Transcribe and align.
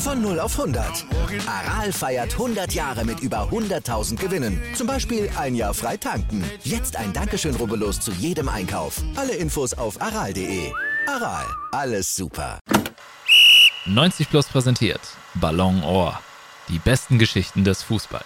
Von 0.00 0.22
0 0.22 0.40
auf 0.40 0.58
100. 0.58 1.04
Aral 1.46 1.92
feiert 1.92 2.32
100 2.32 2.72
Jahre 2.72 3.04
mit 3.04 3.20
über 3.20 3.50
100.000 3.50 4.16
Gewinnen. 4.16 4.58
Zum 4.74 4.86
Beispiel 4.86 5.30
ein 5.36 5.54
Jahr 5.54 5.74
frei 5.74 5.98
tanken. 5.98 6.42
Jetzt 6.64 6.96
ein 6.96 7.12
Dankeschön, 7.12 7.54
rubbellos 7.54 8.00
zu 8.00 8.10
jedem 8.12 8.48
Einkauf. 8.48 9.02
Alle 9.14 9.34
Infos 9.34 9.74
auf 9.74 10.00
aral.de. 10.00 10.72
Aral, 11.06 11.44
alles 11.72 12.16
super. 12.16 12.58
90 13.84 14.30
Plus 14.30 14.46
präsentiert 14.46 15.02
Ballon 15.34 15.82
Ohr. 15.82 16.18
Die 16.68 16.78
besten 16.78 17.18
Geschichten 17.18 17.64
des 17.64 17.82
Fußballs. 17.82 18.24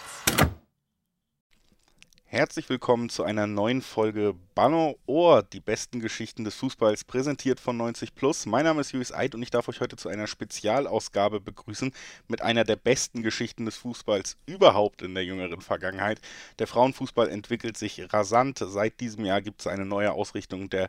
Herzlich 2.34 2.68
willkommen 2.68 3.10
zu 3.10 3.22
einer 3.22 3.46
neuen 3.46 3.80
Folge 3.80 4.34
Ballon 4.56 4.96
Ohr, 5.06 5.44
die 5.44 5.60
besten 5.60 6.00
Geschichten 6.00 6.42
des 6.42 6.56
Fußballs, 6.56 7.04
präsentiert 7.04 7.60
von 7.60 7.76
90 7.76 8.16
Plus. 8.16 8.44
Mein 8.44 8.64
Name 8.64 8.80
ist 8.80 8.90
Julius 8.90 9.14
Eid 9.14 9.36
und 9.36 9.42
ich 9.44 9.52
darf 9.52 9.68
euch 9.68 9.80
heute 9.80 9.94
zu 9.94 10.08
einer 10.08 10.26
Spezialausgabe 10.26 11.38
begrüßen 11.38 11.92
mit 12.26 12.42
einer 12.42 12.64
der 12.64 12.74
besten 12.74 13.22
Geschichten 13.22 13.66
des 13.66 13.76
Fußballs 13.76 14.36
überhaupt 14.46 15.02
in 15.02 15.14
der 15.14 15.24
jüngeren 15.24 15.60
Vergangenheit. 15.60 16.20
Der 16.58 16.66
Frauenfußball 16.66 17.28
entwickelt 17.28 17.76
sich 17.76 18.12
rasant. 18.12 18.58
Seit 18.58 18.98
diesem 18.98 19.24
Jahr 19.24 19.40
gibt 19.40 19.60
es 19.60 19.68
eine 19.68 19.84
neue 19.86 20.10
Ausrichtung 20.10 20.68
der 20.68 20.88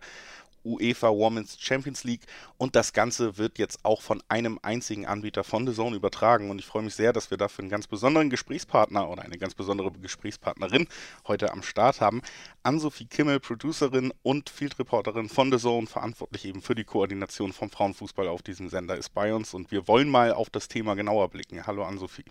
UEFA 0.65 1.09
Women's 1.09 1.57
Champions 1.59 2.03
League 2.03 2.23
und 2.57 2.75
das 2.75 2.91
Ganze 2.91 3.37
wird 3.37 3.57
jetzt 3.59 3.85
auch 3.85 4.01
von 4.01 4.21
einem 4.27 4.59
einzigen 4.61 5.05
Anbieter 5.05 5.43
von 5.43 5.67
The 5.67 5.73
Zone 5.73 5.95
übertragen 5.95 6.49
und 6.49 6.59
ich 6.59 6.65
freue 6.65 6.83
mich 6.83 6.95
sehr, 6.95 7.13
dass 7.13 7.31
wir 7.31 7.37
dafür 7.37 7.63
einen 7.63 7.69
ganz 7.69 7.87
besonderen 7.87 8.29
Gesprächspartner 8.29 9.09
oder 9.09 9.21
eine 9.21 9.37
ganz 9.37 9.53
besondere 9.53 9.91
Gesprächspartnerin 9.91 10.87
heute 11.27 11.51
am 11.51 11.63
Start 11.63 12.01
haben. 12.01 12.21
Ann-Sophie 12.63 13.05
Kimmel, 13.05 13.39
Producerin 13.39 14.13
und 14.23 14.49
Field 14.49 14.77
Reporterin 14.79 15.29
von 15.29 15.51
The 15.51 15.59
Zone, 15.59 15.87
verantwortlich 15.87 16.45
eben 16.45 16.61
für 16.61 16.75
die 16.75 16.83
Koordination 16.83 17.53
vom 17.53 17.69
Frauenfußball 17.69 18.27
auf 18.27 18.41
diesem 18.41 18.69
Sender, 18.69 18.97
ist 18.97 19.13
bei 19.13 19.33
uns 19.33 19.53
und 19.53 19.71
wir 19.71 19.87
wollen 19.87 20.09
mal 20.09 20.33
auf 20.33 20.49
das 20.49 20.67
Thema 20.67 20.95
genauer 20.95 21.29
blicken. 21.29 21.65
Hallo 21.65 21.83
Ann-Sophie. 21.83 22.25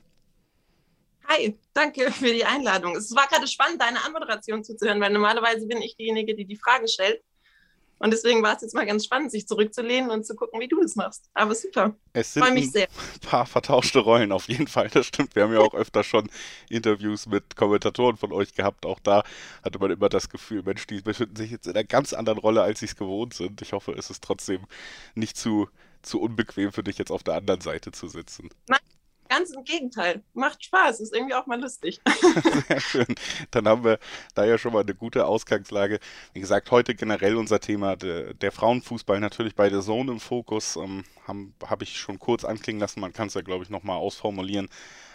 Hi, 1.29 1.59
danke 1.73 2.13
für 2.13 2.33
die 2.33 2.45
Einladung. 2.45 2.97
Es 2.97 3.15
war 3.15 3.27
gerade 3.27 3.47
spannend, 3.47 3.81
deine 3.81 4.05
Anmoderation 4.05 4.63
zuzuhören, 4.63 5.01
weil 5.01 5.13
normalerweise 5.13 5.67
bin 5.67 5.81
ich 5.81 5.97
diejenige, 5.97 6.35
die 6.35 6.45
die 6.45 6.57
Fragen 6.57 6.87
stellt. 6.87 7.23
Und 7.99 8.13
deswegen 8.13 8.43
war 8.43 8.57
es 8.57 8.63
jetzt 8.63 8.75
mal 8.75 8.87
ganz 8.87 9.05
spannend, 9.05 9.31
sich 9.31 9.47
zurückzulehnen 9.47 10.11
und 10.11 10.27
zu 10.27 10.35
gucken, 10.35 10.61
wie 10.61 10.69
du 10.69 10.81
das 10.81 10.97
machst. 10.97 11.31
Aber 11.35 11.55
super. 11.55 11.95
Es 12.13 12.35
sind 12.35 12.43
ein 12.43 12.63
sehr. 12.69 12.89
paar 13.23 13.47
vertauschte 13.47 14.01
Rollen 14.01 14.33
auf 14.33 14.49
jeden 14.49 14.67
Fall, 14.67 14.89
das 14.89 15.07
stimmt. 15.07 15.35
Wir 15.35 15.45
haben 15.45 15.53
ja 15.53 15.61
auch 15.61 15.75
öfter 15.75 16.05
schon 16.05 16.29
Interviews 16.69 17.27
mit 17.27 17.57
Kommentatoren 17.57 18.17
von 18.17 18.33
euch 18.33 18.55
gehabt. 18.55 18.87
Auch 18.87 19.01
da 19.01 19.23
hatte 19.65 19.79
man 19.79 19.91
immer 19.91 20.09
das 20.09 20.29
Gefühl, 20.29 20.63
Mensch, 20.63 20.87
die 20.87 21.01
befinden 21.01 21.37
sich 21.37 21.51
jetzt 21.51 21.67
in 21.67 21.73
einer 21.73 21.85
ganz 21.85 22.13
anderen 22.13 22.39
Rolle, 22.39 22.63
als 22.63 22.81
sie 22.81 22.87
es 22.87 22.97
gewohnt 22.97 23.35
sind. 23.35 23.63
Ich 23.63 23.73
hoffe, 23.73 23.93
es 23.93 24.11
ist 24.11 24.23
trotzdem 24.23 24.67
nicht 25.15 25.37
zu, 25.37 25.69
zu 26.03 26.21
unbequem 26.21 26.73
für 26.73 26.83
dich, 26.83 26.99
jetzt 26.99 27.11
auf 27.11 27.23
der 27.23 27.35
anderen 27.35 27.61
Seite 27.61 27.93
zu 27.93 28.09
sitzen. 28.09 28.51
Nein, 28.69 28.81
Ganz 29.29 29.51
im 29.51 29.65
Gegenteil. 29.65 30.23
Macht 30.35 30.65
Spaß, 30.65 31.01
ist 31.01 31.15
irgendwie 31.15 31.35
auch 31.35 31.47
mal 31.47 31.61
lustig. 31.61 32.01
Sehr 32.69 32.81
schön. 32.81 33.07
Dann 33.51 33.67
haben 33.67 33.85
wir 33.85 33.99
da 34.35 34.45
ja 34.45 34.59
schon 34.59 34.73
mal 34.73 34.83
eine 34.83 34.95
gute 34.95 35.27
Ausgangslage. 35.27 35.99
Wie 36.33 36.41
gesagt, 36.41 36.71
heute 36.71 36.95
generell 36.95 37.37
unser 37.37 37.61
Thema 37.61 37.97
der, 37.97 38.35
der 38.35 38.53
Frauenfußball 38.53 39.21
natürlich 39.21 39.55
bei 39.55 39.69
der 39.71 39.81
Zone 39.81 40.13
im 40.13 40.21
Fokus. 40.21 40.77
Ähm, 40.77 41.05
Habe 41.27 41.49
hab 41.67 41.83
ich 41.83 41.99
schon 41.99 42.19
kurz 42.19 42.45
anklingen 42.45 42.81
lassen. 42.81 43.01
Man 43.01 43.13
kann 43.13 43.29
es 43.29 43.35
ja, 43.35 43.41
glaube 43.41 43.65
ich, 43.65 43.71
nochmal 43.71 43.97
ausformulieren. 43.97 44.69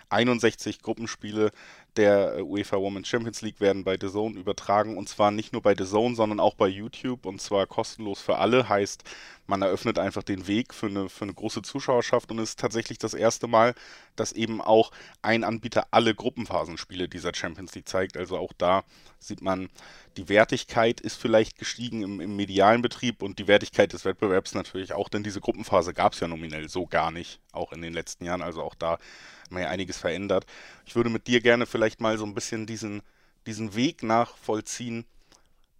61 0.10 0.82
Gruppenspiele 0.82 1.52
der 1.98 2.38
äh, 2.38 2.42
UEFA 2.42 2.78
Women's 2.78 3.08
Champions 3.08 3.42
League 3.42 3.60
werden 3.60 3.84
bei 3.84 3.98
The 4.00 4.10
Zone 4.10 4.40
übertragen 4.40 4.98
und 4.98 5.10
zwar 5.10 5.32
nicht 5.32 5.54
nur 5.54 5.62
bei 5.62 5.76
The 5.78 5.86
Zone, 5.86 6.16
sondern 6.16 6.40
auch 6.40 6.56
bei 6.56 6.68
YouTube 6.68 7.26
und 7.26 7.42
zwar 7.42 7.68
kostenlos 7.68 8.22
für 8.22 8.38
alle. 8.38 8.70
Heißt, 8.70 9.04
man 9.48 9.62
eröffnet 9.62 9.98
einfach 9.98 10.24
den 10.24 10.48
Weg 10.48 10.74
für 10.74 10.86
eine, 10.86 11.10
für 11.10 11.26
eine 11.26 11.34
große 11.34 11.64
Zuschauerschaft 11.64 12.32
und 12.32 12.40
es 12.40 12.50
ist 12.50 12.60
tatsächlich 12.60 13.00
das 13.00 13.14
erste 13.14 13.48
Mal, 13.48 13.74
dass 14.16 14.32
eben 14.32 14.62
auch 14.62 14.92
ein 15.22 15.44
Anbieter 15.44 15.88
alle 15.92 16.14
Gruppenphasenspiele 16.14 17.10
dieser 17.10 17.34
Champions 17.34 17.74
League 17.74 17.90
zeigt. 17.90 18.18
Also 18.18 18.38
auch 18.38 18.54
da 18.54 18.84
sieht 19.18 19.42
man, 19.42 19.70
die 20.18 20.30
Wertigkeit 20.30 21.02
ist 21.02 21.16
vielleicht 21.16 21.58
gestiegen 21.58 22.04
im, 22.04 22.22
im 22.22 22.36
medialen 22.36 22.82
Betrieb 22.82 23.22
und 23.24 23.40
die 23.40 23.48
Wertigkeit 23.48 23.94
des 23.94 24.06
Wettbewerbs 24.06 24.54
natürlich 24.54 24.94
auch, 24.94 25.10
denn 25.10 25.24
diese 25.24 25.42
Gruppenphase 25.42 25.94
gab 25.94 26.14
es 26.14 26.20
ja 26.20 26.28
nominell 26.28 26.70
so 26.70 26.86
gar 26.86 27.12
nicht, 27.12 27.40
auch 27.52 27.72
in 27.72 27.82
den 27.82 27.94
letzten 27.94 28.26
Jahren. 28.26 28.42
Also 28.42 28.62
auch 28.62 28.76
da 28.76 28.92
haben 28.92 29.56
wir 29.58 29.62
ja 29.62 29.70
einiges 29.70 29.98
verändert. 29.98 30.46
Ich 30.86 30.96
würde 30.96 31.10
mit 31.10 31.28
dir 31.28 31.42
gerne 31.42 31.66
vielleicht 31.66 31.79
mal 32.00 32.18
so 32.18 32.26
ein 32.26 32.34
bisschen 32.34 32.66
diesen, 32.66 33.02
diesen 33.46 33.76
Weg 33.76 34.04
nachvollziehen, 34.04 35.06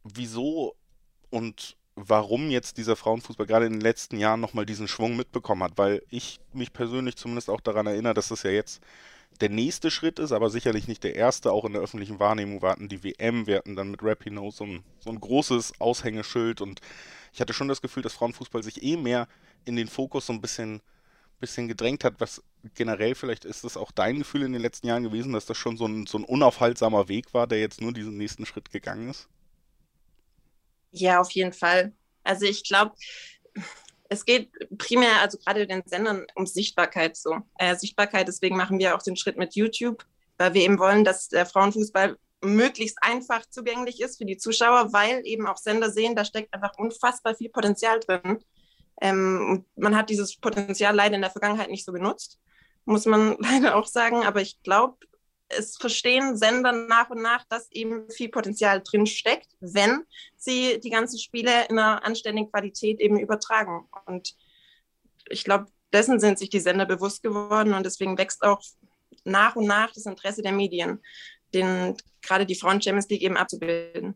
wieso 0.04 0.76
und 1.30 1.78
warum 1.96 2.50
jetzt 2.50 2.78
dieser 2.78 2.96
Frauenfußball 2.96 3.46
gerade 3.46 3.66
in 3.66 3.74
den 3.74 3.82
letzten 3.82 4.18
Jahren 4.18 4.40
nochmal 4.40 4.66
diesen 4.66 4.88
Schwung 4.88 5.18
mitbekommen 5.18 5.64
hat, 5.64 5.78
weil 5.78 6.02
ich 6.10 6.40
mich 6.54 6.72
persönlich 6.72 7.18
zumindest 7.18 7.50
auch 7.50 7.62
daran 7.62 7.88
erinnere, 7.88 8.14
dass 8.14 8.30
das 8.30 8.44
ja 8.44 8.52
jetzt 8.52 8.82
der 9.42 9.50
nächste 9.50 9.92
Schritt 9.92 10.20
ist, 10.20 10.32
aber 10.32 10.50
sicherlich 10.50 10.88
nicht 10.88 11.04
der 11.04 11.16
erste. 11.16 11.52
Auch 11.52 11.66
in 11.66 11.74
der 11.74 11.82
öffentlichen 11.82 12.20
Wahrnehmung 12.20 12.62
warten 12.62 12.90
die 12.90 13.04
WM, 13.04 13.48
wir 13.48 13.58
hatten 13.58 13.76
dann 13.76 13.92
mit 13.92 14.04
Rapinoe 14.04 14.52
so 14.52 14.66
ein, 14.66 14.84
so 15.00 15.10
ein 15.10 15.20
großes 15.20 15.80
Aushängeschild 15.80 16.62
und 16.62 16.82
ich 17.34 17.42
hatte 17.42 17.54
schon 17.54 17.68
das 17.68 17.82
Gefühl, 17.82 18.04
dass 18.04 18.14
Frauenfußball 18.14 18.64
sich 18.64 18.82
eh 18.84 18.98
mehr 18.98 19.28
in 19.66 19.76
den 19.76 19.88
Fokus 19.88 20.26
so 20.26 20.34
ein 20.34 20.42
bisschen, 20.42 20.82
bisschen 21.40 21.68
gedrängt 21.68 22.04
hat, 22.04 22.16
was 22.20 22.44
generell 22.76 23.16
vielleicht 23.16 23.46
ist 23.46 23.64
es 23.64 23.78
auch 23.78 23.92
dein 23.92 24.20
Gefühl 24.20 24.44
in 24.44 24.54
den 24.54 24.62
letzten 24.62 24.88
Jahren 24.88 25.04
gewesen, 25.04 25.34
dass 25.34 25.46
das 25.46 25.58
schon 25.58 25.78
so 25.78 25.86
ein, 25.86 26.06
so 26.06 26.18
ein 26.18 26.24
unaufhaltsamer 26.24 27.08
Weg 27.08 27.34
war, 27.34 27.48
der 27.48 27.60
jetzt 27.60 27.82
nur 27.82 27.94
diesen 27.94 28.18
nächsten 28.18 28.46
Schritt 28.46 28.72
gegangen 28.72 29.10
ist? 29.10 29.28
Ja, 30.92 31.20
auf 31.22 31.32
jeden 31.32 31.54
Fall. 31.54 31.94
Also 32.24 32.46
ich 32.46 32.64
glaube, 32.64 32.96
es 34.10 34.26
geht 34.26 34.52
primär, 34.78 35.22
also 35.22 35.38
gerade 35.38 35.68
den 35.68 35.84
Sendern, 35.86 36.26
um 36.36 36.46
Sichtbarkeit 36.46 37.16
so. 37.16 37.38
Äh, 37.58 37.76
Sichtbarkeit, 37.76 38.28
deswegen 38.28 38.58
machen 38.58 38.80
wir 38.80 38.96
auch 38.96 39.04
den 39.04 39.16
Schritt 39.16 39.38
mit 39.38 39.56
YouTube, 39.56 40.06
weil 40.38 40.54
wir 40.54 40.64
eben 40.64 40.80
wollen, 40.80 41.04
dass 41.04 41.30
der 41.30 41.46
Frauenfußball 41.46 42.18
möglichst 42.42 42.98
einfach 43.02 43.46
zugänglich 43.50 44.02
ist 44.02 44.18
für 44.18 44.26
die 44.26 44.38
Zuschauer, 44.38 44.94
weil 44.94 45.22
eben 45.26 45.48
auch 45.48 45.58
Sender 45.58 45.92
sehen, 45.92 46.16
da 46.16 46.26
steckt 46.26 46.54
einfach 46.54 46.78
unfassbar 46.78 47.36
viel 47.36 47.50
Potenzial 47.50 48.00
drin. 48.00 48.40
Ähm, 49.02 49.66
man 49.76 49.96
hat 49.96 50.10
dieses 50.10 50.38
Potenzial 50.38 50.96
leider 50.96 51.16
in 51.16 51.22
der 51.22 51.32
Vergangenheit 51.32 51.70
nicht 51.70 51.86
so 51.86 51.92
genutzt, 51.92 52.40
muss 52.86 53.06
man 53.06 53.38
leider 53.40 53.76
auch 53.76 53.88
sagen. 53.88 54.24
Aber 54.24 54.42
ich 54.42 54.62
glaube, 54.64 54.98
es 55.50 55.78
verstehen 55.78 56.38
Sender 56.38 56.72
nach 56.72 57.10
und 57.10 57.22
nach, 57.22 57.44
dass 57.50 57.72
eben 57.72 58.10
viel 58.12 58.30
Potenzial 58.30 58.82
drin 58.82 59.08
steckt, 59.08 59.48
wenn 59.60 60.04
sie 60.38 60.80
die 60.80 60.90
ganzen 60.90 61.20
Spiele 61.20 61.66
in 61.70 61.80
einer 61.80 62.06
anständigen 62.06 62.52
Qualität 62.52 63.00
eben 63.00 63.20
übertragen. 63.20 63.88
Und 64.06 64.36
ich 65.30 65.44
glaube, 65.44 65.66
dessen 65.92 66.20
sind 66.20 66.38
sich 66.38 66.50
die 66.50 66.60
Sender 66.60 66.86
bewusst 66.86 67.24
geworden 67.24 67.74
und 67.74 67.86
deswegen 67.86 68.18
wächst 68.18 68.44
auch 68.44 68.62
nach 69.24 69.56
und 69.56 69.66
nach 69.66 69.92
das 69.92 70.06
Interesse 70.06 70.42
der 70.42 70.52
Medien, 70.52 71.02
den, 71.54 71.98
gerade 72.22 72.46
die 72.46 72.56
Frauen 72.56 72.82
Champions 72.82 73.10
League 73.10 73.24
eben 73.24 73.38
abzubilden. 73.38 74.16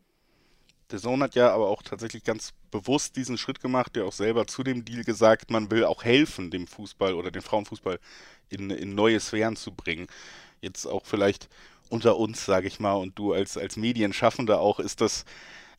Der 0.94 1.00
Sohn 1.00 1.24
hat 1.24 1.34
ja 1.34 1.52
aber 1.52 1.68
auch 1.68 1.82
tatsächlich 1.82 2.22
ganz 2.22 2.52
bewusst 2.70 3.16
diesen 3.16 3.36
Schritt 3.36 3.60
gemacht, 3.60 3.96
der 3.96 4.04
auch 4.04 4.12
selber 4.12 4.46
zu 4.46 4.62
dem 4.62 4.84
Deal 4.84 5.02
gesagt, 5.02 5.50
man 5.50 5.68
will 5.72 5.84
auch 5.84 6.04
helfen, 6.04 6.52
dem 6.52 6.68
Fußball 6.68 7.14
oder 7.14 7.32
dem 7.32 7.42
Frauenfußball 7.42 7.98
in, 8.48 8.70
in 8.70 8.94
neue 8.94 9.18
Sphären 9.18 9.56
zu 9.56 9.72
bringen 9.72 10.06
jetzt 10.64 10.86
auch 10.86 11.04
vielleicht 11.04 11.48
unter 11.90 12.16
uns, 12.16 12.44
sage 12.44 12.66
ich 12.66 12.80
mal, 12.80 12.94
und 12.94 13.18
du 13.18 13.32
als, 13.32 13.56
als 13.56 13.76
Medienschaffender 13.76 14.60
auch, 14.60 14.80
ist 14.80 15.00
das, 15.00 15.24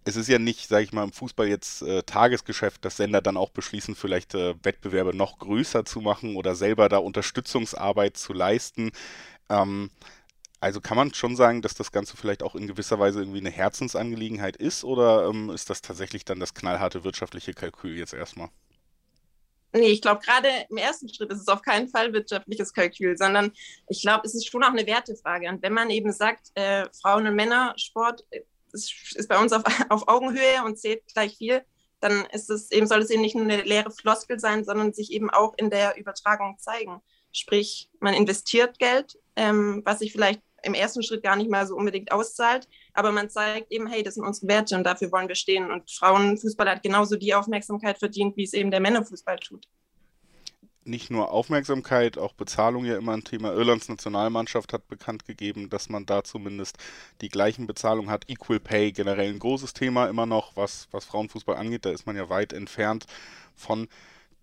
es 0.06 0.16
ist 0.16 0.30
ja 0.30 0.40
nicht, 0.40 0.70
sage 0.70 0.84
ich 0.84 0.94
mal, 0.94 1.04
im 1.04 1.12
Fußball 1.12 1.48
jetzt 1.48 1.82
äh, 1.82 2.04
Tagesgeschäft, 2.04 2.86
dass 2.86 2.98
Sender 2.98 3.22
dann 3.22 3.38
auch 3.38 3.50
beschließen, 3.50 3.96
vielleicht 3.96 4.36
äh, 4.36 4.54
Wettbewerbe 4.64 5.16
noch 5.16 5.40
größer 5.40 5.84
zu 5.84 6.00
machen 6.00 6.36
oder 6.38 6.56
selber 6.56 6.88
da 6.88 6.98
Unterstützungsarbeit 6.98 8.16
zu 8.16 8.34
leisten. 8.34 8.92
Ähm, 9.50 9.90
also 10.66 10.82
kann 10.82 10.98
man 10.98 11.14
schon 11.14 11.36
sagen, 11.36 11.62
dass 11.62 11.76
das 11.76 11.92
Ganze 11.92 12.18
vielleicht 12.18 12.42
auch 12.42 12.56
in 12.56 12.66
gewisser 12.66 12.98
Weise 12.98 13.20
irgendwie 13.20 13.38
eine 13.38 13.52
Herzensangelegenheit 13.52 14.58
ist 14.58 14.84
oder 14.84 15.30
ähm, 15.30 15.52
ist 15.52 15.70
das 15.70 15.84
tatsächlich 15.84 16.26
dann 16.26 16.40
das 16.40 16.56
knallharte 16.56 17.04
wirtschaftliche 17.04 17.54
Kalkül 17.54 17.96
jetzt 17.96 18.16
erstmal? 18.16 18.50
Nee, 19.74 19.90
ich 19.90 20.02
glaube, 20.02 20.22
gerade 20.26 20.48
im 20.72 20.78
ersten 20.78 21.08
Schritt 21.08 21.32
ist 21.32 21.42
es 21.42 21.48
auf 21.50 21.62
keinen 21.62 21.88
Fall 21.88 22.14
wirtschaftliches 22.14 22.74
Kalkül, 22.74 23.16
sondern 23.16 23.52
ich 23.90 24.02
glaube, 24.02 24.26
es 24.26 24.34
ist 24.34 24.50
schon 24.50 24.64
auch 24.64 24.70
eine 24.70 24.88
Wertefrage. 24.88 25.50
Und 25.50 25.62
wenn 25.62 25.74
man 25.74 25.92
eben 25.92 26.12
sagt, 26.12 26.48
äh, 26.56 26.88
Frauen- 27.00 27.28
und 27.28 27.36
Männersport 27.36 28.26
ist, 28.72 28.92
ist 29.14 29.30
bei 29.30 29.38
uns 29.38 29.54
auf, 29.54 29.62
auf 29.90 30.08
Augenhöhe 30.08 30.64
und 30.66 30.80
zählt 30.80 31.04
gleich 31.14 31.38
viel, 31.38 31.62
dann 32.00 32.26
ist 32.32 32.50
es 32.50 32.72
eben, 32.72 32.88
soll 32.88 33.04
es 33.04 33.12
eben 33.12 33.22
nicht 33.22 33.36
nur 33.36 33.44
eine 33.44 33.62
leere 33.62 33.92
Floskel 33.92 34.40
sein, 34.40 34.66
sondern 34.66 34.94
sich 34.94 35.12
eben 35.12 35.30
auch 35.30 35.54
in 35.58 35.70
der 35.70 35.96
Übertragung 35.96 36.58
zeigen. 36.58 37.02
Sprich, 37.32 37.92
man 38.00 38.16
investiert 38.16 38.80
Geld 38.80 39.16
ähm, 39.36 39.82
was 39.86 40.00
sich 40.00 40.12
vielleicht 40.12 40.42
im 40.66 40.74
ersten 40.74 41.04
Schritt 41.04 41.24
gar 41.24 41.36
nicht 41.36 41.50
mal 41.50 41.66
so 41.68 41.76
unbedingt 41.76 42.12
auszahlt. 42.12 42.68
Aber 42.94 43.12
man 43.12 43.30
zeigt 43.30 43.72
eben, 43.72 43.88
hey, 43.88 44.04
das 44.04 44.16
sind 44.16 44.26
unsere 44.26 44.48
Werte 44.48 44.76
und 44.76 44.84
dafür 44.84 45.12
wollen 45.12 45.28
wir 45.28 45.36
stehen. 45.36 45.72
Und 45.72 45.92
Frauenfußball 45.92 46.70
hat 46.70 46.84
genauso 46.84 47.16
die 47.16 47.34
Aufmerksamkeit 47.34 48.00
verdient, 48.00 48.36
wie 48.38 48.44
es 48.44 48.54
eben 48.54 48.72
der 48.72 48.80
Männerfußball 48.80 49.38
tut 49.38 49.68
nicht 50.86 51.10
nur 51.10 51.32
Aufmerksamkeit, 51.32 52.18
auch 52.18 52.34
Bezahlung 52.34 52.86
ja 52.86 52.98
immer 52.98 53.14
ein 53.14 53.24
Thema. 53.24 53.54
Irlands 53.54 53.90
Nationalmannschaft 53.90 54.72
hat 54.72 54.88
bekannt 54.88 55.26
gegeben, 55.26 55.70
dass 55.70 55.90
man 55.90 56.06
da 56.06 56.24
zumindest 56.24 56.78
die 57.22 57.30
gleichen 57.30 57.66
Bezahlungen 57.68 58.12
hat. 58.12 58.30
Equal 58.30 58.60
Pay 58.60 58.92
generell 58.92 59.30
ein 59.30 59.40
großes 59.40 59.74
Thema 59.74 60.08
immer 60.08 60.26
noch, 60.26 60.56
was, 60.56 60.88
was 60.92 61.06
Frauenfußball 61.06 61.56
angeht. 61.56 61.86
Da 61.86 61.90
ist 61.90 62.06
man 62.06 62.16
ja 62.16 62.30
weit 62.30 62.54
entfernt 62.54 63.06
von 63.56 63.88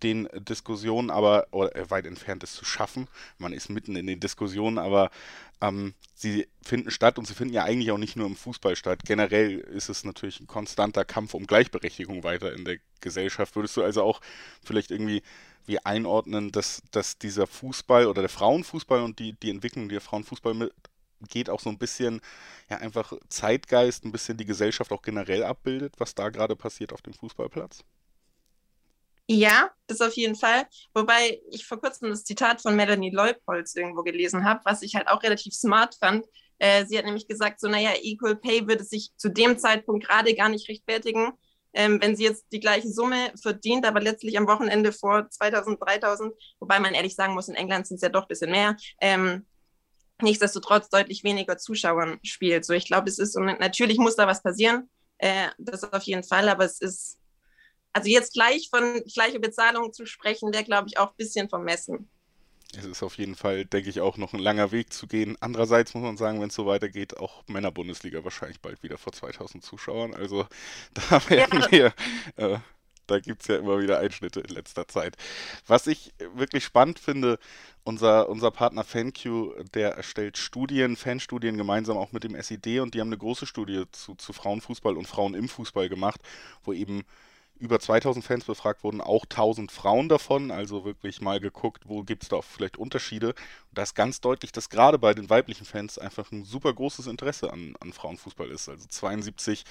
den 0.03 0.27
Diskussionen, 0.33 1.09
aber 1.09 1.47
oder 1.51 1.75
äh, 1.75 1.89
weit 1.89 2.05
entfernt 2.05 2.43
ist 2.43 2.55
zu 2.55 2.65
schaffen. 2.65 3.07
Man 3.37 3.53
ist 3.53 3.69
mitten 3.69 3.95
in 3.95 4.07
den 4.07 4.19
Diskussionen, 4.19 4.77
aber 4.77 5.09
ähm, 5.61 5.93
sie 6.13 6.47
finden 6.61 6.91
statt 6.91 7.17
und 7.17 7.25
sie 7.25 7.33
finden 7.33 7.53
ja 7.53 7.63
eigentlich 7.63 7.91
auch 7.91 7.97
nicht 7.97 8.15
nur 8.15 8.27
im 8.27 8.35
Fußball 8.35 8.75
statt. 8.75 8.99
Generell 9.05 9.59
ist 9.59 9.89
es 9.89 10.03
natürlich 10.03 10.39
ein 10.39 10.47
konstanter 10.47 11.05
Kampf 11.05 11.33
um 11.33 11.47
Gleichberechtigung 11.47 12.23
weiter 12.23 12.53
in 12.53 12.65
der 12.65 12.77
Gesellschaft. 13.01 13.55
Würdest 13.55 13.77
du 13.77 13.83
also 13.83 14.03
auch 14.03 14.21
vielleicht 14.63 14.91
irgendwie 14.91 15.23
wie 15.65 15.79
einordnen, 15.79 16.51
dass, 16.51 16.81
dass 16.91 17.17
dieser 17.17 17.47
Fußball 17.47 18.07
oder 18.07 18.21
der 18.21 18.29
Frauenfußball 18.29 19.01
und 19.01 19.19
die, 19.19 19.33
die 19.33 19.49
Entwicklung, 19.49 19.87
die 19.87 19.95
der 19.95 20.01
Frauenfußball 20.01 20.53
mit, 20.53 20.73
geht, 21.29 21.49
auch 21.49 21.59
so 21.59 21.69
ein 21.69 21.77
bisschen, 21.77 22.21
ja, 22.69 22.77
einfach 22.77 23.13
Zeitgeist, 23.29 24.03
ein 24.03 24.11
bisschen 24.11 24.37
die 24.37 24.45
Gesellschaft 24.45 24.91
auch 24.91 25.01
generell 25.01 25.43
abbildet, 25.43 25.95
was 25.99 26.15
da 26.15 26.29
gerade 26.29 26.55
passiert 26.55 26.91
auf 26.91 27.01
dem 27.01 27.13
Fußballplatz? 27.13 27.83
Ja, 29.29 29.71
das 29.87 30.01
auf 30.01 30.13
jeden 30.13 30.35
Fall. 30.35 30.65
Wobei 30.93 31.39
ich 31.51 31.65
vor 31.65 31.79
kurzem 31.79 32.09
das 32.09 32.25
Zitat 32.25 32.61
von 32.61 32.75
Melanie 32.75 33.09
Leupolz 33.09 33.75
irgendwo 33.75 34.03
gelesen 34.03 34.43
habe, 34.43 34.61
was 34.65 34.81
ich 34.81 34.95
halt 34.95 35.07
auch 35.07 35.23
relativ 35.23 35.53
smart 35.53 35.95
fand. 35.95 36.25
Äh, 36.59 36.85
sie 36.85 36.97
hat 36.97 37.05
nämlich 37.05 37.27
gesagt, 37.27 37.59
so, 37.59 37.67
naja, 37.69 37.91
Equal 38.01 38.35
Pay 38.35 38.67
würde 38.67 38.83
sich 38.83 39.11
zu 39.15 39.29
dem 39.29 39.57
Zeitpunkt 39.57 40.05
gerade 40.07 40.33
gar 40.35 40.49
nicht 40.49 40.67
rechtfertigen, 40.69 41.31
ähm, 41.73 41.99
wenn 42.01 42.15
sie 42.15 42.23
jetzt 42.23 42.45
die 42.51 42.59
gleiche 42.59 42.89
Summe 42.89 43.31
verdient, 43.41 43.85
aber 43.85 44.01
letztlich 44.01 44.37
am 44.37 44.47
Wochenende 44.47 44.91
vor 44.91 45.29
2000, 45.29 45.81
3000, 45.81 46.33
wobei 46.59 46.79
man 46.79 46.93
ehrlich 46.93 47.15
sagen 47.15 47.33
muss, 47.33 47.47
in 47.47 47.55
England 47.55 47.87
sind 47.87 47.95
es 47.95 48.01
ja 48.03 48.09
doch 48.09 48.23
ein 48.23 48.27
bisschen 48.27 48.51
mehr, 48.51 48.75
ähm, 49.01 49.45
nichtsdestotrotz 50.21 50.89
deutlich 50.89 51.23
weniger 51.23 51.57
Zuschauern 51.57 52.19
spielt. 52.23 52.65
So, 52.65 52.73
ich 52.73 52.85
glaube, 52.85 53.09
es 53.09 53.19
ist, 53.19 53.35
und 53.35 53.45
natürlich 53.45 53.97
muss 53.97 54.15
da 54.15 54.27
was 54.27 54.43
passieren, 54.43 54.89
äh, 55.17 55.49
das 55.57 55.83
auf 55.91 56.03
jeden 56.03 56.23
Fall, 56.23 56.49
aber 56.49 56.65
es 56.65 56.79
ist 56.81 57.17
also 57.93 58.09
jetzt 58.09 58.33
gleich 58.33 58.69
von 58.69 59.03
gleicher 59.13 59.39
Bezahlung 59.39 59.93
zu 59.93 60.05
sprechen, 60.05 60.51
wäre, 60.53 60.63
glaube 60.63 60.87
ich, 60.87 60.97
auch 60.97 61.09
ein 61.09 61.17
bisschen 61.17 61.47
vermessen. 61.47 62.09
Es 62.75 62.85
ist 62.85 63.03
auf 63.03 63.17
jeden 63.19 63.35
Fall, 63.35 63.65
denke 63.65 63.89
ich, 63.89 64.01
auch 64.01 64.17
noch 64.17 64.33
ein 64.33 64.39
langer 64.39 64.71
Weg 64.71 64.91
zu 64.91 65.05
gehen. 65.05 65.37
Andererseits 65.39 65.93
muss 65.93 66.03
man 66.03 66.17
sagen, 66.17 66.41
wenn 66.41 66.49
es 66.49 66.55
so 66.55 66.65
weitergeht, 66.65 67.17
auch 67.17 67.43
Männerbundesliga 67.47 68.23
wahrscheinlich 68.23 68.61
bald 68.61 68.81
wieder 68.81 68.97
vor 68.97 69.13
2000 69.13 69.63
Zuschauern. 69.63 70.15
Also 70.15 70.47
da 71.09 71.29
werden 71.29 71.61
ja. 71.61 71.71
wir, 71.71 71.93
äh, 72.37 72.57
da 73.05 73.19
gibt 73.19 73.43
es 73.43 73.47
ja 73.47 73.57
immer 73.57 73.79
wieder 73.79 73.99
Einschnitte 73.99 74.39
in 74.39 74.49
letzter 74.49 74.87
Zeit. 74.87 75.17
Was 75.67 75.85
ich 75.85 76.13
wirklich 76.33 76.63
spannend 76.63 76.97
finde, 76.97 77.37
unser, 77.83 78.27
unser 78.29 78.49
Partner 78.49 78.83
FanQ, 78.83 79.65
der 79.73 79.91
erstellt 79.91 80.37
Studien, 80.37 80.95
Fanstudien 80.95 81.57
gemeinsam 81.57 81.97
auch 81.97 82.11
mit 82.11 82.23
dem 82.23 82.41
SID 82.41 82.79
und 82.79 82.95
die 82.95 83.01
haben 83.01 83.09
eine 83.09 83.17
große 83.17 83.45
Studie 83.45 83.83
zu, 83.91 84.15
zu 84.15 84.33
Frauenfußball 84.33 84.97
und 84.97 85.07
Frauen 85.07 85.35
im 85.35 85.47
Fußball 85.47 85.89
gemacht, 85.89 86.21
wo 86.63 86.73
eben 86.73 87.03
über 87.59 87.79
2000 87.79 88.25
Fans 88.25 88.45
befragt 88.45 88.83
wurden, 88.83 88.99
auch 88.99 89.23
1000 89.23 89.71
Frauen 89.71 90.09
davon, 90.09 90.51
also 90.51 90.85
wirklich 90.85 91.21
mal 91.21 91.39
geguckt, 91.39 91.83
wo 91.87 92.03
gibt 92.03 92.23
es 92.23 92.29
da 92.29 92.41
vielleicht 92.41 92.77
Unterschiede. 92.77 93.29
Und 93.29 93.77
da 93.77 93.83
ist 93.83 93.95
ganz 93.95 94.21
deutlich, 94.21 94.51
dass 94.51 94.69
gerade 94.69 94.99
bei 94.99 95.13
den 95.13 95.29
weiblichen 95.29 95.65
Fans 95.65 95.97
einfach 95.97 96.31
ein 96.31 96.43
super 96.43 96.73
großes 96.73 97.07
Interesse 97.07 97.53
an, 97.53 97.75
an 97.79 97.93
Frauenfußball 97.93 98.49
ist. 98.49 98.69
Also 98.69 98.85
72, 98.87 99.63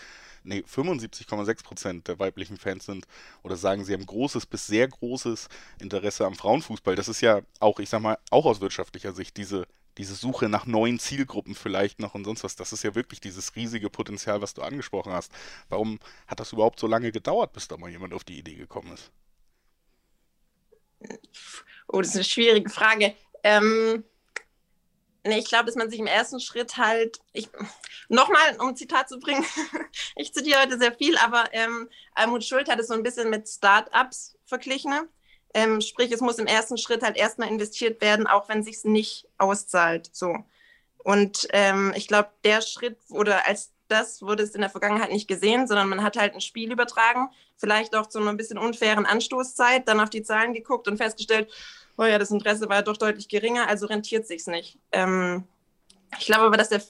nee, 0.44 0.64
75,6 0.67 1.64
Prozent 1.64 2.08
der 2.08 2.19
weiblichen 2.19 2.56
Fans 2.56 2.87
sind 2.87 3.06
oder 3.43 3.56
sagen, 3.56 3.84
sie 3.84 3.93
haben 3.93 4.06
großes 4.06 4.46
bis 4.46 4.67
sehr 4.67 4.88
großes 4.88 5.49
Interesse 5.81 6.25
am 6.25 6.34
Frauenfußball. 6.34 6.96
Das 6.96 7.08
ist 7.08 7.20
ja 7.20 7.43
auch, 7.61 7.79
ich 7.79 7.88
sag 7.88 8.00
mal, 8.00 8.19
auch 8.31 8.46
aus 8.46 8.61
wirtschaftlicher 8.61 9.12
Sicht 9.12 9.37
diese 9.37 9.67
diese 9.99 10.15
Suche 10.15 10.49
nach 10.49 10.67
neuen 10.67 10.99
Zielgruppen 10.99 11.55
vielleicht 11.55 12.00
noch 12.00 12.15
und 12.15 12.25
sonst 12.25 12.44
was, 12.44 12.56
das 12.56 12.73
ist 12.73 12.83
ja 12.83 12.94
wirklich 12.94 13.21
dieses 13.21 13.55
riesige 13.56 13.91
Potenzial, 13.91 14.41
was 14.41 14.55
du 14.55 14.62
angesprochen 14.62 15.12
hast. 15.12 15.33
Warum 15.69 15.99
hat 16.27 16.41
das 16.41 16.53
überhaupt 16.53 16.81
so 16.81 16.87
lange 16.87 17.12
gedauert, 17.12 17.53
bis 17.53 17.69
da 17.69 17.77
mal 17.77 17.91
jemand 17.91 18.15
auf 18.15 18.25
die 18.25 18.39
Idee 18.39 18.55
gekommen 18.55 18.93
ist? 18.93 19.11
Oh, 21.89 22.00
das 22.00 22.11
ist 22.11 22.17
eine 22.17 22.25
schwierige 22.25 22.71
Frage. 22.71 23.15
Ähm, 23.43 24.05
nee, 25.25 25.39
ich 25.39 25.49
glaube, 25.49 25.67
dass 25.67 25.75
man 25.75 25.91
sich 25.91 26.00
im 26.00 26.06
ersten 26.06 26.41
Schritt 26.41 26.77
halt, 26.77 27.21
ich, 27.33 27.49
nochmal, 28.09 28.56
um 28.61 28.69
ein 28.69 28.77
Zitat 28.77 29.09
zu 29.09 29.19
bringen, 29.19 29.44
ich 30.17 30.33
zitiere 30.33 30.62
heute 30.62 30.79
sehr 30.79 30.94
viel, 30.94 31.17
aber 31.19 31.53
ähm, 31.53 31.89
Almut 32.15 32.44
Schuld 32.44 32.71
hat 32.71 32.79
es 32.79 32.89
so 32.89 32.94
ein 32.94 33.03
bisschen 33.03 33.31
mit 33.31 33.49
Start-ups 33.49 34.37
verglichen. 34.44 34.93
Ähm, 35.54 35.81
sprich, 35.81 36.10
es 36.12 36.20
muss 36.20 36.38
im 36.38 36.46
ersten 36.46 36.78
Schritt 36.78 37.02
halt 37.02 37.16
erstmal 37.16 37.49
investiert 37.49 38.00
werden, 38.00 38.26
auch 38.26 38.49
wenn 38.49 38.60
es 38.60 38.66
sich 38.66 38.84
nicht 38.84 39.28
auszahlt. 39.38 40.08
So. 40.12 40.37
Und 40.99 41.49
ähm, 41.52 41.93
ich 41.96 42.08
glaube, 42.08 42.31
der 42.44 42.62
Schritt 42.62 42.99
oder 43.10 43.46
als 43.46 43.72
das 43.88 44.22
wurde 44.22 44.43
es 44.43 44.54
in 44.54 44.62
der 44.62 44.70
Vergangenheit 44.70 45.10
nicht 45.10 45.28
gesehen, 45.28 45.66
sondern 45.66 45.88
man 45.88 46.02
hat 46.02 46.16
halt 46.16 46.34
ein 46.34 46.40
Spiel 46.40 46.72
übertragen, 46.72 47.28
vielleicht 47.56 47.94
auch 47.94 48.06
zu 48.06 48.19
einer 48.19 48.31
ein 48.31 48.37
bisschen 48.37 48.58
unfairen 48.58 49.04
Anstoßzeit, 49.04 49.87
dann 49.87 50.00
auf 50.00 50.10
die 50.10 50.22
Zahlen 50.22 50.54
geguckt 50.54 50.88
und 50.88 50.96
festgestellt, 50.96 51.52
oh 51.98 52.05
ja, 52.05 52.19
das 52.19 52.31
Interesse 52.31 52.69
war 52.69 52.82
doch 52.82 52.96
deutlich 52.96 53.28
geringer, 53.28 53.69
also 53.69 53.87
rentiert 53.87 54.26
sich's 54.26 54.46
nicht. 54.46 54.78
Ähm, 54.93 55.44
ich 56.19 56.26
glaube 56.26 56.44
aber, 56.44 56.56
dass, 56.56 56.70
der, 56.70 56.82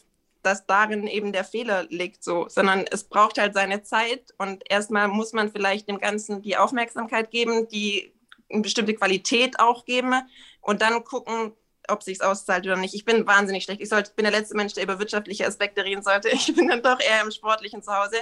dass 0.43 0.67
darin 0.67 1.06
eben 1.06 1.32
der 1.32 1.44
Fehler 1.44 1.85
liegt, 1.88 2.23
so, 2.23 2.49
sondern 2.49 2.85
es 2.91 3.05
braucht 3.05 3.38
halt 3.38 3.55
seine 3.55 3.82
Zeit 3.82 4.32
und 4.38 4.62
erstmal 4.70 5.08
muss 5.08 5.32
man 5.32 5.50
vielleicht 5.50 5.88
dem 5.88 5.99
Ganzen 5.99 6.43
die 6.43 6.56
Aufmerksamkeit 6.56 7.31
geben, 7.31 7.69
die 7.69 8.12
eine 8.53 8.63
bestimmte 8.63 8.95
Qualität 8.95 9.59
auch 9.59 9.85
geben 9.85 10.15
und 10.61 10.83
dann 10.83 11.05
gucken, 11.05 11.53
ob 11.89 12.03
sich 12.03 12.23
auszahlt 12.23 12.65
oder 12.65 12.77
nicht. 12.77 12.95
Ich 12.95 13.05
bin 13.05 13.27
wahnsinnig 13.27 13.65
schlecht. 13.65 13.81
Ich 13.81 13.89
sollte, 13.89 14.13
bin 14.15 14.25
der 14.25 14.33
letzte 14.33 14.57
Mensch, 14.57 14.75
der 14.75 14.85
über 14.85 14.99
wirtschaftliche 14.99 15.47
Aspekte 15.47 15.85
reden 15.85 16.03
sollte. 16.03 16.29
Ich 16.33 16.55
bin 16.55 16.69
dann 16.69 16.83
doch 16.83 17.01
eher 17.01 17.23
im 17.23 17.31
Sportlichen 17.31 17.83
zu 17.83 17.93
Hause. 17.93 18.17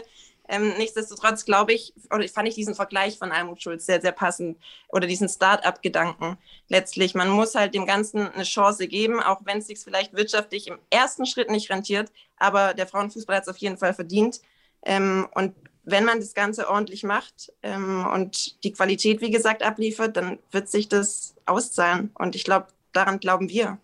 Ähm, 0.49 0.75
nichtsdestotrotz 0.79 1.45
glaube 1.45 1.73
ich, 1.73 1.95
oder 2.13 2.27
fand 2.29 2.49
ich 2.49 2.57
diesen 2.57 2.75
Vergleich 2.75 3.19
von 3.19 3.31
Almut 3.31 3.63
Schulz 3.63 3.87
sehr, 3.87 4.01
sehr 4.01 4.13
passend 4.13 4.59
oder 4.89 5.07
diesen 5.07 5.29
Start-up-Gedanken 5.29 6.39
letztlich. 6.69 7.15
Man 7.15 7.29
muss 7.29 7.55
halt 7.55 7.75
dem 7.75 7.87
Ganzen 7.87 8.27
eine 8.33 8.43
Chance 8.43 8.89
geben, 8.89 9.21
auch 9.21 9.43
wenn 9.45 9.59
es 9.59 9.69
sich 9.69 9.79
vielleicht 9.79 10.13
wirtschaftlich 10.15 10.67
im 10.67 10.79
ersten 10.91 11.25
Schritt 11.25 11.51
nicht 11.51 11.71
rentiert. 11.71 12.11
Aber 12.37 12.75
der 12.75 12.89
Frauenfußball 12.89 13.37
hat 13.37 13.45
es 13.45 13.49
auf 13.49 13.59
jeden 13.59 13.77
Fall 13.77 13.95
verdient. 13.95 14.41
Ähm, 14.83 15.29
und 15.35 15.55
wenn 15.85 16.05
man 16.05 16.21
das 16.21 16.35
Ganze 16.35 16.69
ordentlich 16.69 17.03
macht 17.03 17.53
ähm, 17.63 18.07
und 18.07 18.63
die 18.65 18.73
Qualität, 18.73 19.21
wie 19.21 19.31
gesagt, 19.31 19.63
abliefert, 19.63 20.17
dann 20.17 20.39
wird 20.51 20.69
sich 20.69 20.89
das 20.89 21.35
auszahlen. 21.47 22.11
Und 22.15 22.35
ich 22.37 22.45
glaube, 22.45 22.69
daran 22.93 23.21
glauben 23.21 23.49
wir. 23.49 23.79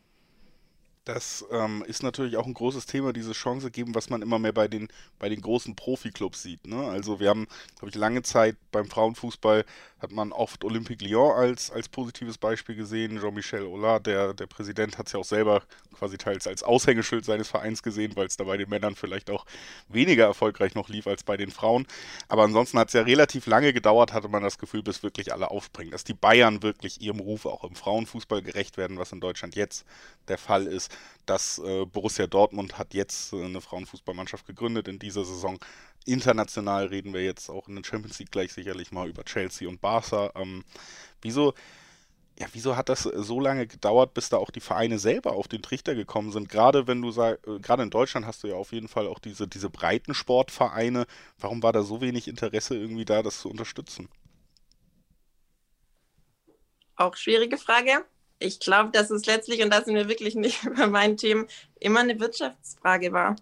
Das 1.07 1.45
ähm, 1.53 1.85
ist 1.87 2.03
natürlich 2.03 2.37
auch 2.37 2.47
ein 2.47 2.55
großes 2.55 2.87
Thema, 2.87 3.13
diese 3.13 3.31
Chance 3.31 3.71
geben, 3.71 3.95
was 3.95 4.11
man 4.11 4.23
immer 4.23 4.41
mehr 4.41 4.53
bei 4.53 4.67
den, 4.67 4.89
bei 5.21 5.29
den 5.29 5.41
großen 5.41 5.77
Profiklubs 5.77 6.43
sieht. 6.43 6.67
Ne? 6.67 6.83
Also 6.89 7.21
wir 7.21 7.29
haben, 7.29 7.47
glaube 7.79 7.91
ich, 7.91 7.95
lange 7.95 8.23
Zeit 8.23 8.57
beim 8.73 8.87
Frauenfußball 8.87 9.65
hat 9.99 10.13
man 10.13 10.33
oft 10.33 10.63
Olympique 10.65 11.03
Lyon 11.03 11.33
als, 11.33 11.71
als 11.71 11.89
positives 11.89 12.37
Beispiel 12.37 12.75
gesehen. 12.75 13.19
Jean-Michel 13.19 13.65
Aulas, 13.67 14.03
der, 14.03 14.35
der 14.35 14.47
Präsident, 14.47 14.99
hat 14.99 15.07
es 15.07 15.13
ja 15.13 15.21
auch 15.21 15.25
selber 15.25 15.63
quasi 15.97 16.19
teils 16.19 16.47
als 16.47 16.63
Aushängeschild 16.63 17.25
seines 17.25 17.49
Vereins 17.49 17.83
gesehen, 17.83 18.15
weil 18.17 18.27
es 18.27 18.37
da 18.37 18.45
bei 18.45 18.59
den 18.59 18.69
Männern 18.69 18.95
vielleicht 18.95 19.31
auch 19.31 19.47
weniger 19.89 20.25
erfolgreich 20.25 20.75
noch 20.75 20.91
lief 20.91 21.07
als 21.07 21.23
bei 21.23 21.39
den 21.39 21.51
Frauen. 21.51 21.87
Aber 22.29 22.43
ansonsten 22.43 22.79
hat 22.79 22.89
es 22.89 22.95
ja 22.95 23.03
relativ 23.03 23.47
lange 23.47 23.73
gedauert, 23.73 24.13
hatte 24.13 24.29
man 24.29 24.43
das 24.43 24.59
Gefühl, 24.59 24.83
bis 24.83 25.03
wirklich 25.03 25.33
alle 25.33 25.51
aufspringen. 25.51 25.93
Dass 25.93 26.05
die 26.05 26.15
Bayern 26.15 26.63
wirklich 26.63 27.01
ihrem 27.01 27.21
Ruf 27.21 27.47
auch 27.47 27.65
im 27.65 27.75
Frauenfußball 27.75 28.43
gerecht 28.43 28.77
werden, 28.77 28.99
was 28.99 29.13
in 29.13 29.21
Deutschland 29.21 29.57
jetzt 29.57 29.87
der 30.29 30.39
Fall 30.39 30.67
ist. 30.67 30.96
Dass 31.27 31.59
äh, 31.59 31.85
Borussia 31.87 32.27
Dortmund 32.27 32.79
hat 32.79 32.95
jetzt 32.95 33.33
äh, 33.33 33.45
eine 33.45 33.61
Frauenfußballmannschaft 33.61 34.47
gegründet 34.47 34.89
in 34.89 34.99
dieser 34.99 35.25
Saison 35.25 35.59
international 36.07 36.87
reden 36.87 37.13
wir 37.13 37.23
jetzt 37.23 37.51
auch 37.51 37.69
in 37.69 37.77
der 37.77 37.85
Champions 37.85 38.19
League 38.19 38.31
gleich 38.31 38.53
sicherlich 38.53 38.93
mal 38.93 39.09
über 39.09 39.25
Chelsea 39.25 39.69
und 39.69 39.81
Barca. 39.81 40.33
Ähm, 40.37 40.65
wieso, 41.21 41.53
ja, 42.39 42.47
wieso 42.53 42.77
hat 42.77 42.89
das 42.89 43.03
so 43.03 43.41
lange 43.41 43.67
gedauert, 43.67 44.15
bis 44.15 44.29
da 44.29 44.37
auch 44.39 44.51
die 44.51 44.61
Vereine 44.61 44.99
selber 44.99 45.33
auf 45.33 45.49
den 45.49 45.63
Trichter 45.63 45.95
gekommen 45.95 46.33
sind? 46.33 46.49
Gerade 46.49 46.87
wenn 46.87 47.03
du 47.03 47.11
sagst, 47.11 47.47
äh, 47.47 47.59
gerade 47.59 47.83
in 47.83 47.91
Deutschland 47.91 48.27
hast 48.27 48.45
du 48.45 48.49
ja 48.49 48.55
auf 48.55 48.73
jeden 48.73 48.89
Fall 48.89 49.07
auch 49.07 49.19
diese, 49.19 49.49
diese 49.49 49.69
breiten 49.69 50.15
Sportvereine. 50.15 51.07
Warum 51.39 51.63
war 51.63 51.73
da 51.73 51.83
so 51.83 52.01
wenig 52.01 52.29
Interesse 52.29 52.77
irgendwie 52.77 53.05
da, 53.05 53.23
das 53.23 53.41
zu 53.41 53.51
unterstützen? 53.51 54.09
Auch 56.95 57.17
schwierige 57.17 57.59
Frage. 57.59 58.07
Ich 58.39 58.61
glaube, 58.61 58.91
dass 58.91 59.11
es 59.11 59.27
letztlich, 59.27 59.63
und 59.63 59.71
da 59.71 59.83
sind 59.83 59.95
wir 59.95 60.09
wirklich 60.09 60.35
nicht 60.35 60.65
über 60.65 60.87
meinen 60.87 61.17
Themen, 61.17 61.47
immer 61.81 62.01
eine 62.01 62.19
Wirtschaftsfrage 62.21 63.13
war. 63.13 63.37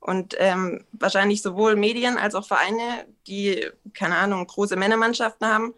Und 0.00 0.34
ähm, 0.38 0.84
wahrscheinlich 0.92 1.42
sowohl 1.42 1.76
Medien 1.76 2.16
als 2.16 2.34
auch 2.34 2.46
Vereine, 2.46 3.06
die, 3.26 3.68
keine 3.92 4.16
Ahnung, 4.16 4.46
große 4.46 4.76
Männermannschaften 4.76 5.46
haben, 5.46 5.74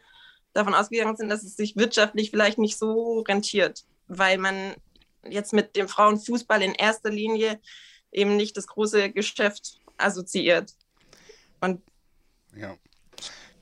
davon 0.52 0.74
ausgegangen 0.74 1.16
sind, 1.16 1.28
dass 1.28 1.42
es 1.42 1.56
sich 1.56 1.76
wirtschaftlich 1.76 2.30
vielleicht 2.30 2.58
nicht 2.58 2.78
so 2.78 3.20
rentiert, 3.20 3.84
weil 4.06 4.38
man 4.38 4.74
jetzt 5.28 5.52
mit 5.52 5.74
dem 5.74 5.88
Frauenfußball 5.88 6.62
in 6.62 6.74
erster 6.74 7.10
Linie 7.10 7.60
eben 8.12 8.36
nicht 8.36 8.56
das 8.56 8.68
große 8.68 9.10
Geschäft 9.10 9.80
assoziiert. 9.96 10.72
Und 11.60 11.82
ja 12.54 12.76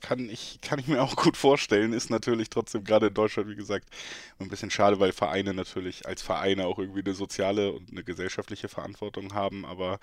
kann 0.01 0.29
ich, 0.29 0.59
kann 0.61 0.79
ich 0.79 0.87
mir 0.87 1.01
auch 1.01 1.15
gut 1.15 1.37
vorstellen. 1.37 1.93
Ist 1.93 2.09
natürlich 2.09 2.49
trotzdem 2.49 2.83
gerade 2.83 3.07
in 3.07 3.13
Deutschland, 3.13 3.49
wie 3.49 3.55
gesagt, 3.55 3.87
ein 4.39 4.49
bisschen 4.49 4.71
schade, 4.71 4.99
weil 4.99 5.13
Vereine 5.13 5.53
natürlich 5.53 6.05
als 6.07 6.21
Vereine 6.21 6.65
auch 6.65 6.79
irgendwie 6.79 7.01
eine 7.01 7.13
soziale 7.13 7.71
und 7.71 7.91
eine 7.91 8.03
gesellschaftliche 8.03 8.67
Verantwortung 8.67 9.33
haben. 9.33 9.65
Aber 9.65 9.99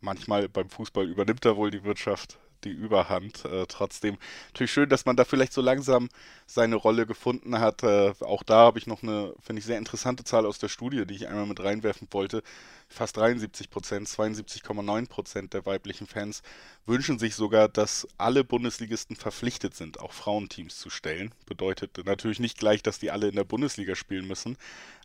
manchmal 0.00 0.48
beim 0.48 0.68
Fußball 0.68 1.08
übernimmt 1.08 1.44
da 1.44 1.56
wohl 1.56 1.70
die 1.70 1.84
Wirtschaft 1.84 2.38
die 2.66 2.72
Überhand. 2.72 3.44
Äh, 3.44 3.66
trotzdem 3.66 4.18
natürlich 4.48 4.72
schön, 4.72 4.88
dass 4.88 5.06
man 5.06 5.16
da 5.16 5.24
vielleicht 5.24 5.52
so 5.52 5.62
langsam 5.62 6.08
seine 6.46 6.76
Rolle 6.76 7.06
gefunden 7.06 7.58
hat. 7.58 7.82
Äh, 7.82 8.12
auch 8.20 8.42
da 8.42 8.58
habe 8.58 8.78
ich 8.78 8.86
noch 8.86 9.02
eine, 9.02 9.34
finde 9.40 9.60
ich, 9.60 9.66
sehr 9.66 9.78
interessante 9.78 10.24
Zahl 10.24 10.44
aus 10.46 10.58
der 10.58 10.68
Studie, 10.68 11.06
die 11.06 11.14
ich 11.14 11.28
einmal 11.28 11.46
mit 11.46 11.62
reinwerfen 11.62 12.08
wollte. 12.10 12.42
Fast 12.88 13.16
73 13.16 13.68
Prozent, 13.70 14.08
72,9 14.08 15.08
Prozent 15.08 15.54
der 15.54 15.66
weiblichen 15.66 16.06
Fans 16.06 16.42
wünschen 16.86 17.18
sich 17.18 17.34
sogar, 17.34 17.68
dass 17.68 18.06
alle 18.16 18.44
Bundesligisten 18.44 19.16
verpflichtet 19.16 19.74
sind, 19.74 19.98
auch 19.98 20.12
Frauenteams 20.12 20.78
zu 20.78 20.88
stellen. 20.88 21.34
Bedeutet 21.46 22.04
natürlich 22.04 22.38
nicht 22.38 22.58
gleich, 22.58 22.82
dass 22.82 23.00
die 23.00 23.10
alle 23.10 23.28
in 23.28 23.34
der 23.34 23.44
Bundesliga 23.44 23.96
spielen 23.96 24.28
müssen, 24.28 24.56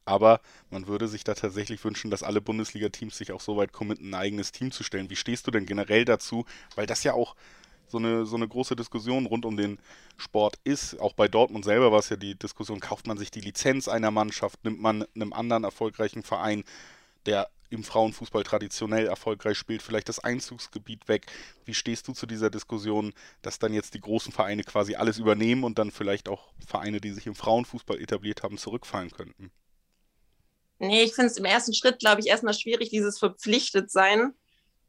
aber 0.06 0.42
man 0.70 0.88
würde 0.88 1.08
sich 1.08 1.24
da 1.24 1.34
tatsächlich 1.34 1.84
wünschen, 1.84 2.12
dass 2.12 2.24
alle 2.24 2.42
Bundesliga-Teams 2.42 3.18
sich 3.18 3.32
auch 3.32 3.42
so 3.42 3.58
weit 3.58 3.72
committen, 3.72 4.10
ein 4.10 4.16
eigenes 4.16 4.52
Team 4.52 4.72
zu 4.72 4.84
stellen. 4.84 5.10
Wie 5.10 5.16
stehst 5.16 5.48
du 5.48 5.52
denn 5.52 5.66
generell 5.66 6.06
dazu? 6.06 6.46
Weil 6.76 6.86
das 6.86 7.04
ja 7.04 7.14
auch 7.14 7.36
so 7.88 7.98
eine, 7.98 8.26
so 8.26 8.38
eine 8.38 8.48
große 8.48 8.76
Diskussion 8.76 9.26
rund 9.26 9.46
um 9.46 9.58
den 9.58 9.78
Sport 10.18 10.58
ist. 10.64 11.00
Auch 11.00 11.14
bei 11.14 11.28
Dortmund 11.28 11.66
selber 11.66 11.92
war 11.92 12.00
es 12.00 12.10
ja 12.10 12.16
die 12.16 12.36
Diskussion, 12.36 12.80
kauft 12.80 13.06
man 13.06 13.18
sich 13.18 13.32
die 13.32 13.42
Lizenz 13.42 13.88
einer 13.88 14.12
Mannschaft, 14.12 14.64
nimmt 14.64 14.82
man 14.82 15.06
einem 15.16 15.34
anderen 15.34 15.66
erfolgreichen 15.66 16.24
Verein, 16.24 16.64
der 17.26 17.50
im 17.70 17.84
Frauenfußball 17.84 18.44
traditionell 18.44 19.08
erfolgreich 19.08 19.58
spielt, 19.58 19.82
vielleicht 19.82 20.10
das 20.10 20.20
Einzugsgebiet 20.20 21.08
weg. 21.08 21.28
Wie 21.66 21.74
stehst 21.74 22.08
du 22.08 22.14
zu 22.14 22.26
dieser 22.26 22.50
Diskussion, 22.50 23.14
dass 23.42 23.60
dann 23.60 23.74
jetzt 23.74 23.94
die 23.94 24.02
großen 24.02 24.34
Vereine 24.34 24.64
quasi 24.64 24.96
alles 24.96 25.18
übernehmen 25.18 25.64
und 25.64 25.80
dann 25.80 25.92
vielleicht 25.92 26.28
auch 26.28 26.52
Vereine, 26.66 27.00
die 27.00 27.12
sich 27.12 27.28
im 27.28 27.36
Frauenfußball 27.36 28.00
etabliert 28.00 28.44
haben, 28.44 28.58
zurückfallen 28.58 29.12
könnten? 29.12 29.52
Nee, 30.82 31.04
ich 31.04 31.14
finde 31.14 31.30
es 31.30 31.38
im 31.38 31.46
ersten 31.46 31.76
Schritt, 31.76 32.00
glaube 32.00 32.22
ich, 32.22 32.28
erstmal 32.28 32.56
schwierig, 32.56 32.90
dieses 32.90 33.20
verpflichtet 33.20 33.92
sein. 33.92 34.34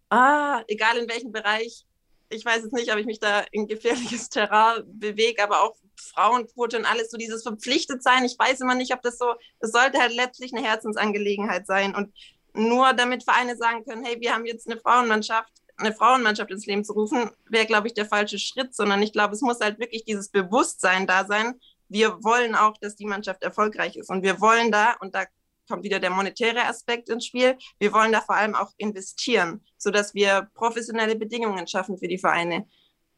Ah, 0.09 0.63
egal 0.67 0.97
in 0.97 1.07
welchem 1.07 1.33
Bereich. 1.33 1.85
Ich 2.31 2.47
weiß 2.47 2.63
jetzt 2.63 2.73
nicht, 2.73 2.91
ob 2.91 2.99
ich 2.99 3.05
mich 3.05 3.21
da 3.21 3.45
in 3.53 3.67
gefährliches 3.67 4.31
Terrain 4.31 4.85
bewege, 4.87 5.43
aber 5.43 5.63
auch 5.63 5.77
Frauenquote 5.97 6.79
und 6.79 6.87
alles, 6.87 7.11
so 7.11 7.19
dieses 7.19 7.43
verpflichtet 7.43 8.03
sein. 8.03 8.25
Ich 8.25 8.39
weiß 8.39 8.63
immer 8.63 8.75
nicht, 8.75 8.95
ob 8.95 9.03
das 9.03 9.19
so, 9.19 9.35
es 9.61 9.71
sollte 9.71 9.99
halt 9.99 10.15
letztlich 10.15 10.55
eine 10.55 10.67
Herzensangelegenheit 10.67 11.67
sein. 11.67 11.95
Und 11.95 12.15
nur 12.55 12.95
damit 12.95 13.25
Vereine 13.25 13.55
sagen 13.59 13.85
können, 13.85 14.03
hey, 14.03 14.19
wir 14.19 14.35
haben 14.35 14.47
jetzt 14.47 14.71
eine 14.71 14.81
Frauenmannschaft, 14.81 15.53
eine 15.77 15.93
Frauenmannschaft 15.93 16.51
ins 16.51 16.65
Leben 16.65 16.85
zu 16.85 16.95
rufen, 16.95 17.31
wäre, 17.51 17.67
glaube 17.67 17.89
ich, 17.89 17.93
der 17.93 18.07
falsche 18.07 18.39
Schritt, 18.39 18.75
sondern 18.75 19.03
ich 19.03 19.13
glaube, 19.13 19.35
es 19.35 19.43
muss 19.43 19.61
halt 19.61 19.79
wirklich 19.79 20.07
dieses 20.07 20.31
Bewusstsein 20.31 21.07
da 21.07 21.27
sein. 21.27 21.61
Wir 21.91 22.25
wollen 22.25 22.55
auch, 22.55 22.79
dass 22.79 22.97
die 22.97 23.05
Mannschaft 23.05 23.43
erfolgreich 23.43 23.97
ist. 23.97 24.09
Und 24.09 24.23
wir 24.23 24.41
wollen 24.41 24.73
da, 24.73 24.97
und 25.01 25.15
da 25.15 25.27
kommt 25.73 25.85
wieder 25.85 26.01
der 26.01 26.11
monetäre 26.11 26.67
Aspekt 26.67 27.09
ins 27.09 27.25
Spiel. 27.25 27.57
Wir 27.79 27.95
wollen 27.95 28.13
da 28.13 28.21
vor 28.21 28.35
allem 28.35 28.55
auch 28.55 28.73
investieren, 28.77 29.65
sodass 29.79 30.13
wir 30.13 30.51
professionelle 30.53 31.17
Bedingungen 31.17 31.67
schaffen 31.67 31.97
für 31.97 32.09
die 32.09 32.19
Vereine. 32.19 32.69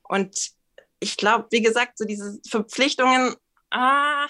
Und 0.05 0.53
ich 1.01 1.17
glaube, 1.17 1.49
wie 1.51 1.63
gesagt, 1.63 1.99
so 1.99 2.05
diese 2.05 2.39
Verpflichtungen 2.49 3.35
ah, 3.73 4.29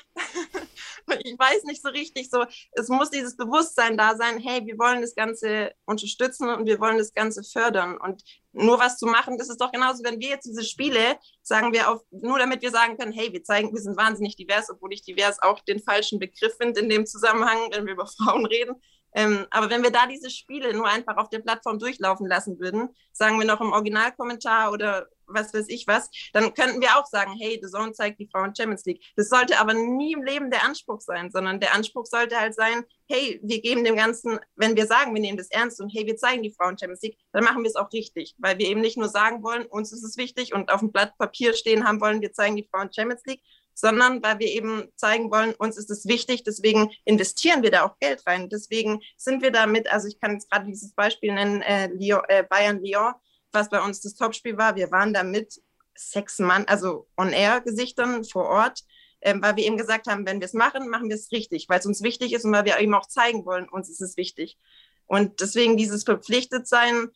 ich 1.25 1.39
weiß 1.39 1.65
nicht 1.65 1.83
so 1.83 1.89
richtig, 1.91 2.31
so, 2.31 2.45
es 2.73 2.89
muss 2.89 3.11
dieses 3.11 3.37
Bewusstsein 3.37 3.97
da 3.97 4.17
sein, 4.17 4.39
hey, 4.39 4.65
wir 4.65 4.79
wollen 4.79 5.01
das 5.01 5.15
Ganze 5.15 5.73
unterstützen 5.85 6.49
und 6.49 6.67
wir 6.67 6.81
wollen 6.81 6.99
das 6.99 7.13
Ganze 7.13 7.43
fördern. 7.43 7.97
Und 7.97 8.23
nur 8.53 8.79
was 8.79 8.99
zu 8.99 9.07
machen, 9.07 9.39
das 9.39 9.49
ist 9.49 9.61
doch 9.61 9.73
genauso, 9.73 10.05
wenn 10.05 10.21
wir 10.21 10.29
jetzt 10.29 10.47
diese 10.47 10.65
Spiele, 10.65 11.19
sagen 11.43 11.73
wir 11.73 11.91
auf, 11.91 12.03
nur 12.11 12.39
damit 12.39 12.63
wir 12.63 12.71
sagen 12.71 12.97
können, 12.97 13.13
hey, 13.13 13.33
wir 13.33 13.43
zeigen, 13.43 13.73
wir 13.73 13.81
sind 13.81 13.97
wahnsinnig 13.97 14.37
divers, 14.37 14.71
obwohl 14.71 14.93
ich 14.93 15.03
divers 15.03 15.43
auch 15.43 15.61
den 15.61 15.81
falschen 15.81 16.19
Begriff 16.19 16.57
finde 16.57 16.81
in 16.81 16.89
dem 16.89 17.07
Zusammenhang, 17.07 17.59
wenn 17.73 17.87
wir 17.87 17.95
über 17.95 18.07
Frauen 18.07 18.47
reden. 18.47 18.77
Ähm, 19.15 19.47
aber 19.51 19.71
wenn 19.71 19.83
wir 19.83 19.91
da 19.91 20.07
diese 20.07 20.31
Spiele 20.31 20.75
nur 20.75 20.89
einfach 20.89 21.17
auf 21.17 21.29
der 21.29 21.39
Plattform 21.39 21.79
durchlaufen 21.79 22.27
lassen 22.27 22.59
würden, 22.59 22.89
sagen 23.13 23.39
wir 23.39 23.47
noch 23.47 23.61
im 23.61 23.73
Originalkommentar 23.73 24.73
oder 24.73 25.09
was 25.27 25.55
weiß 25.55 25.69
ich 25.69 25.87
was, 25.87 26.11
dann 26.33 26.55
könnten 26.55 26.81
wir 26.81 26.97
auch 26.97 27.07
sagen, 27.07 27.33
hey, 27.39 27.59
The 27.63 27.71
Zone 27.71 27.93
zeigt 27.93 28.21
die 28.21 28.29
Frauen 28.31 28.55
Champions 28.55 28.85
League. 28.85 29.03
Das 29.17 29.29
sollte 29.29 29.59
aber 29.59 29.75
nie 29.75 30.13
im 30.13 30.23
Leben 30.23 30.51
der 30.51 30.65
Anspruch 30.65 31.01
sein, 31.01 31.31
sondern 31.31 31.61
der 31.61 31.75
Anspruch 31.75 32.07
sollte 32.07 32.39
halt 32.39 32.55
sein, 32.55 32.85
hey, 33.09 33.41
wir 33.43 33.61
geben 33.61 33.85
dem 33.85 33.97
Ganzen, 33.97 34.39
wenn 34.57 34.77
wir 34.77 34.87
sagen, 34.87 35.15
wir 35.15 35.21
nehmen 35.21 35.39
das 35.39 35.51
ernst 35.51 35.81
und 35.81 35.91
hey, 35.91 36.07
wir 36.07 36.17
zeigen 36.17 36.43
die 36.43 36.53
Frauen 36.53 36.79
Champions 36.79 37.03
League, 37.03 37.19
dann 37.33 37.45
machen 37.45 37.63
wir 37.63 37.69
es 37.69 37.77
auch 37.77 37.93
richtig, 37.93 38.35
weil 38.39 38.59
wir 38.59 38.67
eben 38.67 38.81
nicht 38.81 38.97
nur 38.97 39.09
sagen 39.09 39.43
wollen, 39.43 39.67
uns 39.67 39.93
ist 39.93 40.05
es 40.05 40.17
wichtig 40.17 40.55
und 40.55 40.71
auf 40.71 40.81
dem 40.81 40.93
Blatt 40.93 41.17
Papier 41.19 41.55
stehen 41.55 41.87
haben 41.87 42.01
wollen, 42.01 42.21
wir 42.21 42.33
zeigen 42.33 42.57
die 42.57 42.69
Frauen 42.71 42.91
Champions 42.93 43.23
League, 43.27 43.43
sondern 43.75 44.23
weil 44.23 44.39
wir 44.39 44.49
eben 44.49 44.89
zeigen 44.97 45.31
wollen, 45.31 45.55
uns 45.55 45.77
ist 45.77 45.91
es 45.91 46.07
wichtig, 46.07 46.45
deswegen 46.45 46.91
investieren 47.05 47.63
wir 47.63 47.71
da 47.71 47.85
auch 47.85 47.99
Geld 47.99 48.27
rein. 48.27 48.49
Deswegen 48.49 49.01
sind 49.17 49.43
wir 49.43 49.51
damit, 49.51 49.91
also 49.91 50.09
ich 50.09 50.21
kann 50.21 50.33
jetzt 50.33 50.51
gerade 50.51 50.67
dieses 50.67 50.95
Beispiel 50.95 51.33
nennen, 51.33 51.61
äh, 51.63 51.89
Lyon, 51.89 52.23
äh, 52.29 52.45
Bayern-Lyon, 52.45 53.15
was 53.53 53.69
bei 53.69 53.81
uns 53.83 54.01
das 54.01 54.15
Topspiel 54.15 54.57
war. 54.57 54.77
Wir 54.77 54.91
waren 54.91 55.13
da 55.13 55.25
mit 55.25 55.61
sechs 55.97 56.39
Mann, 56.39 56.65
also 56.67 57.09
On-Air-Gesichtern 57.17 58.25
vor 58.25 58.47
Ort, 58.47 58.85
ähm, 59.21 59.43
weil 59.43 59.57
wir 59.57 59.65
eben 59.65 59.77
gesagt 59.77 60.07
haben, 60.07 60.27
wenn 60.27 60.41
wir 60.41 60.47
es 60.47 60.53
machen, 60.53 60.89
machen 60.89 61.09
wir 61.09 61.17
es 61.17 61.33
richtig, 61.33 61.69
weil 61.69 61.81
es 61.81 61.87
uns 61.87 62.03
wichtig 62.03 62.33
ist 62.33 62.45
und 62.45 62.53
weil 62.53 62.65
wir 62.65 62.79
eben 62.79 62.95
auch 62.95 63.07
zeigen 63.07 63.45
wollen, 63.45 63.69
uns 63.69 63.89
ist 63.89 64.01
es 64.01 64.17
wichtig. 64.17 64.59
Und 65.07 65.41
deswegen 65.41 65.77
dieses 65.77 66.05
Verpflichtetsein, 66.05 67.09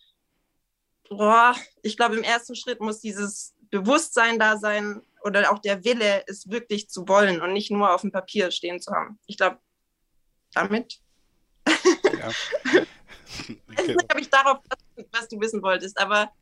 boah, 1.09 1.55
ich 1.83 1.97
glaube, 1.97 2.17
im 2.17 2.23
ersten 2.23 2.55
Schritt 2.55 2.81
muss 2.81 3.00
dieses 3.00 3.55
Bewusstsein 3.71 4.38
da 4.38 4.59
sein, 4.59 5.03
oder 5.28 5.52
auch 5.52 5.58
der 5.58 5.85
Wille, 5.85 6.25
es 6.26 6.49
wirklich 6.49 6.88
zu 6.88 7.06
wollen 7.06 7.40
und 7.40 7.52
nicht 7.52 7.70
nur 7.70 7.94
auf 7.94 8.00
dem 8.00 8.11
Papier 8.11 8.50
stehen 8.50 8.80
zu 8.80 8.92
haben. 8.92 9.18
Ich 9.26 9.37
glaube, 9.37 9.58
damit. 10.54 11.00
Ja. 11.66 12.30
nicht, 13.87 14.12
ob 14.12 14.18
ich 14.18 14.30
darauf, 14.30 14.58
was 15.12 15.28
du 15.28 15.38
wissen 15.40 15.62
wolltest, 15.62 15.99
aber. 15.99 16.32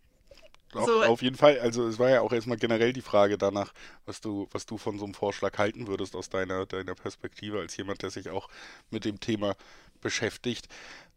Auf, 0.73 0.87
so. 0.87 1.03
auf 1.05 1.23
jeden 1.23 1.37
Fall, 1.37 1.59
also 1.61 1.87
es 1.87 1.99
war 1.99 2.11
ja 2.11 2.21
auch 2.21 2.33
erstmal 2.33 2.59
generell 2.59 2.93
die 2.93 3.01
Frage 3.01 3.39
danach, 3.39 3.73
was 4.05 4.21
du, 4.21 4.47
was 4.51 4.67
du 4.67 4.77
von 4.77 4.99
so 4.99 5.05
einem 5.05 5.15
Vorschlag 5.15 5.57
halten 5.59 5.87
würdest 5.87 6.15
aus 6.15 6.29
deiner, 6.29 6.67
deiner 6.67 6.95
Perspektive, 6.95 7.61
als 7.61 7.77
jemand, 7.77 8.03
der 8.03 8.11
sich 8.11 8.29
auch 8.29 8.49
mit 8.91 9.05
dem 9.05 9.19
Thema 9.21 9.57
beschäftigt. 10.01 10.69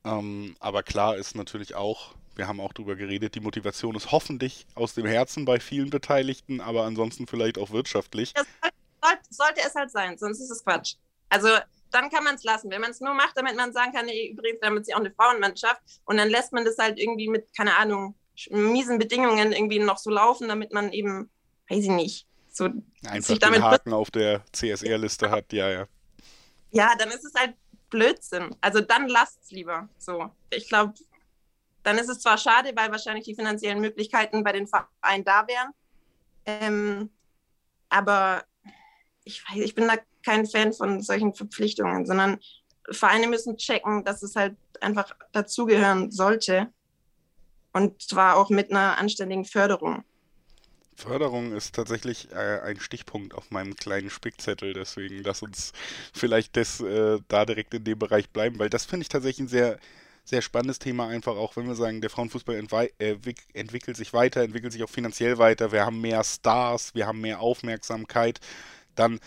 Ähm, 0.06 0.56
aber 0.60 0.84
klar 0.84 1.18
ist 1.18 1.36
natürlich 1.36 1.76
auch, 1.76 2.14
wir 2.40 2.48
haben 2.48 2.60
auch 2.60 2.74
darüber 2.74 2.96
geredet, 2.96 3.36
die 3.36 3.42
Motivation 3.42 3.96
ist 3.96 4.12
hoffentlich 4.12 4.66
aus 4.74 4.96
dem 4.96 5.06
Herzen 5.06 5.46
bei 5.46 5.60
vielen 5.60 5.90
Beteiligten, 5.90 6.62
aber 6.62 6.86
ansonsten 6.86 7.28
vielleicht 7.28 7.60
auch 7.60 7.70
wirtschaftlich. 7.70 8.34
Das 8.34 8.48
sollte, 9.30 9.62
es 9.66 9.76
halt 9.76 9.92
sein, 9.92 10.18
sonst 10.18 10.40
ist 10.40 10.50
es 10.50 10.64
Quatsch. 10.64 10.96
Also 11.30 11.50
dann 11.92 12.10
kann 12.10 12.24
man 12.24 12.36
es 12.36 12.44
lassen. 12.44 12.72
Wenn 12.72 12.82
man 12.82 12.92
es 12.92 13.02
nur 13.02 13.14
macht, 13.14 13.38
damit 13.38 13.56
man 13.56 13.74
sagen 13.74 13.92
kann, 13.94 14.06
nee, 14.06 14.30
übrigens, 14.30 14.60
damit 14.62 14.86
sie 14.86 14.94
auch 14.94 15.00
eine 15.00 15.12
Frauenmannschaft 15.12 15.82
und 16.06 16.18
dann 16.18 16.30
lässt 16.30 16.54
man 16.54 16.66
das 16.66 16.78
halt 16.78 16.98
irgendwie 16.98 17.28
mit, 17.28 17.46
keine 17.56 17.76
Ahnung, 17.78 18.16
miesen 18.50 18.98
Bedingungen 18.98 19.52
irgendwie 19.52 19.80
noch 19.80 19.98
so 19.98 20.10
laufen, 20.10 20.48
damit 20.48 20.74
man 20.74 20.94
eben, 20.94 21.30
weiß 21.70 21.84
ich 21.84 21.90
nicht, 21.90 22.28
so 22.50 22.70
einfach 23.06 23.28
sich 23.28 23.40
damit 23.40 23.58
den 23.58 23.64
Haken 23.64 23.94
auf 23.94 24.12
der 24.12 24.44
CSR-Liste 24.54 25.30
hat, 25.30 25.52
ja, 25.52 25.70
ja. 25.70 25.88
Ja, 26.72 26.94
dann 26.98 27.10
ist 27.10 27.26
es 27.26 27.34
halt 27.34 27.56
Blödsinn. 27.90 28.56
Also 28.62 28.82
dann 28.82 29.08
lasst 29.08 29.44
es 29.44 29.52
lieber. 29.52 29.90
So. 29.98 30.30
Ich 30.52 30.70
glaube, 30.70 30.94
dann 31.84 31.98
ist 31.98 32.10
es 32.10 32.20
zwar 32.20 32.38
schade, 32.38 32.72
weil 32.76 32.92
wahrscheinlich 32.92 33.26
die 33.26 33.36
finanziellen 33.36 33.80
Möglichkeiten 33.80 34.44
bei 34.44 34.52
den 34.52 34.68
Vereinen 34.68 35.24
da 35.24 35.48
wären. 35.48 35.72
Ähm, 36.46 37.10
aber 37.90 38.44
ich, 39.24 39.44
weiß, 39.50 39.60
ich 39.64 39.76
bin 39.76 39.88
da 39.88 39.96
kein 40.24 40.46
Fan 40.46 40.74
von 40.74 41.02
solchen 41.02 41.34
Verpflichtungen, 41.34 42.06
sondern 42.06 42.40
Vereine 42.92 43.28
müssen 43.28 43.58
checken, 43.58 44.04
dass 44.04 44.24
es 44.24 44.36
halt 44.36 44.56
einfach 44.82 45.16
dazugehören 45.32 46.12
sollte. 46.12 46.72
Und 47.72 48.02
zwar 48.02 48.38
auch 48.38 48.50
mit 48.50 48.72
einer 48.72 48.98
anständigen 48.98 49.46
Förderung. 49.46 50.04
Förderung 50.96 51.54
ist 51.54 51.76
tatsächlich 51.76 52.32
äh, 52.32 52.60
ein 52.62 52.80
Stichpunkt 52.80 53.34
auf 53.34 53.52
meinem 53.52 53.76
kleinen 53.76 54.10
Spickzettel, 54.10 54.74
deswegen 54.74 55.24
lass 55.24 55.42
uns 55.42 55.72
vielleicht 56.14 56.58
das, 56.58 56.82
äh, 56.82 57.20
da 57.30 57.46
direkt 57.46 57.74
in 57.74 57.86
dem 57.86 57.98
Bereich 57.98 58.30
bleiben, 58.30 58.60
weil 58.60 58.70
das 58.70 58.86
finde 58.86 59.04
ich 59.04 59.10
tatsächlich 59.10 59.46
ein 59.46 59.48
sehr 59.48 59.80
sehr 60.30 60.42
spannendes 60.42 60.80
Thema, 60.80 61.08
einfach 61.08 61.36
auch, 61.36 61.56
wenn 61.56 61.68
wir 61.68 61.76
sagen, 61.76 62.02
der 62.02 62.10
Frauenfußball 62.10 62.56
äh, 63.00 63.16
entwickelt 63.54 63.98
sich 63.98 64.14
weiter, 64.14 64.42
entwickelt 64.42 64.74
sich 64.74 64.84
auch 64.84 64.90
finanziell 64.90 65.38
weiter, 65.38 65.72
wir 65.72 65.86
haben 65.86 66.02
mehr 66.02 66.24
Stars, 66.24 66.96
wir 66.96 67.08
haben 67.08 67.22
mehr 67.22 67.40
Aufmerksamkeit, 67.42 68.40
dann 68.96 69.20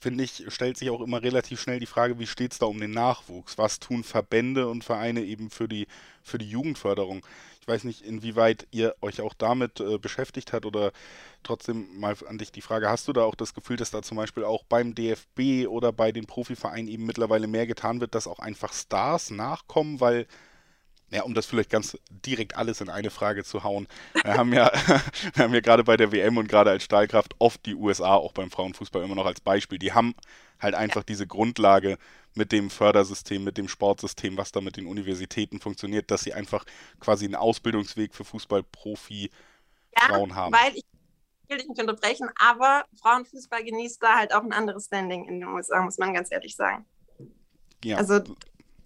finde 0.00 0.24
ich, 0.24 0.44
stellt 0.48 0.76
sich 0.76 0.90
auch 0.90 1.00
immer 1.00 1.22
relativ 1.22 1.60
schnell 1.60 1.80
die 1.80 1.86
Frage, 1.86 2.18
wie 2.18 2.26
steht 2.26 2.52
es 2.52 2.58
da 2.58 2.66
um 2.66 2.80
den 2.80 2.92
Nachwuchs? 2.92 3.58
Was 3.58 3.80
tun 3.80 4.04
Verbände 4.04 4.68
und 4.68 4.84
Vereine 4.84 5.22
eben 5.22 5.50
für 5.50 5.68
die, 5.68 5.86
für 6.22 6.38
die 6.38 6.48
Jugendförderung? 6.48 7.26
Ich 7.60 7.68
weiß 7.68 7.84
nicht, 7.84 8.02
inwieweit 8.02 8.66
ihr 8.70 8.94
euch 9.00 9.20
auch 9.20 9.34
damit 9.34 9.80
äh, 9.80 9.98
beschäftigt 9.98 10.52
habt 10.52 10.66
oder 10.66 10.92
trotzdem 11.42 11.98
mal 11.98 12.16
an 12.26 12.38
dich 12.38 12.52
die 12.52 12.62
Frage, 12.62 12.88
hast 12.88 13.08
du 13.08 13.12
da 13.12 13.22
auch 13.22 13.34
das 13.34 13.54
Gefühl, 13.54 13.76
dass 13.76 13.90
da 13.90 14.02
zum 14.02 14.16
Beispiel 14.16 14.44
auch 14.44 14.64
beim 14.64 14.94
DFB 14.94 15.68
oder 15.68 15.92
bei 15.92 16.12
den 16.12 16.26
Profivereinen 16.26 16.88
eben 16.88 17.04
mittlerweile 17.04 17.46
mehr 17.46 17.66
getan 17.66 18.00
wird, 18.00 18.14
dass 18.14 18.26
auch 18.26 18.38
einfach 18.38 18.72
Stars 18.72 19.30
nachkommen, 19.30 20.00
weil 20.00 20.26
ja, 21.10 21.22
um 21.22 21.34
das 21.34 21.46
vielleicht 21.46 21.70
ganz 21.70 21.96
direkt 22.10 22.56
alles 22.56 22.80
in 22.80 22.90
eine 22.90 23.10
Frage 23.10 23.44
zu 23.44 23.64
hauen. 23.64 23.88
Wir 24.22 24.34
haben 24.34 24.52
ja, 24.52 24.70
wir 25.34 25.44
haben 25.44 25.54
ja 25.54 25.60
gerade 25.60 25.84
bei 25.84 25.96
der 25.96 26.12
WM 26.12 26.36
und 26.36 26.48
gerade 26.48 26.70
als 26.70 26.84
Stahlkraft 26.84 27.34
oft 27.38 27.64
die 27.64 27.74
USA 27.74 28.14
auch 28.14 28.32
beim 28.32 28.50
Frauenfußball 28.50 29.02
immer 29.02 29.14
noch 29.14 29.26
als 29.26 29.40
Beispiel. 29.40 29.78
Die 29.78 29.92
haben 29.92 30.14
halt 30.60 30.74
einfach 30.74 31.04
diese 31.04 31.26
Grundlage 31.26 31.98
mit 32.34 32.52
dem 32.52 32.68
Fördersystem, 32.68 33.42
mit 33.42 33.56
dem 33.56 33.68
Sportsystem, 33.68 34.36
was 34.36 34.52
da 34.52 34.60
mit 34.60 34.76
den 34.76 34.86
Universitäten 34.86 35.60
funktioniert, 35.60 36.10
dass 36.10 36.22
sie 36.22 36.34
einfach 36.34 36.64
quasi 37.00 37.24
einen 37.24 37.36
Ausbildungsweg 37.36 38.14
für 38.14 38.24
Fußballprofi 38.24 39.30
Frauen 39.96 40.30
ja, 40.30 40.36
haben. 40.36 40.52
Weil 40.52 40.76
ich 40.76 40.84
will 41.48 41.58
dich 41.58 41.68
nicht 41.68 41.80
unterbrechen, 41.80 42.28
aber 42.38 42.84
Frauenfußball 43.00 43.64
genießt 43.64 44.02
da 44.02 44.18
halt 44.18 44.34
auch 44.34 44.42
ein 44.42 44.52
anderes 44.52 44.86
Standing 44.86 45.24
in 45.26 45.40
den 45.40 45.48
USA, 45.48 45.82
muss 45.82 45.96
man 45.96 46.12
ganz 46.12 46.30
ehrlich 46.30 46.54
sagen. 46.54 46.84
Ja. 47.82 47.96
Also 47.96 48.18
das 48.18 48.34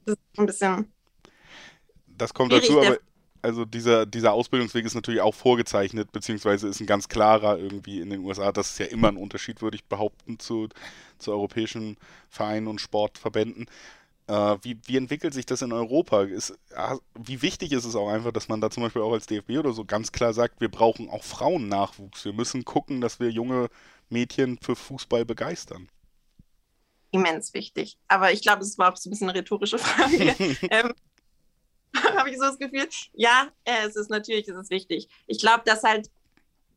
ist 0.06 0.38
ein 0.38 0.46
bisschen 0.46 0.92
das 2.22 2.34
kommt 2.34 2.52
dazu, 2.52 2.80
aber 2.80 2.98
also 3.42 3.64
dieser, 3.64 4.06
dieser 4.06 4.32
Ausbildungsweg 4.32 4.84
ist 4.84 4.94
natürlich 4.94 5.20
auch 5.20 5.34
vorgezeichnet, 5.34 6.12
beziehungsweise 6.12 6.68
ist 6.68 6.80
ein 6.80 6.86
ganz 6.86 7.08
klarer 7.08 7.58
irgendwie 7.58 8.00
in 8.00 8.10
den 8.10 8.20
USA. 8.20 8.52
Das 8.52 8.70
ist 8.70 8.78
ja 8.78 8.86
immer 8.86 9.08
ein 9.08 9.16
Unterschied, 9.16 9.60
würde 9.60 9.74
ich 9.74 9.84
behaupten, 9.84 10.38
zu, 10.38 10.68
zu 11.18 11.32
europäischen 11.32 11.96
Vereinen 12.28 12.68
und 12.68 12.80
Sportverbänden. 12.80 13.66
Äh, 14.28 14.56
wie, 14.62 14.78
wie 14.84 14.96
entwickelt 14.96 15.34
sich 15.34 15.44
das 15.44 15.60
in 15.62 15.72
Europa? 15.72 16.22
Ist, 16.22 16.56
wie 17.18 17.42
wichtig 17.42 17.72
ist 17.72 17.84
es 17.84 17.96
auch 17.96 18.08
einfach, 18.08 18.30
dass 18.30 18.48
man 18.48 18.60
da 18.60 18.70
zum 18.70 18.84
Beispiel 18.84 19.02
auch 19.02 19.12
als 19.12 19.26
DFB 19.26 19.58
oder 19.58 19.72
so 19.72 19.84
ganz 19.84 20.12
klar 20.12 20.32
sagt, 20.32 20.60
wir 20.60 20.70
brauchen 20.70 21.10
auch 21.10 21.24
Frauennachwuchs. 21.24 22.24
Wir 22.24 22.32
müssen 22.32 22.64
gucken, 22.64 23.00
dass 23.00 23.18
wir 23.18 23.30
junge 23.30 23.68
Mädchen 24.08 24.58
für 24.62 24.76
Fußball 24.76 25.24
begeistern 25.24 25.88
immens 27.12 27.54
wichtig. 27.54 27.98
Aber 28.08 28.32
ich 28.32 28.42
glaube, 28.42 28.62
es 28.62 28.78
war 28.78 28.92
auch 28.92 28.96
so 28.96 29.08
ein 29.08 29.12
bisschen 29.12 29.28
eine 29.28 29.38
rhetorische 29.38 29.78
Frage. 29.78 30.34
ähm, 30.70 30.92
habe 32.16 32.30
ich 32.30 32.36
so 32.36 32.42
das 32.42 32.58
Gefühl. 32.58 32.88
Ja, 33.14 33.48
äh, 33.64 33.86
es 33.86 33.96
ist 33.96 34.10
natürlich, 34.10 34.48
es 34.48 34.56
ist 34.56 34.70
wichtig. 34.70 35.08
Ich 35.26 35.38
glaube, 35.38 35.62
dass 35.64 35.82
halt 35.82 36.10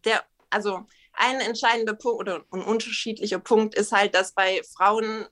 der, 0.04 0.24
also 0.50 0.86
ein 1.14 1.40
entscheidender 1.40 1.94
Punkt 1.94 2.20
oder 2.20 2.46
ein 2.52 2.62
unterschiedlicher 2.62 3.40
Punkt 3.40 3.76
ist 3.76 3.92
halt, 3.92 4.16
dass 4.16 4.34
bei 4.34 4.62
Frauen 4.76 5.26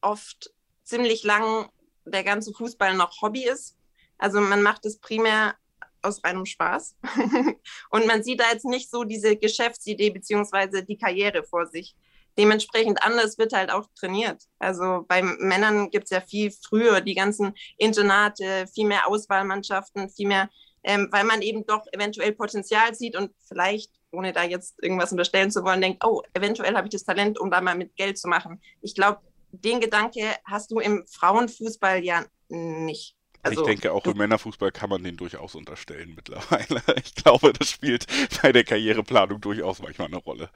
oft 0.00 0.52
ziemlich 0.84 1.24
lang 1.24 1.70
der 2.04 2.24
ganze 2.24 2.52
Fußball 2.52 2.94
noch 2.94 3.22
Hobby 3.22 3.44
ist. 3.44 3.76
Also 4.18 4.40
man 4.40 4.62
macht 4.62 4.84
es 4.84 4.98
primär 4.98 5.54
aus 6.02 6.22
reinem 6.24 6.46
Spaß. 6.46 6.96
und 7.90 8.06
man 8.06 8.22
sieht 8.22 8.40
da 8.40 8.50
jetzt 8.50 8.64
nicht 8.64 8.90
so 8.90 9.04
diese 9.04 9.36
Geschäftsidee 9.36 10.10
beziehungsweise 10.10 10.84
die 10.84 10.96
Karriere 10.96 11.42
vor 11.42 11.66
sich 11.66 11.94
dementsprechend 12.40 13.02
anders 13.02 13.36
wird 13.36 13.52
halt 13.52 13.70
auch 13.70 13.86
trainiert. 13.94 14.44
Also 14.58 15.04
bei 15.06 15.22
Männern 15.22 15.90
gibt 15.90 16.04
es 16.04 16.10
ja 16.10 16.22
viel 16.22 16.50
früher 16.50 17.02
die 17.02 17.14
ganzen 17.14 17.52
Internate, 17.76 18.66
viel 18.74 18.86
mehr 18.86 19.06
Auswahlmannschaften, 19.06 20.08
viel 20.08 20.26
mehr, 20.26 20.48
ähm, 20.82 21.08
weil 21.10 21.24
man 21.24 21.42
eben 21.42 21.66
doch 21.66 21.84
eventuell 21.92 22.32
Potenzial 22.32 22.94
sieht 22.94 23.14
und 23.14 23.30
vielleicht, 23.46 23.90
ohne 24.10 24.32
da 24.32 24.42
jetzt 24.42 24.82
irgendwas 24.82 25.12
unterstellen 25.12 25.50
zu 25.50 25.62
wollen, 25.64 25.82
denkt, 25.82 26.02
oh, 26.02 26.22
eventuell 26.32 26.74
habe 26.76 26.86
ich 26.86 26.92
das 26.92 27.04
Talent, 27.04 27.38
um 27.38 27.50
da 27.50 27.60
mal 27.60 27.76
mit 27.76 27.94
Geld 27.94 28.16
zu 28.16 28.26
machen. 28.26 28.62
Ich 28.80 28.94
glaube, 28.94 29.20
den 29.52 29.80
Gedanke 29.80 30.22
hast 30.46 30.70
du 30.70 30.78
im 30.80 31.04
Frauenfußball 31.06 32.02
ja 32.02 32.24
nicht. 32.48 33.16
Also, 33.42 33.62
ich 33.62 33.66
denke, 33.66 33.92
auch 33.92 34.04
im 34.06 34.16
Männerfußball 34.16 34.70
kann 34.72 34.90
man 34.90 35.02
den 35.02 35.16
durchaus 35.16 35.54
unterstellen 35.54 36.14
mittlerweile. 36.14 36.82
Ich 37.04 37.14
glaube, 37.14 37.52
das 37.52 37.70
spielt 37.70 38.06
bei 38.42 38.52
der 38.52 38.64
Karriereplanung 38.64 39.40
durchaus 39.40 39.80
manchmal 39.80 40.08
eine 40.08 40.18
Rolle. 40.18 40.50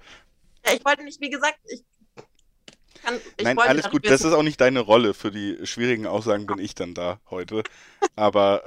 Ja, 0.64 0.72
ich 0.72 0.84
wollte 0.84 1.04
nicht, 1.04 1.20
wie 1.20 1.30
gesagt, 1.30 1.58
ich 1.66 1.82
kann, 3.04 3.20
ich 3.36 3.44
Nein, 3.44 3.58
alles 3.58 3.90
gut, 3.90 4.08
das 4.08 4.22
ist 4.22 4.32
auch 4.32 4.42
nicht 4.42 4.60
deine 4.60 4.80
Rolle. 4.80 5.14
Für 5.14 5.30
die 5.30 5.58
schwierigen 5.66 6.06
Aussagen 6.06 6.46
bin 6.46 6.58
ich 6.58 6.74
dann 6.74 6.94
da 6.94 7.20
heute. 7.30 7.62
Aber 8.16 8.62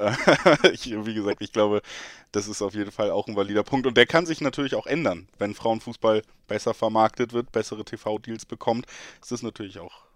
äh, 0.63 0.69
ich, 0.71 0.85
wie 1.05 1.13
gesagt, 1.13 1.41
ich 1.41 1.51
glaube, 1.51 1.81
das 2.31 2.47
ist 2.47 2.61
auf 2.61 2.73
jeden 2.73 2.91
Fall 2.91 3.09
auch 3.09 3.27
ein 3.27 3.35
valider 3.35 3.63
Punkt. 3.63 3.87
Und 3.87 3.97
der 3.97 4.05
kann 4.05 4.25
sich 4.25 4.41
natürlich 4.41 4.75
auch 4.75 4.85
ändern. 4.85 5.27
Wenn 5.37 5.55
Frauenfußball 5.55 6.21
besser 6.47 6.73
vermarktet 6.73 7.33
wird, 7.33 7.51
bessere 7.51 7.83
TV-Deals 7.83 8.45
bekommt, 8.45 8.85
ist 9.21 9.31
das 9.31 9.41
natürlich 9.41 9.79
auch. 9.79 10.07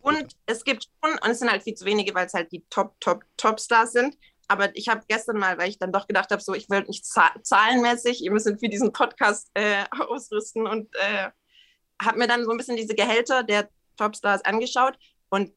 Und 0.00 0.34
es 0.46 0.64
gibt 0.64 0.84
schon, 0.84 1.12
und 1.18 1.30
es 1.30 1.40
sind 1.40 1.50
halt 1.50 1.62
viel 1.62 1.74
zu 1.74 1.84
wenige, 1.84 2.14
weil 2.14 2.26
es 2.26 2.32
halt 2.32 2.50
die 2.52 2.64
Top, 2.70 2.98
Top, 3.00 3.24
Top-Stars 3.36 3.92
sind, 3.92 4.16
aber 4.50 4.74
ich 4.76 4.88
habe 4.88 5.02
gestern 5.06 5.38
mal, 5.38 5.58
weil 5.58 5.68
ich 5.68 5.78
dann 5.78 5.92
doch 5.92 6.08
gedacht 6.08 6.32
habe, 6.32 6.42
so 6.42 6.54
ich 6.54 6.68
will 6.68 6.82
nicht 6.82 7.06
zahlenmäßig, 7.06 8.24
ihr 8.24 8.32
müsst 8.32 8.48
für 8.48 8.68
diesen 8.68 8.92
Podcast 8.92 9.48
äh, 9.54 9.84
ausrüsten 10.08 10.66
und 10.66 10.92
äh, 10.96 11.30
habe 12.02 12.18
mir 12.18 12.26
dann 12.26 12.44
so 12.44 12.50
ein 12.50 12.56
bisschen 12.56 12.76
diese 12.76 12.96
Gehälter 12.96 13.44
der 13.44 13.68
Topstars 13.96 14.44
angeschaut 14.44 14.98
und 15.28 15.52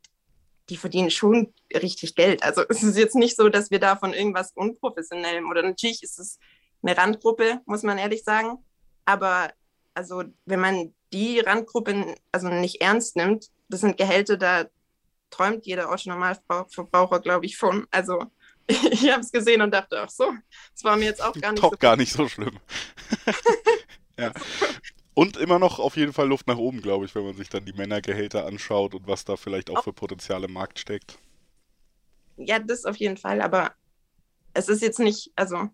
die 0.69 0.77
verdienen 0.77 1.09
schon 1.09 1.55
richtig 1.73 2.13
Geld. 2.13 2.43
Also 2.43 2.61
es 2.69 2.83
ist 2.83 2.95
jetzt 2.95 3.15
nicht 3.15 3.35
so, 3.35 3.49
dass 3.49 3.71
wir 3.71 3.79
da 3.79 3.95
von 3.95 4.13
irgendwas 4.13 4.51
Unprofessionellem 4.51 5.49
oder 5.49 5.63
natürlich 5.63 6.03
ist 6.03 6.19
es 6.19 6.37
eine 6.83 6.95
Randgruppe, 6.95 7.61
muss 7.65 7.81
man 7.81 7.97
ehrlich 7.97 8.23
sagen. 8.23 8.59
Aber 9.05 9.51
also 9.95 10.23
wenn 10.45 10.59
man 10.59 10.93
die 11.11 11.39
Randgruppe 11.39 12.13
also 12.31 12.47
nicht 12.47 12.79
ernst 12.79 13.15
nimmt, 13.15 13.49
das 13.69 13.81
sind 13.81 13.97
Gehälter, 13.97 14.37
da 14.37 14.65
träumt 15.31 15.65
jeder 15.65 15.85
Normalverbraucher, 16.05 17.21
glaube 17.21 17.47
ich, 17.47 17.57
von. 17.57 17.87
Also 17.89 18.27
ich 18.67 19.11
habe 19.11 19.21
es 19.21 19.31
gesehen 19.31 19.61
und 19.61 19.71
dachte, 19.71 20.01
ach 20.01 20.09
so, 20.09 20.31
das 20.73 20.83
war 20.83 20.95
mir 20.95 21.05
jetzt 21.05 21.21
auch 21.21 21.33
gar 21.33 21.51
nicht 21.51 21.63
Doch, 21.63 21.71
so 21.71 21.77
gar 21.77 21.97
nicht 21.97 22.13
so 22.13 22.27
schlimm. 22.27 22.59
ja. 24.19 24.31
Und 25.13 25.37
immer 25.37 25.59
noch 25.59 25.79
auf 25.79 25.95
jeden 25.95 26.13
Fall 26.13 26.27
Luft 26.27 26.47
nach 26.47 26.57
oben, 26.57 26.81
glaube 26.81 27.05
ich, 27.05 27.13
wenn 27.13 27.25
man 27.25 27.35
sich 27.35 27.49
dann 27.49 27.65
die 27.65 27.73
Männergehälter 27.73 28.45
anschaut 28.45 28.95
und 28.95 29.07
was 29.07 29.25
da 29.25 29.35
vielleicht 29.35 29.69
auch 29.69 29.83
für 29.83 29.93
Potenzial 29.93 30.43
im 30.43 30.53
Markt 30.53 30.79
steckt. 30.79 31.19
Ja, 32.37 32.57
das 32.57 32.85
auf 32.85 32.95
jeden 32.95 33.17
Fall, 33.17 33.41
aber 33.41 33.73
es 34.53 34.69
ist 34.69 34.81
jetzt 34.81 34.99
nicht, 34.99 35.31
also. 35.35 35.69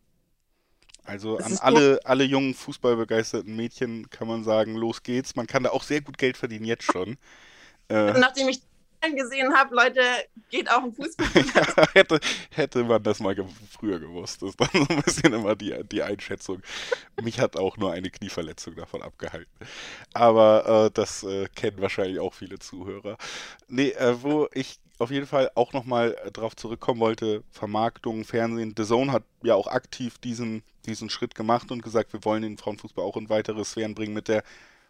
Also 1.06 1.38
an 1.38 1.58
alle, 1.60 2.00
alle 2.04 2.24
jungen 2.24 2.54
Fußballbegeisterten 2.54 3.56
Mädchen 3.56 4.10
kann 4.10 4.28
man 4.28 4.44
sagen, 4.44 4.76
los 4.76 5.02
geht's. 5.02 5.36
Man 5.36 5.48
kann 5.48 5.64
da 5.64 5.72
auch 5.72 5.84
sehr 5.84 6.02
gut 6.02 6.18
Geld 6.18 6.38
verdienen, 6.38 6.66
jetzt 6.66 6.84
schon. 6.84 7.18
Äh, 7.88 8.14
Nachdem 8.20 8.50
ich 8.50 8.62
gesehen 9.16 9.54
habe, 9.54 9.76
Leute, 9.76 10.02
geht 10.50 10.70
auch 10.70 10.84
im 10.84 10.94
Fußball. 10.94 11.28
hätte, 11.94 12.20
hätte 12.52 12.84
man 12.84 13.02
das 13.02 13.20
mal 13.20 13.36
ge 13.36 13.46
früher 13.72 14.00
gewusst. 14.00 14.42
Das 14.42 14.50
ist 14.52 14.60
dann 14.60 14.70
so 14.74 14.94
ein 14.94 15.02
bisschen 15.02 15.34
immer 15.34 15.56
die, 15.56 15.76
die 15.92 16.04
Einschätzung. 16.04 16.62
Mich 17.22 17.40
hat 17.40 17.58
auch 17.58 17.78
nur 17.78 17.92
eine 17.92 18.10
Knieverletzung 18.10 18.76
davon 18.76 19.02
abgehalten. 19.02 19.52
Aber 20.14 20.88
äh, 20.88 20.92
das 20.94 21.24
äh, 21.24 21.48
kennen 21.56 21.82
wahrscheinlich 21.82 22.20
auch 22.20 22.34
viele 22.34 22.60
Zuhörer. 22.60 23.18
Nee, 23.68 23.92
äh, 23.92 24.22
wo 24.22 24.48
ich 24.54 24.80
auf 25.00 25.12
jeden 25.12 25.28
Fall 25.28 25.50
auch 25.56 25.74
nochmal 25.74 26.16
äh, 26.24 26.32
drauf 26.32 26.56
zurückkommen 26.56 27.00
wollte, 27.00 27.44
Vermarktung, 27.52 28.26
Fernsehen. 28.26 28.74
The 28.78 28.84
Zone 28.84 29.12
hat 29.12 29.24
ja 29.44 29.56
auch 29.56 29.68
aktiv 29.68 30.18
diesen, 30.18 30.62
diesen 30.86 31.10
Schritt 31.10 31.36
gemacht 31.36 31.72
und 31.72 31.82
gesagt, 31.82 32.14
wir 32.14 32.24
wollen 32.26 32.44
den 32.44 32.58
Frauenfußball 32.58 33.04
auch 33.04 33.18
in 33.18 33.30
weitere 33.30 33.64
Sphären 33.64 33.96
bringen 33.96 34.14
mit 34.14 34.28
der 34.28 34.44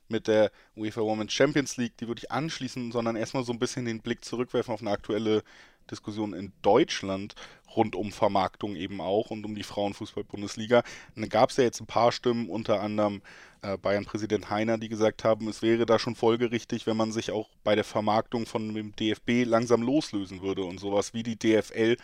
mit 0.09 0.27
der 0.27 0.51
UEFA 0.75 1.01
Women's 1.01 1.33
Champions 1.33 1.77
League, 1.77 1.97
die 1.97 2.07
würde 2.07 2.19
ich 2.23 2.31
anschließen, 2.31 2.91
sondern 2.91 3.15
erstmal 3.15 3.43
so 3.43 3.53
ein 3.53 3.59
bisschen 3.59 3.85
den 3.85 4.01
Blick 4.01 4.23
zurückwerfen 4.25 4.73
auf 4.73 4.81
eine 4.81 4.91
aktuelle 4.91 5.43
Diskussion 5.89 6.33
in 6.33 6.51
Deutschland 6.61 7.35
rund 7.75 7.95
um 7.95 8.11
Vermarktung 8.11 8.75
eben 8.75 9.01
auch 9.01 9.31
und 9.31 9.45
um 9.45 9.55
die 9.55 9.63
Frauenfußball-Bundesliga. 9.63 10.83
Da 11.15 11.27
gab 11.27 11.49
es 11.49 11.57
ja 11.57 11.63
jetzt 11.63 11.81
ein 11.81 11.87
paar 11.87 12.11
Stimmen, 12.11 12.49
unter 12.49 12.81
anderem 12.81 13.21
äh, 13.61 13.77
Bayern-Präsident 13.77 14.49
Heiner, 14.49 14.77
die 14.77 14.89
gesagt 14.89 15.23
haben, 15.23 15.47
es 15.47 15.61
wäre 15.61 15.85
da 15.85 15.99
schon 15.99 16.15
folgerichtig, 16.15 16.87
wenn 16.87 16.97
man 16.97 17.11
sich 17.11 17.31
auch 17.31 17.49
bei 17.63 17.75
der 17.75 17.83
Vermarktung 17.83 18.45
von 18.45 18.73
dem 18.73 18.95
DFB 18.95 19.45
langsam 19.45 19.81
loslösen 19.81 20.41
würde 20.41 20.63
und 20.63 20.79
sowas 20.79 21.13
wie 21.13 21.23
die 21.23 21.37
DFL, 21.37 21.97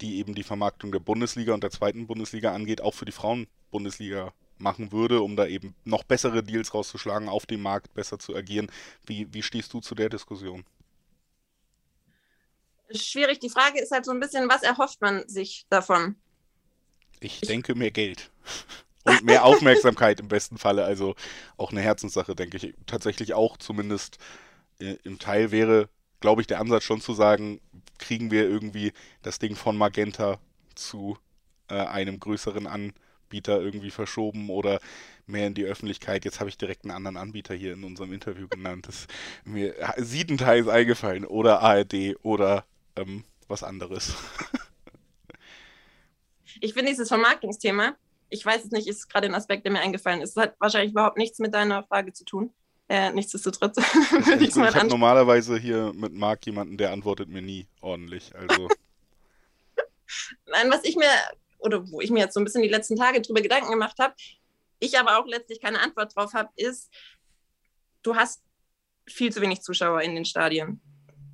die 0.00 0.18
eben 0.18 0.34
die 0.34 0.42
Vermarktung 0.42 0.92
der 0.92 1.00
Bundesliga 1.00 1.54
und 1.54 1.62
der 1.62 1.70
zweiten 1.70 2.06
Bundesliga 2.06 2.52
angeht, 2.52 2.80
auch 2.80 2.94
für 2.94 3.04
die 3.04 3.12
Frauenbundesliga 3.12 4.32
machen 4.62 4.92
würde, 4.92 5.20
um 5.20 5.36
da 5.36 5.46
eben 5.46 5.74
noch 5.84 6.04
bessere 6.04 6.42
Deals 6.42 6.72
rauszuschlagen, 6.72 7.28
auf 7.28 7.46
dem 7.46 7.62
Markt 7.62 7.92
besser 7.94 8.18
zu 8.18 8.34
agieren. 8.34 8.70
Wie, 9.04 9.32
wie 9.32 9.42
stehst 9.42 9.72
du 9.72 9.80
zu 9.80 9.94
der 9.94 10.08
Diskussion? 10.08 10.64
Schwierig. 12.90 13.40
Die 13.40 13.50
Frage 13.50 13.80
ist 13.80 13.90
halt 13.90 14.04
so 14.04 14.12
ein 14.12 14.20
bisschen, 14.20 14.48
was 14.48 14.62
erhofft 14.62 15.00
man 15.00 15.26
sich 15.28 15.66
davon? 15.68 16.16
Ich 17.20 17.40
denke 17.40 17.74
mehr 17.74 17.90
Geld. 17.90 18.30
Und 19.04 19.24
mehr 19.24 19.44
Aufmerksamkeit 19.44 20.20
im 20.20 20.28
besten 20.28 20.58
Falle. 20.58 20.84
Also 20.84 21.16
auch 21.56 21.72
eine 21.72 21.80
Herzenssache, 21.80 22.36
denke 22.36 22.56
ich. 22.58 22.74
Tatsächlich 22.86 23.34
auch 23.34 23.56
zumindest 23.56 24.18
äh, 24.78 24.96
im 25.02 25.18
Teil 25.18 25.50
wäre, 25.50 25.88
glaube 26.20 26.40
ich, 26.40 26.46
der 26.46 26.60
Ansatz 26.60 26.84
schon 26.84 27.00
zu 27.00 27.12
sagen, 27.12 27.60
kriegen 27.98 28.30
wir 28.30 28.48
irgendwie 28.48 28.92
das 29.22 29.40
Ding 29.40 29.56
von 29.56 29.76
Magenta 29.76 30.38
zu 30.76 31.18
äh, 31.68 31.74
einem 31.74 32.20
größeren 32.20 32.68
Anbieter 32.68 33.01
Anbieter 33.32 33.62
irgendwie 33.62 33.90
verschoben 33.90 34.50
oder 34.50 34.78
mehr 35.26 35.46
in 35.46 35.54
die 35.54 35.64
Öffentlichkeit. 35.64 36.26
Jetzt 36.26 36.40
habe 36.40 36.50
ich 36.50 36.58
direkt 36.58 36.84
einen 36.84 36.90
anderen 36.90 37.16
Anbieter 37.16 37.54
hier 37.54 37.72
in 37.72 37.82
unserem 37.82 38.12
Interview 38.12 38.46
genannt. 38.46 38.88
Das 38.88 38.96
ist 38.96 39.10
mir 39.46 39.74
siebenteils 39.96 40.68
eingefallen. 40.68 41.24
Oder 41.24 41.62
ARD 41.62 42.16
oder 42.22 42.66
ähm, 42.94 43.24
was 43.48 43.62
anderes. 43.62 44.14
ich 46.60 46.74
finde 46.74 46.90
dieses 46.90 47.08
Vermarktungsthema, 47.08 47.96
ich 48.28 48.44
weiß 48.44 48.64
es 48.64 48.70
nicht, 48.70 48.86
ist 48.86 49.08
gerade 49.08 49.28
ein 49.28 49.34
Aspekt, 49.34 49.64
der 49.64 49.72
mir 49.72 49.80
eingefallen 49.80 50.20
ist. 50.20 50.30
Es 50.30 50.36
hat 50.36 50.54
wahrscheinlich 50.58 50.92
überhaupt 50.92 51.16
nichts 51.16 51.38
mit 51.38 51.54
deiner 51.54 51.84
Frage 51.84 52.12
zu 52.12 52.26
tun. 52.26 52.52
Äh, 52.88 53.12
nichtsdestotrotz 53.12 53.78
ich 53.78 54.40
Ich 54.40 54.56
habe 54.56 54.88
normalerweise 54.88 55.56
hier 55.56 55.92
mit 55.94 56.12
Marc 56.12 56.44
jemanden, 56.44 56.76
der 56.76 56.92
antwortet 56.92 57.30
mir 57.30 57.40
nie 57.40 57.66
ordentlich. 57.80 58.30
Also. 58.34 58.68
Nein, 60.46 60.70
was 60.70 60.84
ich 60.84 60.96
mir, 60.96 61.08
oder 61.62 61.90
wo 61.90 62.00
ich 62.00 62.10
mir 62.10 62.20
jetzt 62.20 62.34
so 62.34 62.40
ein 62.40 62.44
bisschen 62.44 62.62
die 62.62 62.68
letzten 62.68 62.96
Tage 62.96 63.20
drüber 63.20 63.40
Gedanken 63.40 63.70
gemacht 63.70 63.98
habe, 63.98 64.14
ich 64.78 64.98
aber 64.98 65.18
auch 65.18 65.26
letztlich 65.26 65.60
keine 65.60 65.80
Antwort 65.80 66.14
drauf 66.16 66.34
habe, 66.34 66.50
ist, 66.56 66.92
du 68.02 68.16
hast 68.16 68.42
viel 69.08 69.32
zu 69.32 69.40
wenig 69.40 69.62
Zuschauer 69.62 70.02
in 70.02 70.14
den 70.14 70.24
Stadien 70.24 70.80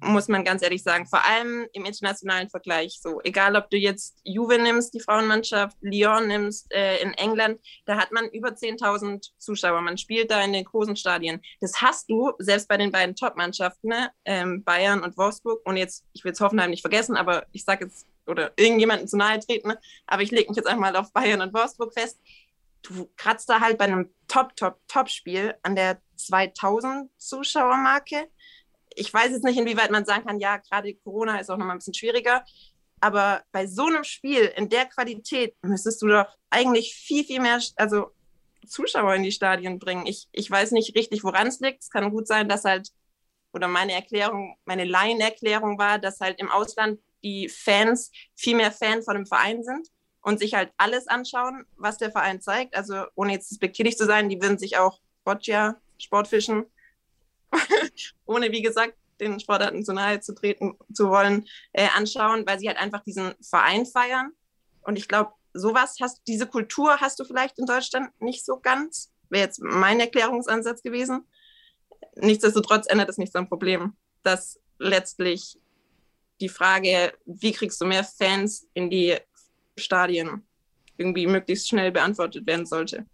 muss 0.01 0.29
man 0.29 0.45
ganz 0.45 0.63
ehrlich 0.63 0.83
sagen, 0.83 1.07
vor 1.07 1.25
allem 1.25 1.67
im 1.73 1.85
internationalen 1.85 2.49
Vergleich. 2.49 2.99
So, 3.01 3.21
egal 3.25 3.57
ob 3.57 3.71
du 3.71 3.77
jetzt 3.77 4.21
Juve 4.25 4.59
nimmst, 4.59 4.95
die 4.95 5.01
Frauenmannschaft, 5.01 5.77
Lyon 5.81 6.29
nimmst 6.29 6.73
äh, 6.73 6.99
in 7.03 7.13
England, 7.15 7.61
da 7.85 7.97
hat 7.97 8.13
man 8.13 8.29
über 8.31 8.51
10.000 8.51 9.31
Zuschauer. 9.39 9.81
Man 9.81 9.99
spielt 9.99 10.31
da 10.31 10.43
in 10.43 10.53
den 10.53 10.65
großen 10.65 10.97
Stadien. 10.97 11.41
Das 11.61 11.81
hast 11.81 12.09
du 12.09 12.33
selbst 12.39 12.69
bei 12.69 12.77
den 12.77 12.93
beiden 12.93 13.17
Top-Mannschaften, 13.17 13.89
ne? 13.89 14.11
ähm, 14.25 14.63
Bayern 14.65 15.03
und 15.03 15.17
Wolfsburg. 15.17 15.65
Und 15.67 15.77
jetzt, 15.77 16.05
ich 16.13 16.25
will 16.25 16.33
es 16.33 16.41
Hoffenheim 16.41 16.71
nicht 16.71 16.83
vergessen, 16.83 17.17
aber 17.17 17.47
ich 17.53 17.65
sage 17.65 17.87
jetzt, 17.87 18.07
oder 18.29 18.53
irgendjemanden 18.57 19.09
zu 19.09 19.17
nahe 19.17 19.41
treten, 19.41 19.69
ne? 19.69 19.79
aber 20.07 20.23
ich 20.23 20.31
lege 20.31 20.49
mich 20.49 20.57
jetzt 20.57 20.69
einmal 20.69 20.95
auf 20.97 21.13
Bayern 21.13 21.41
und 21.41 21.55
Wolfsburg 21.55 21.93
fest. 21.93 22.21
Du 22.83 23.11
kratzt 23.17 23.49
da 23.49 23.61
halt 23.61 23.79
bei 23.79 23.87
einem 23.87 24.11
Top, 24.29 24.55
Top, 24.55 24.79
Top-Spiel 24.87 25.55
an 25.63 25.75
der 25.75 26.01
2000 26.17 27.11
Zuschauermarke 27.19 28.29
ich 28.99 29.13
weiß 29.13 29.31
jetzt 29.31 29.45
nicht, 29.45 29.59
inwieweit 29.59 29.91
man 29.91 30.05
sagen 30.05 30.25
kann, 30.27 30.41
ja, 30.41 30.57
gerade 30.57 30.95
Corona 30.95 31.39
ist 31.39 31.51
auch 31.51 31.57
nochmal 31.57 31.77
ein 31.77 31.79
bisschen 31.79 31.95
schwieriger. 31.95 32.45
Aber 33.01 33.43
bei 33.53 33.67
so 33.67 33.87
einem 33.87 34.05
Spiel 34.05 34.53
in 34.57 34.69
der 34.69 34.87
Qualität 34.87 35.55
müsstest 35.63 36.03
du 36.03 36.09
doch 36.09 36.27
eigentlich 36.51 36.95
viel, 36.95 37.25
viel 37.25 37.41
mehr 37.41 37.61
also 37.77 38.11
Zuschauer 38.67 39.15
in 39.15 39.23
die 39.23 39.33
Stadien 39.33 39.79
bringen. 39.79 40.07
Ich, 40.07 40.29
ich 40.33 40.51
weiß 40.51 40.73
nicht 40.73 40.97
richtig, 40.97 41.23
woran 41.23 41.47
es 41.47 41.61
liegt. 41.61 41.83
Es 41.85 41.91
kann 41.91 42.11
gut 42.11 42.27
sein, 42.27 42.49
dass 42.49 42.65
halt, 42.65 42.89
oder 43.53 43.69
meine 43.69 43.93
Erklärung, 43.93 44.57
meine 44.65 44.85
Laienerklärung 44.85 45.79
war, 45.79 45.99
dass 45.99 46.21
halt 46.21 46.41
im 46.41 46.51
Ausland 46.51 46.99
die 47.23 47.49
Fans 47.49 48.11
viel 48.35 48.57
mehr 48.57 48.73
Fan 48.73 49.03
von 49.03 49.15
dem 49.15 49.27
Verein 49.27 49.63
sind 49.63 49.89
und 50.21 50.39
sich 50.39 50.55
halt 50.55 50.73
alles 50.77 51.07
anschauen, 51.09 51.65
was 51.77 51.99
der 51.99 52.11
Verein 52.11 52.41
zeigt. 52.41 52.77
Also 52.77 53.05
ohne 53.15 53.33
jetzt 53.33 53.51
respektierlich 53.51 53.97
zu 53.97 54.07
sein, 54.07 54.29
die 54.29 54.41
würden 54.41 54.59
sich 54.59 54.77
auch 54.77 55.01
Boccia, 55.25 55.77
Sportfischen 55.99 56.67
ohne 58.27 58.53
wie 58.53 58.63
gesagt 58.63 58.95
den 59.21 59.41
Sportarten 59.41 59.85
zu 59.85 59.93
nahe 59.93 60.21
zu 60.21 60.35
treten 60.35 60.77
zu 60.93 61.09
wollen, 61.09 61.47
äh, 61.73 61.89
anschauen, 61.97 62.47
weil 62.47 62.59
sie 62.59 62.69
halt 62.69 62.79
einfach 62.79 63.03
diesen 63.03 63.35
Verein 63.41 63.85
feiern. 63.85 64.33
Und 64.83 64.97
ich 64.97 65.09
glaube, 65.09 65.33
sowas 65.55 65.97
hast, 66.01 66.23
diese 66.27 66.47
Kultur 66.47 67.01
hast 67.01 67.19
du 67.19 67.25
vielleicht 67.25 67.59
in 67.59 67.67
Deutschland 67.67 68.11
nicht 68.21 68.45
so 68.45 68.61
ganz. 68.61 69.13
Wäre 69.29 69.45
jetzt 69.45 69.61
mein 69.61 69.99
Erklärungsansatz 69.99 70.83
gewesen. 70.83 71.27
Nichtsdestotrotz 72.15 72.87
ändert 72.89 73.09
es 73.09 73.19
nichts 73.19 73.35
am 73.35 73.49
Problem, 73.49 73.97
dass 74.23 74.61
letztlich 74.79 75.59
die 76.41 76.49
Frage, 76.49 77.13
wie 77.27 77.53
kriegst 77.53 77.81
du 77.81 77.87
mehr 77.87 78.05
Fans 78.05 78.67
in 78.75 78.91
die 78.91 79.17
Stadien, 79.77 80.47
irgendwie 80.97 81.27
möglichst 81.27 81.69
schnell 81.69 81.93
beantwortet 81.93 82.47
werden 82.47 82.67
sollte 82.67 83.07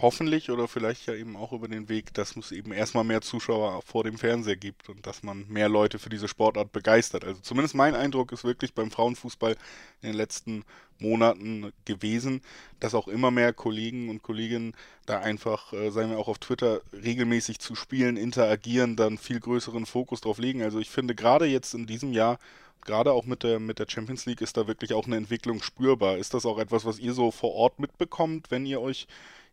hoffentlich 0.00 0.50
oder 0.50 0.68
vielleicht 0.68 1.06
ja 1.06 1.14
eben 1.14 1.36
auch 1.36 1.52
über 1.52 1.68
den 1.68 1.88
Weg, 1.88 2.14
dass 2.14 2.36
es 2.36 2.52
eben 2.52 2.72
erstmal 2.72 3.04
mehr 3.04 3.20
Zuschauer 3.20 3.82
vor 3.82 4.04
dem 4.04 4.18
Fernseher 4.18 4.56
gibt 4.56 4.88
und 4.88 5.06
dass 5.06 5.22
man 5.22 5.46
mehr 5.48 5.68
Leute 5.68 5.98
für 5.98 6.08
diese 6.08 6.28
Sportart 6.28 6.72
begeistert. 6.72 7.24
Also 7.24 7.40
zumindest 7.40 7.74
mein 7.74 7.94
Eindruck 7.94 8.32
ist 8.32 8.44
wirklich 8.44 8.74
beim 8.74 8.90
Frauenfußball 8.90 9.56
in 10.02 10.08
den 10.08 10.16
letzten 10.16 10.64
Monaten 10.98 11.72
gewesen, 11.84 12.42
dass 12.80 12.94
auch 12.94 13.08
immer 13.08 13.30
mehr 13.30 13.52
Kollegen 13.52 14.08
und 14.08 14.22
Kolleginnen 14.22 14.74
da 15.06 15.20
einfach, 15.20 15.72
äh, 15.72 15.90
sagen 15.90 16.10
wir 16.10 16.18
auch 16.18 16.28
auf 16.28 16.38
Twitter, 16.38 16.80
regelmäßig 16.92 17.58
zu 17.58 17.74
spielen, 17.74 18.16
interagieren, 18.16 18.96
dann 18.96 19.18
viel 19.18 19.40
größeren 19.40 19.86
Fokus 19.86 20.20
drauf 20.20 20.38
legen. 20.38 20.62
Also 20.62 20.78
ich 20.78 20.90
finde 20.90 21.14
gerade 21.14 21.46
jetzt 21.46 21.74
in 21.74 21.86
diesem 21.86 22.12
Jahr 22.12 22.38
gerade 22.84 23.12
auch 23.12 23.24
mit 23.24 23.42
der, 23.42 23.60
mit 23.60 23.78
der 23.78 23.86
Champions 23.88 24.26
League 24.26 24.40
ist 24.40 24.56
da 24.56 24.66
wirklich 24.66 24.92
auch 24.92 25.06
eine 25.06 25.16
Entwicklung 25.16 25.62
spürbar. 25.62 26.18
Ist 26.18 26.34
das 26.34 26.46
auch 26.46 26.58
etwas, 26.58 26.84
was 26.84 26.98
ihr 26.98 27.14
so 27.14 27.30
vor 27.30 27.54
Ort 27.54 27.78
mitbekommt, 27.78 28.50
wenn 28.50 28.66
ihr 28.66 28.80
euch 28.80 29.06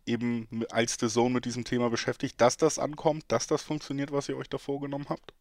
eben 0.10 0.66
als 0.72 0.98
The 1.00 1.08
Zone 1.08 1.34
mit 1.34 1.46
diesem 1.46 1.64
Thema 1.64 1.90
beschäftigt, 1.90 2.42
dass 2.42 2.58
das 2.58 2.80
ankommt, 2.80 3.26
dass 3.30 3.48
das 3.48 3.62
funktioniert, 3.62 4.12
was 4.12 4.28
ihr 4.28 4.38
euch 4.38 4.50
da 4.50 4.58
vorgenommen 4.58 5.08
habt? 5.10 5.34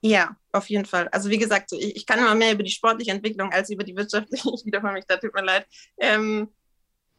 Ja, 0.00 0.36
auf 0.52 0.68
jeden 0.70 0.84
Fall. 0.84 1.08
Also 1.08 1.28
wie 1.28 1.38
gesagt, 1.38 1.72
ich, 1.72 1.96
ich 1.96 2.06
kann 2.06 2.20
immer 2.20 2.34
mehr 2.34 2.52
über 2.52 2.62
die 2.62 2.70
sportliche 2.70 3.10
Entwicklung 3.10 3.52
als 3.52 3.70
über 3.70 3.82
die 3.82 3.96
wirtschaftliche, 3.96 4.48
ich 4.54 4.64
wiederhole 4.64 4.92
mich 4.92 5.06
da, 5.06 5.16
tut 5.16 5.34
mir 5.34 5.42
leid, 5.42 5.66
ähm, 5.98 6.48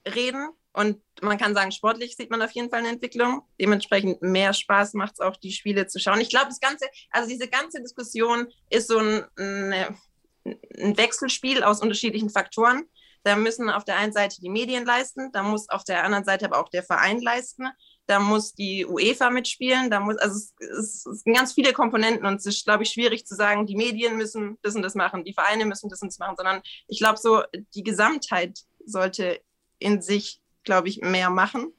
reden. 0.08 0.50
Und 0.72 1.02
man 1.22 1.38
kann 1.38 1.56
sagen, 1.56 1.72
sportlich 1.72 2.16
sieht 2.16 2.30
man 2.30 2.42
auf 2.42 2.52
jeden 2.52 2.70
Fall 2.70 2.80
eine 2.80 2.90
Entwicklung. 2.90 3.42
Dementsprechend 3.60 4.22
mehr 4.22 4.54
Spaß 4.54 4.94
macht 4.94 5.14
es 5.14 5.20
auch, 5.20 5.36
die 5.36 5.52
Spiele 5.52 5.88
zu 5.88 6.00
schauen. 6.00 6.22
Ich 6.22 6.30
glaube, 6.30 6.48
das 6.48 6.60
Ganze, 6.60 6.86
also 7.10 7.28
diese 7.28 7.48
ganze 7.48 7.82
Diskussion 7.82 8.48
ist 8.70 8.88
so 8.88 9.00
ein, 9.00 9.26
ein 9.36 10.98
Wechselspiel 10.98 11.64
aus 11.64 11.82
unterschiedlichen 11.82 12.30
Faktoren. 12.30 12.86
Da 13.24 13.36
müssen 13.36 13.70
auf 13.70 13.84
der 13.84 13.98
einen 13.98 14.14
Seite 14.14 14.40
die 14.42 14.50
Medien 14.50 14.86
leisten, 14.86 15.32
da 15.32 15.44
muss 15.44 15.70
auf 15.70 15.84
der 15.84 16.04
anderen 16.04 16.24
Seite 16.24 16.46
aber 16.46 16.60
auch 16.60 16.70
der 16.70 16.84
Verein 16.84 17.20
leisten, 17.22 17.68
da 18.10 18.20
muss 18.20 18.54
die 18.54 18.86
UEFA 18.86 19.30
mitspielen, 19.30 19.92
da 19.92 20.00
muss, 20.00 20.18
also 20.18 20.36
es, 20.36 20.54
es, 20.60 21.06
es 21.06 21.22
sind 21.22 21.36
ganz 21.36 21.54
viele 21.54 21.74
Komponenten 21.74 22.26
und 22.26 22.36
es 22.36 22.46
ist, 22.46 22.66
glaube 22.66 22.84
ich, 22.84 22.90
schwierig 22.90 23.26
zu 23.26 23.36
sagen, 23.36 23.68
die 23.68 23.76
Medien 23.76 24.18
müssen 24.18 24.58
das 24.64 24.76
und 24.76 24.82
das 24.82 24.96
machen, 24.96 25.24
die 25.24 25.34
Vereine 25.34 25.66
müssen 25.66 25.90
das 25.90 26.02
und 26.02 26.08
das 26.08 26.18
machen, 26.18 26.36
sondern 26.36 26.62
ich 26.88 26.98
glaube, 26.98 27.20
so 27.20 27.44
die 27.76 27.84
Gesamtheit 27.84 28.58
sollte 28.84 29.42
in 29.78 30.02
sich, 30.02 30.42
glaube 30.64 30.88
ich, 30.88 31.02
mehr 31.02 31.30
machen. 31.30 31.72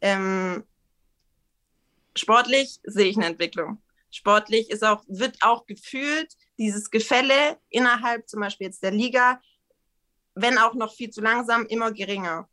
Ähm, 0.00 0.64
sportlich 2.14 2.80
sehe 2.82 3.06
ich 3.06 3.16
eine 3.16 3.26
Entwicklung. 3.26 3.82
Sportlich 4.10 4.70
ist 4.70 4.84
auch, 4.84 5.04
wird 5.08 5.38
auch 5.40 5.66
gefühlt 5.66 6.34
dieses 6.58 6.90
Gefälle 6.90 7.58
innerhalb 7.70 8.28
zum 8.28 8.40
Beispiel 8.40 8.66
jetzt 8.66 8.82
der 8.82 8.90
Liga 8.90 9.40
wenn 10.42 10.58
auch 10.58 10.74
noch 10.74 10.94
viel 10.94 11.10
zu 11.10 11.20
langsam, 11.20 11.66
immer 11.66 11.92
geringer. 11.92 12.48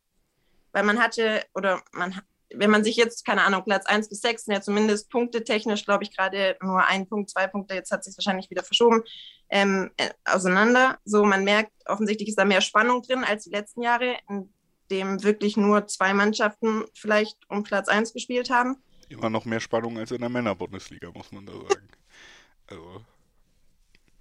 Weil 0.71 0.83
man 0.83 1.01
hatte, 1.01 1.43
oder 1.53 1.81
man, 1.93 2.21
wenn 2.53 2.69
man 2.69 2.83
sich 2.83 2.95
jetzt, 2.95 3.25
keine 3.25 3.43
Ahnung, 3.43 3.63
Platz 3.63 3.85
1 3.85 4.09
bis 4.09 4.21
6, 4.21 4.47
ja 4.47 4.61
zumindest 4.61 5.09
punktetechnisch, 5.09 5.85
glaube 5.85 6.03
ich, 6.03 6.15
gerade 6.15 6.57
nur 6.61 6.83
ein 6.85 7.07
Punkt, 7.07 7.29
zwei 7.29 7.47
Punkte, 7.47 7.75
jetzt 7.75 7.91
hat 7.91 8.03
sich 8.03 8.17
wahrscheinlich 8.17 8.49
wieder 8.49 8.63
verschoben, 8.63 9.03
ähm, 9.49 9.91
äh, 9.97 10.09
auseinander. 10.25 10.97
So, 11.05 11.23
man 11.23 11.43
merkt, 11.43 11.71
offensichtlich 11.85 12.29
ist 12.29 12.37
da 12.37 12.45
mehr 12.45 12.61
Spannung 12.61 13.01
drin 13.01 13.23
als 13.23 13.43
die 13.43 13.51
letzten 13.51 13.81
Jahre, 13.81 14.17
in 14.29 14.49
dem 14.91 15.23
wirklich 15.23 15.57
nur 15.57 15.87
zwei 15.87 16.13
Mannschaften 16.13 16.85
vielleicht 16.93 17.37
um 17.49 17.63
Platz 17.63 17.87
1 17.87 18.13
gespielt 18.13 18.49
haben. 18.49 18.77
Immer 19.09 19.29
noch 19.29 19.45
mehr 19.45 19.59
Spannung 19.59 19.97
als 19.97 20.11
in 20.11 20.21
der 20.21 20.29
Männerbundesliga, 20.29 21.11
muss 21.13 21.31
man 21.31 21.45
da 21.45 21.53
sagen. 21.53 21.89
Also. 22.67 23.01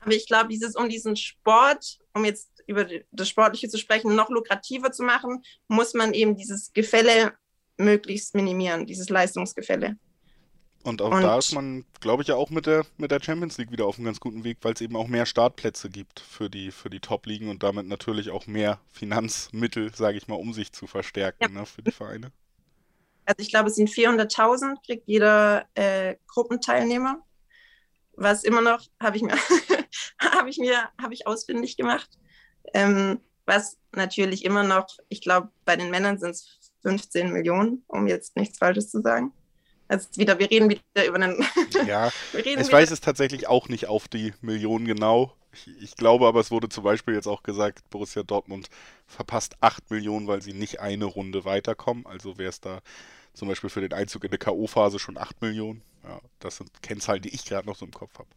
Aber 0.01 0.13
ich 0.13 0.27
glaube, 0.27 0.49
dieses 0.49 0.77
um 0.77 0.89
diesen 0.89 1.17
Sport, 1.17 1.99
um 2.13 2.25
jetzt 2.25 2.51
über 2.67 2.87
das 3.13 3.29
Sportliche 3.29 3.69
zu 3.69 3.79
sprechen, 3.79 4.15
noch 4.15 4.31
lukrativer 4.31 4.93
zu 4.93 5.03
machen, 5.03 5.43
muss 5.69 5.95
man 5.95 6.15
eben 6.15 6.37
dieses 6.37 6.73
Gefälle 6.73 7.35
möglichst 7.77 8.35
minimieren, 8.35 8.87
dieses 8.87 9.09
Leistungsgefälle. 9.09 9.97
Und 10.85 11.01
auch 11.01 11.13
und, 11.13 11.23
da 11.23 11.39
ist 11.39 11.53
man, 11.53 11.87
glaube 12.01 12.23
ich, 12.23 12.29
ja 12.29 12.35
auch 12.35 12.51
mit 12.51 12.67
der, 12.67 12.85
mit 12.99 13.11
der 13.11 13.23
Champions 13.23 13.57
League 13.57 13.73
wieder 13.73 13.87
auf 13.87 13.97
einem 13.97 14.05
ganz 14.05 14.21
guten 14.21 14.45
Weg, 14.45 14.59
weil 14.61 14.75
es 14.75 14.83
eben 14.83 14.97
auch 14.97 15.09
mehr 15.09 15.25
Startplätze 15.25 15.89
gibt 15.89 16.21
für 16.21 16.51
die, 16.51 16.71
für 16.71 16.91
die 16.91 17.01
Top-Ligen 17.01 17.49
und 17.49 17.63
damit 17.63 17.87
natürlich 17.87 18.31
auch 18.31 18.47
mehr 18.47 18.81
Finanzmittel, 18.93 19.95
sage 19.95 20.19
ich 20.19 20.29
mal, 20.29 20.35
um 20.35 20.53
sich 20.53 20.73
zu 20.73 20.87
verstärken 20.87 21.43
ja. 21.43 21.49
ne, 21.49 21.65
für 21.65 21.83
die 21.83 21.91
Vereine. 21.91 22.33
Also 23.25 23.41
ich 23.41 23.49
glaube, 23.49 23.71
es 23.71 23.77
sind 23.77 23.89
400.000, 23.89 24.77
kriegt 24.85 25.09
jeder 25.09 25.65
äh, 25.75 26.17
Gruppenteilnehmer. 26.27 27.23
Was 28.13 28.45
immer 28.45 28.61
noch, 28.61 28.87
habe 29.01 29.17
ich 29.17 29.23
mir, 29.23 29.37
habe 30.19 30.51
ich 30.51 30.59
mir, 30.59 30.91
habe 31.01 31.15
ich 31.15 31.27
ausfindig 31.27 31.79
gemacht. 31.79 32.11
Ähm, 32.73 33.21
was 33.47 33.77
natürlich 33.93 34.45
immer 34.45 34.63
noch, 34.63 34.87
ich 35.09 35.21
glaube, 35.21 35.51
bei 35.65 35.77
den 35.77 35.91
Männern 35.91 36.19
sind 36.19 36.31
es 36.31 36.59
15 36.83 37.33
Millionen, 37.33 37.83
um 37.89 38.07
jetzt 38.07 38.37
nichts 38.37 38.59
Falsches 38.59 38.91
zu 38.91 39.01
sagen. 39.01 39.33
Also 39.89 40.09
wieder, 40.17 40.39
wir 40.39 40.51
reden 40.51 40.71
wieder 40.71 41.07
über 41.07 41.17
einen. 41.17 41.45
ja, 41.87 42.11
ich 42.33 42.73
weiß 42.73 42.91
es 42.91 43.01
tatsächlich 43.01 43.49
auch 43.49 43.69
nicht 43.69 43.87
auf 43.87 44.09
die 44.09 44.33
Millionen 44.41 44.87
genau. 44.87 45.35
Ich, 45.53 45.69
ich, 45.83 45.97
glaube 45.97 46.27
aber, 46.27 46.41
es 46.41 46.51
wurde 46.51 46.69
zum 46.69 46.85
Beispiel 46.85 47.15
jetzt 47.15 47.29
auch 47.29 47.43
gesagt, 47.43 47.89
Borussia 47.91 48.23
Dortmund 48.23 48.69
verpasst 49.07 49.57
8 49.61 49.91
Millionen, 49.91 50.27
weil 50.27 50.43
sie 50.43 50.53
nicht 50.53 50.81
eine 50.81 51.05
Runde 51.05 51.45
weiterkommen. 51.45 52.07
Also 52.07 52.39
wäre 52.39 52.49
es 52.49 52.61
da 52.61 52.81
zum 53.35 53.49
Beispiel 53.49 53.71
für 53.71 53.81
den 53.81 53.93
Einzug 53.93 54.25
in 54.25 54.31
der 54.31 54.39
K.O.-Phase 54.39 54.99
schon 54.99 55.17
8 55.17 55.43
Millionen. 55.43 55.83
Ja, 56.03 56.21
das 56.39 56.57
sind 56.57 56.83
Kennzahlen, 56.83 57.23
die 57.23 57.35
ich 57.35 57.45
gerade 57.45 57.67
noch 57.67 57.77
so 57.77 57.85
im 57.85 57.93
Kopf 57.93 58.19
habe. 58.19 58.29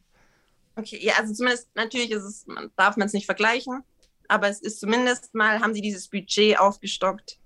Okay, 0.76 1.00
ja, 1.02 1.16
also 1.18 1.34
zumindest 1.34 1.70
natürlich 1.76 2.12
ist 2.12 2.24
es, 2.24 2.46
man 2.46 2.72
darf 2.76 2.98
man 2.98 3.08
es 3.08 3.14
nicht 3.14 3.26
vergleichen 3.26 3.84
aber 4.28 4.50
es 4.50 4.62
ist 4.62 4.80
zumindest 4.80 5.34
mal, 5.34 5.60
haben 5.60 5.74
sie 5.74 5.82
dieses 5.82 6.08
Budget 6.10 6.60
aufgestockt, 6.60 7.40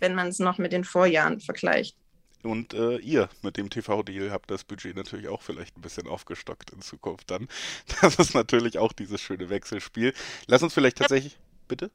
wenn 0.00 0.14
man 0.14 0.28
es 0.28 0.38
noch 0.38 0.58
mit 0.58 0.72
den 0.72 0.84
Vorjahren 0.84 1.40
vergleicht. 1.40 1.96
Und 2.42 2.72
äh, 2.72 2.98
ihr 2.98 3.28
mit 3.42 3.56
dem 3.56 3.68
TV-Deal 3.68 4.30
habt 4.30 4.50
das 4.50 4.62
Budget 4.64 4.96
natürlich 4.96 5.28
auch 5.28 5.42
vielleicht 5.42 5.76
ein 5.76 5.80
bisschen 5.80 6.06
aufgestockt 6.06 6.70
in 6.70 6.80
Zukunft 6.80 7.30
dann. 7.30 7.48
Das 8.00 8.16
ist 8.16 8.34
natürlich 8.34 8.78
auch 8.78 8.92
dieses 8.92 9.20
schöne 9.20 9.50
Wechselspiel. 9.50 10.14
Lass 10.46 10.62
uns 10.62 10.72
vielleicht 10.72 10.98
tatsächlich. 10.98 11.38
Bitte? 11.66 11.90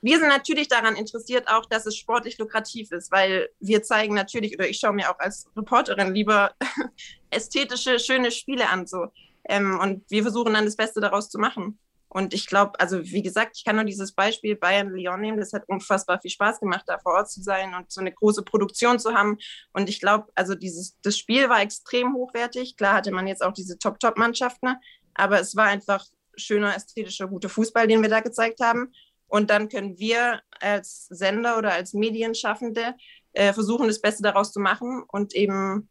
Wir 0.00 0.18
sind 0.18 0.28
natürlich 0.28 0.68
daran 0.68 0.96
interessiert, 0.96 1.48
auch, 1.48 1.66
dass 1.66 1.86
es 1.86 1.96
sportlich 1.96 2.38
lukrativ 2.38 2.92
ist, 2.92 3.10
weil 3.10 3.48
wir 3.60 3.82
zeigen 3.82 4.14
natürlich, 4.14 4.54
oder 4.54 4.68
ich 4.68 4.78
schaue 4.78 4.92
mir 4.92 5.10
auch 5.10 5.18
als 5.18 5.48
Reporterin 5.56 6.14
lieber 6.14 6.54
ästhetische, 7.30 7.98
schöne 7.98 8.30
Spiele 8.30 8.68
an. 8.68 8.86
So. 8.86 9.08
Ähm, 9.44 9.78
und 9.80 10.08
wir 10.08 10.22
versuchen 10.22 10.54
dann 10.54 10.64
das 10.64 10.76
Beste 10.76 11.00
daraus 11.00 11.28
zu 11.28 11.38
machen. 11.38 11.78
Und 12.16 12.32
ich 12.32 12.46
glaube, 12.46 12.80
also 12.80 13.04
wie 13.04 13.20
gesagt, 13.20 13.58
ich 13.58 13.64
kann 13.66 13.76
nur 13.76 13.84
dieses 13.84 14.12
Beispiel 14.12 14.56
Bayern-Lyon 14.56 15.20
nehmen. 15.20 15.38
Das 15.38 15.52
hat 15.52 15.68
unfassbar 15.68 16.18
viel 16.18 16.30
Spaß 16.30 16.60
gemacht, 16.60 16.84
da 16.86 16.98
vor 16.98 17.12
Ort 17.12 17.30
zu 17.30 17.42
sein 17.42 17.74
und 17.74 17.92
so 17.92 18.00
eine 18.00 18.10
große 18.10 18.42
Produktion 18.42 18.98
zu 18.98 19.12
haben. 19.12 19.36
Und 19.74 19.90
ich 19.90 20.00
glaube, 20.00 20.28
also 20.34 20.54
dieses, 20.54 20.96
das 21.02 21.18
Spiel 21.18 21.50
war 21.50 21.60
extrem 21.60 22.14
hochwertig. 22.14 22.78
Klar 22.78 22.94
hatte 22.94 23.12
man 23.12 23.26
jetzt 23.26 23.44
auch 23.44 23.52
diese 23.52 23.78
Top-Top-Mannschaften, 23.78 24.66
ne? 24.66 24.80
aber 25.12 25.40
es 25.40 25.56
war 25.56 25.66
einfach 25.66 26.06
schöner, 26.36 26.74
ästhetischer, 26.74 27.28
guter 27.28 27.50
Fußball, 27.50 27.86
den 27.86 28.00
wir 28.00 28.08
da 28.08 28.20
gezeigt 28.20 28.60
haben. 28.60 28.94
Und 29.26 29.50
dann 29.50 29.68
können 29.68 29.98
wir 29.98 30.40
als 30.58 31.08
Sender 31.10 31.58
oder 31.58 31.74
als 31.74 31.92
Medienschaffende 31.92 32.94
äh, 33.32 33.52
versuchen, 33.52 33.88
das 33.88 34.00
Beste 34.00 34.22
daraus 34.22 34.54
zu 34.54 34.60
machen 34.60 35.04
und 35.06 35.34
eben 35.34 35.90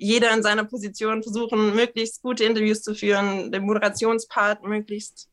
jeder 0.00 0.32
in 0.32 0.42
seiner 0.42 0.64
Position 0.64 1.22
versuchen, 1.22 1.74
möglichst 1.74 2.22
gute 2.22 2.44
Interviews 2.44 2.82
zu 2.82 2.94
führen, 2.94 3.52
den 3.52 3.64
Moderationspart 3.64 4.64
möglichst 4.64 5.28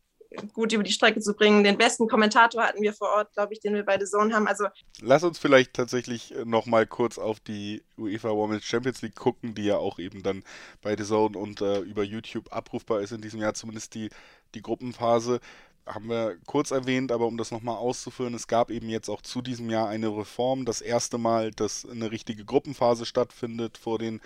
gut 0.53 0.73
über 0.73 0.84
die 0.84 0.91
Strecke 0.91 1.21
zu 1.21 1.34
bringen. 1.34 1.63
Den 1.63 1.77
besten 1.77 2.10
Kommentator 2.10 2.62
hatten 2.62 2.82
wir 2.82 2.91
vor 2.91 3.08
Ort, 3.12 3.34
glaube 3.34 3.53
ich, 3.53 3.62
den 3.62 3.73
wir 3.73 3.86
bei 3.86 3.97
The 3.97 4.06
Zone 4.06 4.36
haben. 4.36 4.45
Also 4.45 4.65
Lass 4.99 5.23
uns 5.23 5.39
vielleicht 5.39 5.73
tatsächlich 5.73 6.34
nochmal 6.43 6.86
kurz 6.86 7.17
auf 7.17 7.39
die 7.39 7.82
UEFA 7.97 8.30
Women's 8.32 8.65
Champions 8.65 9.01
League 9.01 9.15
gucken, 9.15 9.56
die 9.56 9.63
ja 9.63 9.77
auch 9.77 9.99
eben 9.99 10.21
dann 10.21 10.43
bei 10.82 10.97
The 10.97 11.06
Zone 11.06 11.38
und 11.38 11.62
äh, 11.62 11.80
über 11.80 12.03
YouTube 12.03 12.51
abrufbar 12.51 12.99
ist 12.99 13.13
in 13.13 13.21
diesem 13.21 13.39
Jahr, 13.39 13.53
zumindest 13.53 13.95
die, 13.95 14.10
die 14.53 14.62
Gruppenphase 14.62 15.39
haben 15.86 16.10
wir 16.10 16.36
kurz 16.45 16.71
erwähnt, 16.71 17.13
aber 17.13 17.25
um 17.25 17.38
das 17.38 17.51
nochmal 17.51 17.77
auszuführen, 17.77 18.34
es 18.34 18.47
gab 18.47 18.69
eben 18.71 18.89
jetzt 18.89 19.08
auch 19.08 19.21
zu 19.21 19.41
diesem 19.41 19.69
Jahr 19.69 19.88
eine 19.88 20.10
Reform. 20.10 20.65
Das 20.65 20.82
erste 20.82 21.17
Mal, 21.17 21.51
dass 21.51 21.86
eine 21.86 22.12
richtige 22.12 22.43
Gruppenphase 22.43 23.06
stattfindet 23.06 23.77
vor 23.77 23.97
den 23.97 24.19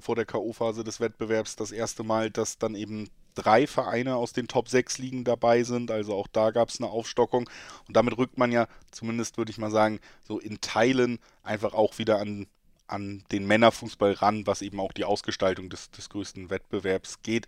vor 0.00 0.16
der 0.16 0.26
K.O.-Phase 0.26 0.82
des 0.82 1.00
Wettbewerbs 1.00 1.56
das 1.56 1.72
erste 1.72 2.02
Mal, 2.02 2.30
dass 2.30 2.58
dann 2.58 2.74
eben 2.74 3.08
drei 3.38 3.66
Vereine 3.66 4.16
aus 4.16 4.32
den 4.32 4.48
Top 4.48 4.68
6 4.68 4.98
Ligen 4.98 5.24
dabei 5.24 5.62
sind. 5.62 5.90
Also 5.90 6.14
auch 6.14 6.26
da 6.26 6.50
gab 6.50 6.68
es 6.68 6.80
eine 6.80 6.90
Aufstockung. 6.90 7.48
Und 7.86 7.96
damit 7.96 8.18
rückt 8.18 8.38
man 8.38 8.52
ja, 8.52 8.66
zumindest 8.90 9.38
würde 9.38 9.50
ich 9.50 9.58
mal 9.58 9.70
sagen, 9.70 10.00
so 10.24 10.38
in 10.38 10.60
Teilen 10.60 11.18
einfach 11.42 11.72
auch 11.72 11.98
wieder 11.98 12.18
an, 12.18 12.46
an 12.88 13.22
den 13.30 13.46
Männerfußball 13.46 14.12
ran, 14.12 14.46
was 14.46 14.62
eben 14.62 14.80
auch 14.80 14.92
die 14.92 15.04
Ausgestaltung 15.04 15.70
des, 15.70 15.90
des 15.90 16.08
größten 16.08 16.50
Wettbewerbs 16.50 17.22
geht. 17.22 17.46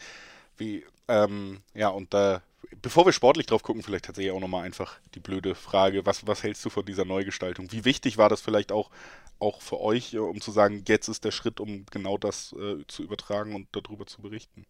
Wie, 0.57 0.85
ähm, 1.09 1.61
ja, 1.75 1.89
und 1.89 2.15
da, 2.15 2.43
bevor 2.83 3.07
wir 3.07 3.13
sportlich 3.13 3.47
drauf 3.47 3.63
gucken, 3.63 3.83
vielleicht 3.83 4.05
tatsächlich 4.05 4.33
auch 4.33 4.41
nochmal 4.41 4.65
einfach 4.65 4.99
die 5.15 5.21
blöde 5.21 5.55
Frage, 5.55 6.07
was, 6.07 6.27
was 6.27 6.43
hältst 6.43 6.65
du 6.65 6.71
von 6.71 6.85
dieser 6.85 7.05
Neugestaltung? 7.05 7.73
Wie 7.73 7.85
wichtig 7.85 8.17
war 8.17 8.29
das 8.29 8.41
vielleicht 8.41 8.71
auch 8.71 8.91
auch 9.41 9.63
für 9.63 9.81
euch, 9.81 10.17
um 10.17 10.41
zu 10.41 10.51
sagen, 10.51 10.85
jetzt 10.87 11.09
ist 11.09 11.25
der 11.25 11.31
Schritt, 11.31 11.61
um 11.61 11.87
genau 11.91 12.19
das 12.19 12.53
äh, 12.53 12.85
zu 12.87 13.03
übertragen 13.03 13.55
und 13.55 13.69
darüber 13.73 14.07
zu 14.07 14.23
berichten? 14.23 14.67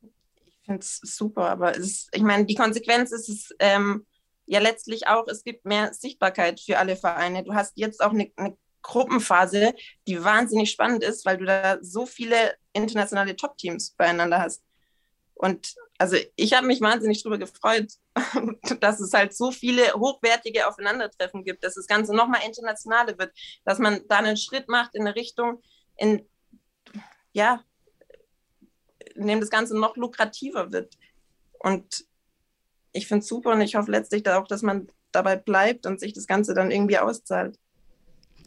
Ich 0.00 0.66
finde 0.66 0.80
es 0.80 1.00
super, 1.02 1.48
aber 1.48 1.74
ist, 1.74 2.08
ich 2.12 2.22
meine, 2.22 2.44
die 2.46 2.54
Konsequenz 2.54 3.12
ist 3.12 3.28
es 3.28 3.54
ähm, 3.58 4.06
ja 4.46 4.60
letztlich 4.60 5.08
auch, 5.08 5.26
es 5.28 5.44
gibt 5.44 5.64
mehr 5.64 5.92
Sichtbarkeit 5.92 6.60
für 6.60 6.78
alle 6.78 6.96
Vereine. 6.96 7.44
Du 7.44 7.54
hast 7.54 7.72
jetzt 7.76 8.02
auch 8.02 8.12
eine, 8.12 8.30
eine 8.36 8.56
Gruppenphase, 8.82 9.74
die 10.06 10.22
wahnsinnig 10.22 10.70
spannend 10.70 11.02
ist, 11.02 11.24
weil 11.26 11.38
du 11.38 11.44
da 11.44 11.78
so 11.82 12.06
viele 12.06 12.54
internationale 12.72 13.36
Top-Teams 13.36 13.92
beieinander 13.96 14.40
hast. 14.40 14.62
Und 15.40 15.74
also 15.96 16.18
ich 16.36 16.52
habe 16.52 16.66
mich 16.66 16.82
wahnsinnig 16.82 17.22
darüber 17.22 17.38
gefreut, 17.38 17.90
dass 18.80 19.00
es 19.00 19.14
halt 19.14 19.34
so 19.34 19.50
viele 19.50 19.94
hochwertige 19.94 20.68
Aufeinandertreffen 20.68 21.44
gibt, 21.44 21.64
dass 21.64 21.76
das 21.76 21.86
Ganze 21.86 22.14
nochmal 22.14 22.42
internationaler 22.44 23.18
wird, 23.18 23.32
dass 23.64 23.78
man 23.78 24.06
da 24.06 24.18
einen 24.18 24.36
Schritt 24.36 24.68
macht 24.68 24.94
in 24.94 25.06
eine 25.06 25.16
Richtung, 25.16 25.62
in, 25.96 26.28
ja, 27.32 27.64
in 29.14 29.28
dem 29.28 29.40
das 29.40 29.48
Ganze 29.48 29.78
noch 29.78 29.96
lukrativer 29.96 30.72
wird. 30.72 30.94
Und 31.58 32.04
ich 32.92 33.06
finde 33.06 33.22
es 33.22 33.28
super 33.28 33.52
und 33.52 33.62
ich 33.62 33.76
hoffe 33.76 33.92
letztlich 33.92 34.28
auch, 34.28 34.46
dass 34.46 34.60
man 34.60 34.92
dabei 35.12 35.36
bleibt 35.36 35.86
und 35.86 36.00
sich 36.00 36.12
das 36.12 36.26
Ganze 36.26 36.52
dann 36.52 36.70
irgendwie 36.70 36.98
auszahlt 36.98 37.58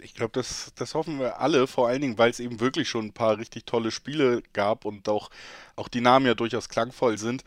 ich 0.04 0.14
glaube, 0.14 0.32
das, 0.34 0.74
das 0.76 0.94
hoffen 0.94 1.20
wir 1.20 1.40
alle, 1.40 1.66
vor 1.68 1.88
allen 1.88 2.02
Dingen, 2.02 2.18
weil 2.18 2.30
es 2.30 2.40
eben 2.40 2.60
wirklich 2.60 2.90
schon 2.90 3.06
ein 3.08 3.14
paar 3.14 3.38
richtig 3.38 3.66
tolle 3.66 3.92
Spiele 3.92 4.44
gab 4.54 4.86
und 4.86 5.08
auch, 5.10 5.30
auch 5.76 5.88
die 5.88 6.02
Namen 6.02 6.26
ja 6.26 6.36
durchaus 6.36 6.70
klangvoll 6.70 7.18
sind. 7.18 7.44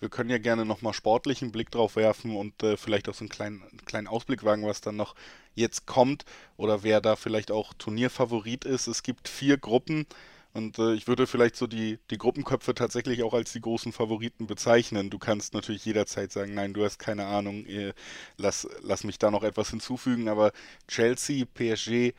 Wir 0.00 0.08
können 0.08 0.30
ja 0.30 0.38
gerne 0.38 0.64
nochmal 0.64 0.94
sportlichen 0.94 1.52
Blick 1.52 1.70
drauf 1.70 1.96
werfen 1.96 2.34
und 2.34 2.62
äh, 2.62 2.76
vielleicht 2.76 3.08
auch 3.08 3.14
so 3.14 3.22
einen 3.22 3.28
kleinen, 3.28 3.62
kleinen 3.84 4.06
Ausblick 4.06 4.44
wagen, 4.44 4.66
was 4.66 4.80
dann 4.80 4.96
noch 4.96 5.14
jetzt 5.54 5.86
kommt 5.86 6.24
oder 6.56 6.82
wer 6.82 7.00
da 7.00 7.16
vielleicht 7.16 7.50
auch 7.50 7.74
Turnierfavorit 7.74 8.64
ist. 8.64 8.86
Es 8.86 9.02
gibt 9.02 9.28
vier 9.28 9.58
Gruppen 9.58 10.06
und 10.52 10.78
äh, 10.78 10.94
ich 10.94 11.06
würde 11.06 11.26
vielleicht 11.26 11.54
so 11.54 11.66
die, 11.66 11.98
die 12.10 12.18
Gruppenköpfe 12.18 12.74
tatsächlich 12.74 13.22
auch 13.22 13.34
als 13.34 13.52
die 13.52 13.60
großen 13.60 13.92
Favoriten 13.92 14.46
bezeichnen. 14.46 15.08
Du 15.08 15.18
kannst 15.18 15.54
natürlich 15.54 15.84
jederzeit 15.84 16.32
sagen, 16.32 16.54
nein, 16.54 16.74
du 16.74 16.84
hast 16.84 16.98
keine 16.98 17.26
Ahnung, 17.26 17.64
äh, 17.66 17.92
lass, 18.36 18.68
lass 18.82 19.04
mich 19.04 19.18
da 19.18 19.30
noch 19.30 19.44
etwas 19.44 19.70
hinzufügen, 19.70 20.28
aber 20.28 20.52
Chelsea, 20.88 21.44
PSG. 21.44 22.14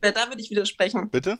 Da 0.00 0.28
würde 0.28 0.42
ich 0.42 0.50
widersprechen. 0.50 1.08
Bitte? 1.08 1.38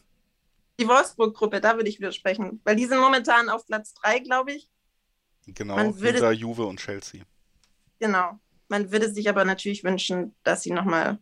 Die 0.80 0.88
Wolfsburg-Gruppe, 0.88 1.60
da 1.60 1.76
würde 1.76 1.90
ich 1.90 1.98
widersprechen. 1.98 2.60
Weil 2.64 2.76
die 2.76 2.86
sind 2.86 3.00
momentan 3.00 3.50
auf 3.50 3.66
Platz 3.66 3.92
3, 3.94 4.20
glaube 4.20 4.52
ich. 4.52 4.70
Genau, 5.46 5.76
Man 5.76 5.96
würde, 5.96 6.12
hinter 6.14 6.32
Juve 6.32 6.64
und 6.64 6.80
Chelsea. 6.80 7.22
Genau. 8.00 8.38
Man 8.68 8.92
würde 8.92 9.12
sich 9.12 9.28
aber 9.28 9.44
natürlich 9.44 9.84
wünschen, 9.84 10.34
dass 10.42 10.62
sie 10.62 10.70
nochmal 10.70 11.18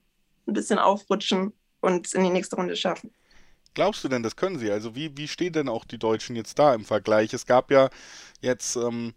ein 0.47 0.53
bisschen 0.53 0.79
aufrutschen 0.79 1.53
und 1.81 2.07
es 2.07 2.13
in 2.13 2.23
die 2.23 2.31
nächste 2.31 2.57
Runde 2.57 2.77
schaffen 2.77 3.16
glaubst 3.77 4.03
du 4.03 4.09
denn, 4.09 4.25
das 4.25 4.35
können 4.35 4.59
sie? 4.59 4.73
Also 4.73 4.97
wie, 4.97 5.17
wie 5.17 5.29
stehen 5.29 5.53
denn 5.53 5.69
auch 5.69 5.85
die 5.85 5.99
Deutschen 5.99 6.35
jetzt 6.35 6.59
da 6.59 6.75
im 6.75 6.85
Vergleich? 6.85 7.33
Es 7.33 7.47
gab 7.47 7.71
ja 7.71 7.91
jetzt, 8.41 8.75
ähm, 8.75 9.15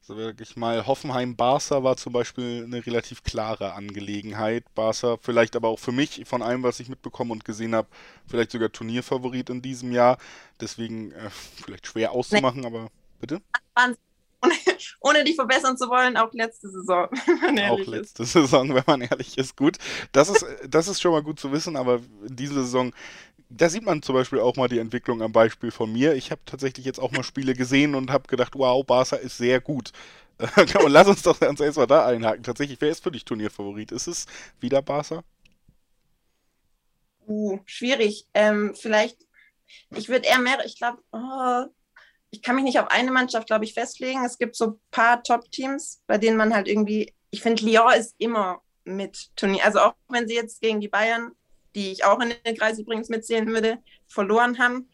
so 0.00 0.16
wirklich 0.16 0.56
mal, 0.56 0.86
Hoffenheim-Barca 0.86 1.82
war 1.82 1.96
zum 1.96 2.12
Beispiel 2.12 2.64
eine 2.64 2.86
relativ 2.86 3.24
klare 3.24 3.74
Angelegenheit. 3.74 4.64
Barca 4.74 5.16
vielleicht 5.20 5.56
aber 5.56 5.68
auch 5.68 5.80
für 5.80 5.90
mich, 5.90 6.22
von 6.24 6.42
allem, 6.42 6.62
was 6.62 6.78
ich 6.78 6.88
mitbekommen 6.88 7.32
und 7.32 7.44
gesehen 7.44 7.74
habe, 7.74 7.88
vielleicht 8.26 8.52
sogar 8.52 8.70
Turnierfavorit 8.70 9.50
in 9.50 9.60
diesem 9.60 9.90
Jahr. 9.90 10.18
Deswegen 10.60 11.10
äh, 11.10 11.28
vielleicht 11.30 11.88
schwer 11.88 12.12
auszumachen, 12.12 12.60
nee. 12.60 12.66
aber 12.68 12.88
bitte? 13.20 13.42
Ohne, 14.44 14.54
ohne 15.00 15.24
dich 15.24 15.34
verbessern 15.34 15.76
zu 15.76 15.88
wollen, 15.88 16.16
auch 16.16 16.32
letzte 16.32 16.68
Saison. 16.70 17.08
auch 17.70 17.86
letzte 17.86 18.22
ist. 18.22 18.32
Saison, 18.32 18.74
wenn 18.74 18.84
man 18.86 19.00
ehrlich 19.00 19.36
ist, 19.38 19.56
gut. 19.56 19.78
Das 20.12 20.28
ist, 20.28 20.44
das 20.68 20.88
ist 20.88 21.00
schon 21.00 21.12
mal 21.12 21.22
gut 21.22 21.40
zu 21.40 21.50
wissen, 21.50 21.76
aber 21.76 22.00
in 22.28 22.36
dieser 22.36 22.62
Saison 22.62 22.92
da 23.48 23.68
sieht 23.68 23.84
man 23.84 24.02
zum 24.02 24.14
Beispiel 24.14 24.40
auch 24.40 24.56
mal 24.56 24.68
die 24.68 24.78
Entwicklung 24.78 25.22
am 25.22 25.32
Beispiel 25.32 25.70
von 25.70 25.92
mir. 25.92 26.14
Ich 26.14 26.30
habe 26.30 26.40
tatsächlich 26.44 26.84
jetzt 26.84 26.98
auch 26.98 27.12
mal 27.12 27.22
Spiele 27.22 27.54
gesehen 27.54 27.94
und 27.94 28.10
habe 28.10 28.26
gedacht, 28.28 28.54
wow, 28.56 28.84
Barca 28.84 29.16
ist 29.16 29.38
sehr 29.38 29.60
gut. 29.60 29.92
und 30.56 30.90
lass 30.90 31.08
uns 31.08 31.22
doch 31.22 31.38
ganz 31.38 31.60
erstmal 31.60 31.86
da 31.86 32.06
einhaken. 32.06 32.42
Tatsächlich, 32.42 32.80
wer 32.80 32.90
ist 32.90 33.02
für 33.02 33.10
dich 33.10 33.24
Turnierfavorit? 33.24 33.92
Ist 33.92 34.06
es 34.06 34.26
wieder 34.60 34.82
Barca? 34.82 35.22
Uh, 37.26 37.58
schwierig. 37.64 38.26
Ähm, 38.34 38.74
vielleicht, 38.74 39.18
ich 39.90 40.08
würde 40.08 40.26
eher 40.26 40.38
mehr, 40.38 40.64
ich 40.64 40.76
glaube, 40.78 40.98
oh, 41.12 41.64
ich 42.30 42.42
kann 42.42 42.56
mich 42.56 42.64
nicht 42.64 42.78
auf 42.78 42.90
eine 42.90 43.10
Mannschaft, 43.10 43.46
glaube 43.46 43.64
ich, 43.64 43.74
festlegen. 43.74 44.24
Es 44.24 44.38
gibt 44.38 44.56
so 44.56 44.66
ein 44.66 44.80
paar 44.90 45.22
Top-Teams, 45.22 46.02
bei 46.06 46.18
denen 46.18 46.36
man 46.36 46.54
halt 46.54 46.68
irgendwie, 46.68 47.14
ich 47.30 47.42
finde, 47.42 47.64
Lyon 47.64 47.94
ist 47.94 48.14
immer 48.18 48.60
mit 48.84 49.30
Turnier. 49.36 49.64
Also 49.64 49.80
auch 49.80 49.94
wenn 50.08 50.28
sie 50.28 50.34
jetzt 50.34 50.60
gegen 50.60 50.80
die 50.80 50.88
Bayern 50.88 51.32
die 51.76 51.92
ich 51.92 52.04
auch 52.04 52.20
in 52.20 52.34
den 52.44 52.56
Kreis 52.56 52.78
übrigens 52.78 53.08
mitzählen 53.08 53.46
würde, 53.46 53.78
verloren 54.08 54.58
haben. 54.58 54.90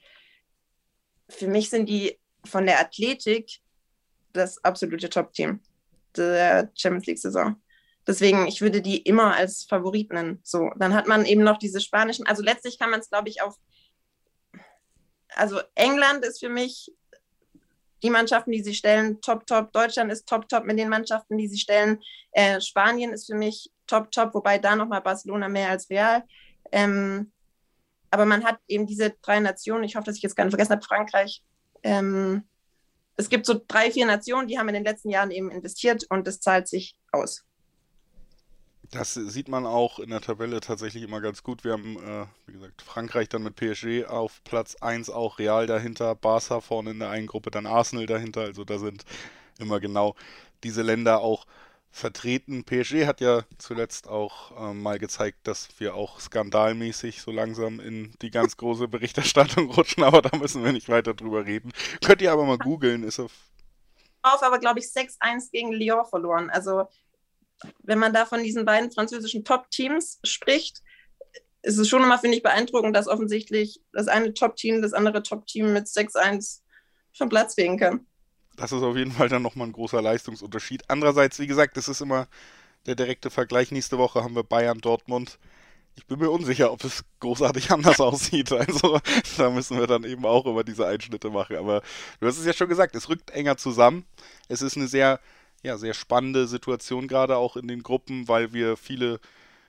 Für 1.28 1.46
mich 1.46 1.70
sind 1.70 1.88
die 1.88 2.18
von 2.44 2.66
der 2.66 2.80
Athletik 2.80 3.60
das 4.32 4.62
absolute 4.64 5.08
Top-Team 5.08 5.60
der 6.16 6.70
Champions 6.74 7.06
League-Saison. 7.06 7.56
Deswegen, 8.06 8.48
ich 8.48 8.60
würde 8.60 8.82
die 8.82 8.98
immer 8.98 9.36
als 9.36 9.62
Favorit 9.62 10.12
nennen. 10.12 10.40
So, 10.42 10.70
dann 10.76 10.92
hat 10.92 11.06
man 11.06 11.24
eben 11.24 11.44
noch 11.44 11.58
diese 11.58 11.80
spanischen, 11.80 12.26
also 12.26 12.42
letztlich 12.42 12.78
kann 12.78 12.90
man 12.90 13.00
es, 13.00 13.08
glaube 13.08 13.28
ich, 13.28 13.40
auf, 13.42 13.56
also 15.34 15.60
England 15.76 16.24
ist 16.24 16.40
für 16.40 16.48
mich 16.48 16.92
die 18.02 18.10
Mannschaften, 18.10 18.50
die 18.50 18.62
sie 18.62 18.74
stellen, 18.74 19.20
top, 19.20 19.46
top. 19.46 19.72
Deutschland 19.72 20.10
ist 20.10 20.28
top, 20.28 20.48
top 20.48 20.64
mit 20.64 20.78
den 20.78 20.88
Mannschaften, 20.88 21.38
die 21.38 21.46
sie 21.46 21.58
stellen. 21.58 22.02
Äh, 22.32 22.60
Spanien 22.60 23.12
ist 23.12 23.26
für 23.26 23.36
mich 23.36 23.70
top, 23.86 24.10
top, 24.10 24.34
wobei 24.34 24.58
da 24.58 24.74
nochmal 24.74 25.00
Barcelona 25.00 25.48
mehr 25.48 25.70
als 25.70 25.88
Real. 25.88 26.24
Ähm, 26.72 27.30
aber 28.10 28.26
man 28.26 28.44
hat 28.44 28.58
eben 28.68 28.86
diese 28.86 29.14
drei 29.22 29.40
Nationen, 29.40 29.84
ich 29.84 29.96
hoffe, 29.96 30.06
dass 30.06 30.16
ich 30.16 30.22
jetzt 30.22 30.36
gar 30.36 30.44
nicht 30.44 30.52
vergessen 30.52 30.72
habe, 30.72 30.84
Frankreich, 30.84 31.42
ähm, 31.82 32.44
es 33.16 33.28
gibt 33.28 33.46
so 33.46 33.60
drei, 33.66 33.90
vier 33.90 34.06
Nationen, 34.06 34.48
die 34.48 34.58
haben 34.58 34.68
in 34.68 34.74
den 34.74 34.84
letzten 34.84 35.10
Jahren 35.10 35.30
eben 35.30 35.50
investiert 35.50 36.04
und 36.10 36.26
das 36.26 36.40
zahlt 36.40 36.68
sich 36.68 36.96
aus. 37.12 37.44
Das 38.90 39.14
sieht 39.14 39.48
man 39.48 39.64
auch 39.64 39.98
in 39.98 40.10
der 40.10 40.20
Tabelle 40.20 40.60
tatsächlich 40.60 41.02
immer 41.02 41.22
ganz 41.22 41.42
gut. 41.42 41.64
Wir 41.64 41.72
haben, 41.72 41.96
äh, 41.96 42.26
wie 42.46 42.52
gesagt, 42.52 42.82
Frankreich 42.82 43.28
dann 43.30 43.42
mit 43.42 43.56
PSG 43.56 44.04
auf 44.06 44.44
Platz 44.44 44.76
1, 44.76 45.08
auch 45.08 45.38
Real 45.38 45.66
dahinter, 45.66 46.14
Barca 46.14 46.60
vorne 46.60 46.90
in 46.90 46.98
der 46.98 47.08
einen 47.08 47.26
Gruppe, 47.26 47.50
dann 47.50 47.64
Arsenal 47.64 48.04
dahinter. 48.04 48.42
Also 48.42 48.64
da 48.64 48.78
sind 48.78 49.04
immer 49.58 49.80
genau 49.80 50.14
diese 50.62 50.82
Länder 50.82 51.20
auch 51.20 51.46
vertreten. 51.92 52.64
PSG 52.64 53.06
hat 53.06 53.20
ja 53.20 53.44
zuletzt 53.58 54.08
auch 54.08 54.70
äh, 54.70 54.74
mal 54.74 54.98
gezeigt, 54.98 55.46
dass 55.46 55.68
wir 55.78 55.94
auch 55.94 56.18
skandalmäßig 56.18 57.20
so 57.20 57.30
langsam 57.30 57.78
in 57.78 58.14
die 58.22 58.30
ganz 58.30 58.56
große 58.56 58.88
Berichterstattung 58.88 59.70
rutschen, 59.76 60.02
aber 60.02 60.22
da 60.22 60.36
müssen 60.36 60.64
wir 60.64 60.72
nicht 60.72 60.88
weiter 60.88 61.12
drüber 61.12 61.44
reden. 61.44 61.70
Könnt 62.02 62.22
ihr 62.22 62.32
aber 62.32 62.44
mal 62.44 62.58
googeln, 62.58 63.04
ist 63.04 63.20
auf. 63.20 63.32
Auf, 64.22 64.42
aber 64.42 64.58
glaube 64.58 64.80
ich 64.80 64.86
6-1 64.86 65.50
gegen 65.52 65.72
Lyon 65.72 66.06
verloren. 66.06 66.48
Also 66.48 66.84
wenn 67.82 67.98
man 67.98 68.12
da 68.12 68.24
von 68.24 68.42
diesen 68.42 68.64
beiden 68.64 68.90
französischen 68.90 69.44
Top-Teams 69.44 70.18
spricht, 70.24 70.82
ist 71.62 71.78
es 71.78 71.88
schon 71.88 72.02
immer, 72.02 72.18
finde 72.18 72.36
ich, 72.36 72.42
beeindruckend, 72.42 72.96
dass 72.96 73.06
offensichtlich 73.06 73.80
das 73.92 74.08
eine 74.08 74.32
Top-Team 74.32 74.80
das 74.80 74.94
andere 74.94 75.22
Top-Team 75.22 75.72
mit 75.72 75.86
6-1 75.86 76.62
vom 77.16 77.28
Platz 77.28 77.54
fegen 77.54 77.78
kann. 77.78 78.06
Das 78.62 78.70
ist 78.70 78.82
auf 78.84 78.96
jeden 78.96 79.10
Fall 79.10 79.28
dann 79.28 79.42
nochmal 79.42 79.66
ein 79.66 79.72
großer 79.72 80.00
Leistungsunterschied. 80.00 80.84
Andererseits, 80.86 81.40
wie 81.40 81.48
gesagt, 81.48 81.76
das 81.76 81.88
ist 81.88 82.00
immer 82.00 82.28
der 82.86 82.94
direkte 82.94 83.28
Vergleich. 83.28 83.72
Nächste 83.72 83.98
Woche 83.98 84.22
haben 84.22 84.36
wir 84.36 84.44
Bayern, 84.44 84.78
Dortmund. 84.78 85.40
Ich 85.96 86.06
bin 86.06 86.20
mir 86.20 86.30
unsicher, 86.30 86.70
ob 86.72 86.84
es 86.84 87.04
großartig 87.18 87.70
anders 87.72 88.00
aussieht. 88.00 88.52
Also 88.52 89.00
da 89.36 89.50
müssen 89.50 89.80
wir 89.80 89.88
dann 89.88 90.04
eben 90.04 90.24
auch 90.24 90.46
immer 90.46 90.62
diese 90.62 90.86
Einschnitte 90.86 91.28
machen. 91.28 91.56
Aber 91.56 91.82
du 92.20 92.26
hast 92.28 92.38
es 92.38 92.46
ja 92.46 92.52
schon 92.52 92.68
gesagt, 92.68 92.94
es 92.94 93.08
rückt 93.08 93.30
enger 93.30 93.56
zusammen. 93.56 94.06
Es 94.48 94.62
ist 94.62 94.76
eine 94.76 94.86
sehr 94.86 95.18
ja, 95.64 95.76
sehr 95.76 95.94
spannende 95.94 96.46
Situation 96.46 97.08
gerade 97.08 97.38
auch 97.38 97.56
in 97.56 97.66
den 97.66 97.82
Gruppen, 97.82 98.28
weil 98.28 98.52
wir 98.52 98.76
viele, 98.76 99.18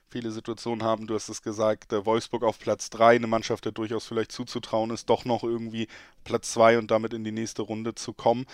viele 0.09 0.31
Situationen 0.31 0.83
haben. 0.83 1.07
Du 1.07 1.15
hast 1.15 1.29
es 1.29 1.41
gesagt, 1.41 1.91
Wolfsburg 1.91 2.43
auf 2.43 2.59
Platz 2.59 2.89
3, 2.91 3.15
eine 3.15 3.27
Mannschaft, 3.27 3.65
der 3.65 3.71
durchaus 3.71 4.05
vielleicht 4.05 4.31
zuzutrauen 4.31 4.91
ist, 4.91 5.09
doch 5.09 5.25
noch 5.25 5.43
irgendwie 5.43 5.87
Platz 6.23 6.53
2 6.53 6.77
und 6.77 6.91
damit 6.91 7.13
in 7.13 7.23
die 7.23 7.31
nächste 7.31 7.63
Runde 7.63 7.95
zu 7.95 8.13
kommen. 8.13 8.45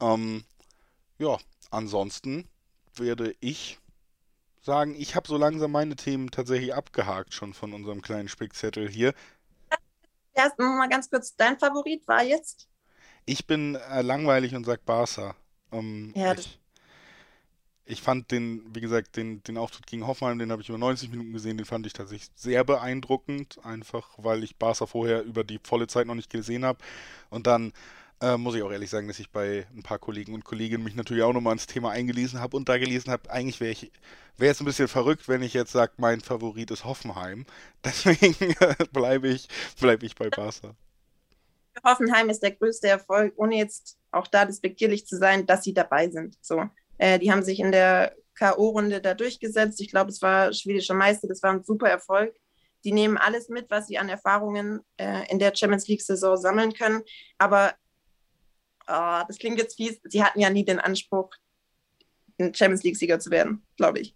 Ähm, 0.00 0.44
ja, 1.18 1.38
ansonsten 1.70 2.48
werde 2.94 3.34
ich 3.40 3.78
sagen, 4.62 4.94
ich 4.98 5.14
habe 5.14 5.28
so 5.28 5.36
langsam 5.36 5.72
meine 5.72 5.96
Themen 5.96 6.30
tatsächlich 6.30 6.74
abgehakt 6.74 7.34
schon 7.34 7.54
von 7.54 7.72
unserem 7.72 8.02
kleinen 8.02 8.28
Spickzettel 8.28 8.88
hier. 8.88 9.14
Erst 10.32 10.58
mal 10.58 10.88
ganz 10.88 11.10
kurz, 11.10 11.34
dein 11.36 11.58
Favorit 11.58 12.06
war 12.06 12.22
jetzt? 12.22 12.68
Ich 13.26 13.46
bin 13.46 13.74
äh, 13.74 14.02
langweilig 14.02 14.54
und 14.54 14.64
sag 14.64 14.84
Barca. 14.84 15.34
Ähm, 15.72 16.12
ja, 16.16 16.32
ich, 16.32 16.58
ich 17.84 18.02
fand 18.02 18.30
den, 18.30 18.64
wie 18.74 18.80
gesagt, 18.80 19.16
den, 19.16 19.42
den 19.42 19.58
Auftritt 19.58 19.86
gegen 19.86 20.06
Hoffenheim, 20.06 20.38
den 20.38 20.52
habe 20.52 20.62
ich 20.62 20.68
über 20.68 20.78
90 20.78 21.10
Minuten 21.10 21.32
gesehen, 21.32 21.56
den 21.56 21.66
fand 21.66 21.86
ich 21.86 21.92
tatsächlich 21.92 22.30
sehr 22.36 22.64
beeindruckend, 22.64 23.58
einfach 23.64 24.08
weil 24.16 24.44
ich 24.44 24.56
Barca 24.56 24.86
vorher 24.86 25.22
über 25.22 25.44
die 25.44 25.58
volle 25.62 25.88
Zeit 25.88 26.06
noch 26.06 26.14
nicht 26.14 26.30
gesehen 26.30 26.64
habe. 26.64 26.78
Und 27.30 27.46
dann 27.46 27.72
äh, 28.20 28.36
muss 28.36 28.54
ich 28.54 28.62
auch 28.62 28.70
ehrlich 28.70 28.90
sagen, 28.90 29.08
dass 29.08 29.18
ich 29.18 29.30
bei 29.30 29.66
ein 29.74 29.82
paar 29.82 29.98
Kollegen 29.98 30.34
und 30.34 30.44
Kolleginnen 30.44 30.84
mich 30.84 30.94
natürlich 30.94 31.22
auch 31.22 31.32
nochmal 31.32 31.54
ins 31.54 31.66
Thema 31.66 31.90
eingelesen 31.90 32.40
habe 32.40 32.56
und 32.56 32.68
da 32.68 32.78
gelesen 32.78 33.10
habe, 33.10 33.30
eigentlich 33.30 33.60
wäre 33.60 33.72
ich 33.72 33.92
wäre 34.40 34.52
es 34.52 34.60
ein 34.60 34.64
bisschen 34.64 34.88
verrückt, 34.88 35.28
wenn 35.28 35.42
ich 35.42 35.54
jetzt 35.54 35.72
sage, 35.72 35.92
mein 35.98 36.20
Favorit 36.20 36.70
ist 36.70 36.84
Hoffenheim. 36.84 37.46
Deswegen 37.84 38.54
bleibe 38.92 39.28
ich, 39.28 39.48
bleib 39.80 40.02
ich 40.02 40.14
bei 40.14 40.30
Barca. 40.30 40.74
Hoffenheim 41.84 42.30
ist 42.30 42.42
der 42.42 42.52
größte 42.52 42.88
Erfolg, 42.88 43.34
ohne 43.36 43.56
jetzt 43.56 43.98
auch 44.10 44.26
da 44.26 44.44
despektierlich 44.44 45.06
zu 45.06 45.16
sein, 45.16 45.46
dass 45.46 45.62
sie 45.62 45.74
dabei 45.74 46.10
sind. 46.10 46.36
So. 46.40 46.64
Äh, 46.98 47.18
die 47.18 47.30
haben 47.30 47.42
sich 47.42 47.60
in 47.60 47.70
der 47.70 48.14
K.O.-Runde 48.34 49.00
da 49.00 49.14
durchgesetzt. 49.14 49.80
Ich 49.80 49.90
glaube, 49.90 50.10
es 50.10 50.20
war 50.20 50.52
schwedischer 50.52 50.94
Meister. 50.94 51.28
Das 51.28 51.42
war 51.42 51.52
ein 51.52 51.62
super 51.62 51.88
Erfolg. 51.88 52.34
Die 52.84 52.92
nehmen 52.92 53.18
alles 53.18 53.48
mit, 53.48 53.70
was 53.70 53.86
sie 53.86 53.98
an 53.98 54.08
Erfahrungen 54.08 54.80
äh, 54.96 55.30
in 55.30 55.38
der 55.38 55.54
Champions 55.54 55.86
League-Saison 55.86 56.36
sammeln 56.36 56.72
können. 56.72 57.02
Aber 57.38 57.74
oh, 58.90 59.22
das 59.26 59.38
klingt 59.38 59.58
jetzt 59.58 59.76
fies. 59.76 60.00
Sie 60.04 60.22
hatten 60.22 60.40
ja 60.40 60.50
nie 60.50 60.64
den 60.64 60.80
Anspruch, 60.80 61.30
ein 62.38 62.54
Champions 62.54 62.82
League-Sieger 62.82 63.20
zu 63.20 63.30
werden, 63.30 63.62
glaube 63.76 64.00
ich. 64.00 64.14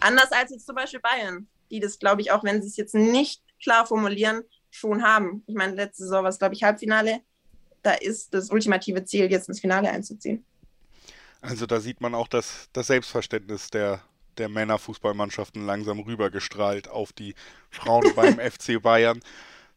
Anders 0.00 0.32
als 0.32 0.50
jetzt 0.50 0.66
zum 0.66 0.76
Beispiel 0.76 1.00
Bayern, 1.00 1.48
die 1.70 1.80
das, 1.80 1.98
glaube 1.98 2.20
ich, 2.20 2.30
auch 2.30 2.44
wenn 2.44 2.62
sie 2.62 2.68
es 2.68 2.76
jetzt 2.76 2.94
nicht 2.94 3.42
klar 3.62 3.86
formulieren, 3.86 4.42
schon 4.70 5.02
haben. 5.02 5.42
Ich 5.46 5.54
meine, 5.54 5.74
letzte 5.74 6.04
Saison 6.04 6.22
war 6.22 6.30
es, 6.30 6.38
glaube 6.38 6.54
ich, 6.54 6.62
Halbfinale. 6.62 7.20
Da 7.82 7.92
ist 7.92 8.34
das 8.34 8.50
ultimative 8.50 9.04
Ziel, 9.04 9.30
jetzt 9.30 9.48
ins 9.48 9.60
Finale 9.60 9.90
einzuziehen. 9.90 10.44
Also 11.40 11.66
da 11.66 11.80
sieht 11.80 12.00
man 12.00 12.14
auch 12.14 12.28
das, 12.28 12.68
das 12.72 12.88
Selbstverständnis 12.88 13.70
der, 13.70 14.02
der 14.36 14.48
Männerfußballmannschaften 14.48 15.64
langsam 15.64 16.00
rübergestrahlt 16.00 16.88
auf 16.88 17.12
die 17.12 17.34
Frauen 17.70 18.12
beim 18.14 18.38
FC 18.50 18.82
Bayern. 18.82 19.20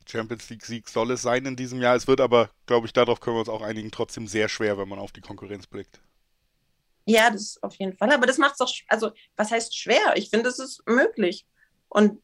Champions 0.10 0.50
League-Sieg 0.50 0.90
soll 0.90 1.12
es 1.12 1.22
sein 1.22 1.46
in 1.46 1.56
diesem 1.56 1.82
Jahr. 1.82 1.96
Es 1.96 2.08
wird 2.08 2.22
aber, 2.22 2.50
glaube 2.66 2.88
ich, 2.88 2.94
darauf 2.94 3.20
können 3.20 3.36
wir 3.36 3.42
uns 3.42 3.50
auch 3.50 3.62
einigen, 3.62 3.92
trotzdem 3.92 4.28
sehr 4.28 4.50
schwer, 4.50 4.78
wenn 4.78 4.90
man 4.90 5.00
auf 5.00 5.12
die 5.12 5.22
Konkurrenz 5.22 5.68
blickt. 5.68 6.02
Ja, 7.06 7.30
das 7.32 7.58
auf 7.64 7.76
jeden 7.76 7.98
Fall. 7.98 8.12
Aber 8.12 8.28
das 8.28 8.38
macht 8.38 8.52
es 8.52 8.58
doch, 8.58 8.72
also 8.88 9.12
was 9.36 9.52
heißt 9.52 9.76
schwer? 9.76 10.14
Ich 10.16 10.30
finde, 10.30 10.50
es 10.50 10.60
ist 10.60 10.84
möglich. 10.88 11.46
Und 11.88 12.22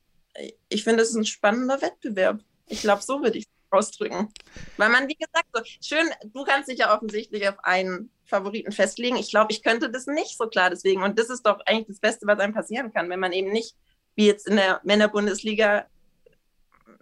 ich 0.69 0.83
finde, 0.83 1.01
es 1.01 1.09
ist 1.09 1.15
ein 1.15 1.25
spannender 1.25 1.81
Wettbewerb. 1.81 2.41
Ich 2.67 2.81
glaube, 2.81 3.01
so 3.01 3.21
würde 3.21 3.37
ich 3.37 3.45
es 3.45 3.51
ausdrücken. 3.71 4.31
Weil 4.77 4.89
man, 4.89 5.07
wie 5.07 5.15
gesagt, 5.15 5.47
so 5.53 5.61
schön, 5.81 6.07
du 6.25 6.43
kannst 6.43 6.69
dich 6.69 6.79
ja 6.79 6.95
offensichtlich 6.95 7.47
auf 7.47 7.57
einen 7.63 8.11
Favoriten 8.25 8.71
festlegen. 8.71 9.15
Ich 9.15 9.29
glaube, 9.29 9.51
ich 9.51 9.63
könnte 9.63 9.89
das 9.89 10.07
nicht 10.07 10.37
so 10.37 10.47
klar 10.47 10.69
deswegen. 10.69 11.03
Und 11.03 11.17
das 11.17 11.29
ist 11.29 11.45
doch 11.45 11.59
eigentlich 11.65 11.87
das 11.87 11.99
Beste, 11.99 12.27
was 12.27 12.39
einem 12.39 12.53
passieren 12.53 12.93
kann, 12.93 13.09
wenn 13.09 13.19
man 13.19 13.33
eben 13.33 13.51
nicht, 13.51 13.75
wie 14.15 14.27
jetzt 14.27 14.47
in 14.47 14.55
der 14.55 14.81
Männerbundesliga, 14.83 15.87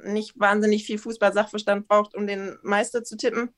nicht 0.05 0.39
wahnsinnig 0.39 0.85
viel 0.85 0.97
Fußball-Sachverstand 0.97 1.87
braucht, 1.87 2.15
um 2.15 2.27
den 2.27 2.57
Meister 2.61 3.03
zu 3.03 3.17
tippen. 3.17 3.53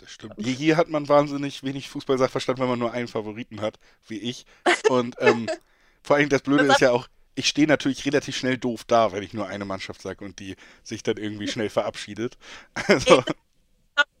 Das 0.00 0.10
stimmt. 0.10 0.34
Hier, 0.38 0.52
hier 0.52 0.76
hat 0.76 0.88
man 0.88 1.08
wahnsinnig 1.08 1.62
wenig 1.62 1.88
Fußball-Sachverstand, 1.90 2.58
wenn 2.58 2.68
man 2.68 2.78
nur 2.78 2.92
einen 2.92 3.08
Favoriten 3.08 3.60
hat, 3.60 3.78
wie 4.06 4.18
ich. 4.18 4.46
Und 4.88 5.16
ähm, 5.18 5.48
vor 6.02 6.16
allem 6.16 6.28
das 6.28 6.42
Blöde 6.42 6.66
das 6.66 6.76
ist 6.76 6.80
ja 6.80 6.92
auch, 6.92 7.08
ich 7.34 7.48
stehe 7.48 7.66
natürlich 7.66 8.04
relativ 8.06 8.36
schnell 8.36 8.58
doof 8.58 8.84
da, 8.84 9.12
wenn 9.12 9.22
ich 9.22 9.34
nur 9.34 9.46
eine 9.46 9.64
Mannschaft 9.64 10.02
sage 10.02 10.24
und 10.24 10.38
die 10.38 10.56
sich 10.82 11.02
dann 11.02 11.16
irgendwie 11.16 11.48
schnell 11.48 11.70
verabschiedet. 11.70 12.38
Also. 12.74 13.22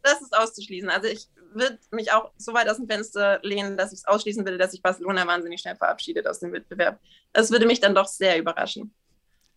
Das 0.02 0.20
ist 0.20 0.36
auszuschließen. 0.36 0.90
Also 0.90 1.08
ich 1.08 1.28
würde 1.52 1.78
mich 1.90 2.12
auch 2.12 2.32
so 2.36 2.52
weit 2.54 2.68
aus 2.68 2.76
dem 2.76 2.86
Fenster 2.86 3.40
lehnen, 3.42 3.76
dass 3.76 3.92
ich 3.92 4.00
es 4.00 4.04
ausschließen 4.06 4.44
will, 4.46 4.58
dass 4.58 4.72
sich 4.72 4.82
Barcelona 4.82 5.26
wahnsinnig 5.26 5.60
schnell 5.60 5.76
verabschiedet 5.76 6.26
aus 6.26 6.40
dem 6.40 6.52
Wettbewerb. 6.52 7.00
Das 7.32 7.50
würde 7.50 7.66
mich 7.66 7.80
dann 7.80 7.94
doch 7.94 8.06
sehr 8.06 8.38
überraschen. 8.38 8.92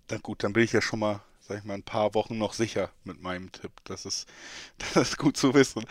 Na 0.10 0.18
gut, 0.18 0.44
dann 0.44 0.54
bin 0.54 0.64
ich 0.64 0.74
ja 0.74 0.82
schon 0.82 1.00
mal, 1.00 1.22
sag 1.48 1.60
ich 1.60 1.64
mal, 1.64 1.76
ein 1.76 1.84
paar 1.84 2.14
Wochen 2.14 2.38
noch 2.38 2.54
sicher 2.54 2.90
mit 3.04 3.22
meinem 3.22 3.52
Tipp. 3.52 3.72
Das 3.84 4.06
ist, 4.06 4.28
das 4.78 5.10
ist 5.10 5.18
gut 5.18 5.38
zu 5.38 5.54
wissen. 5.54 5.86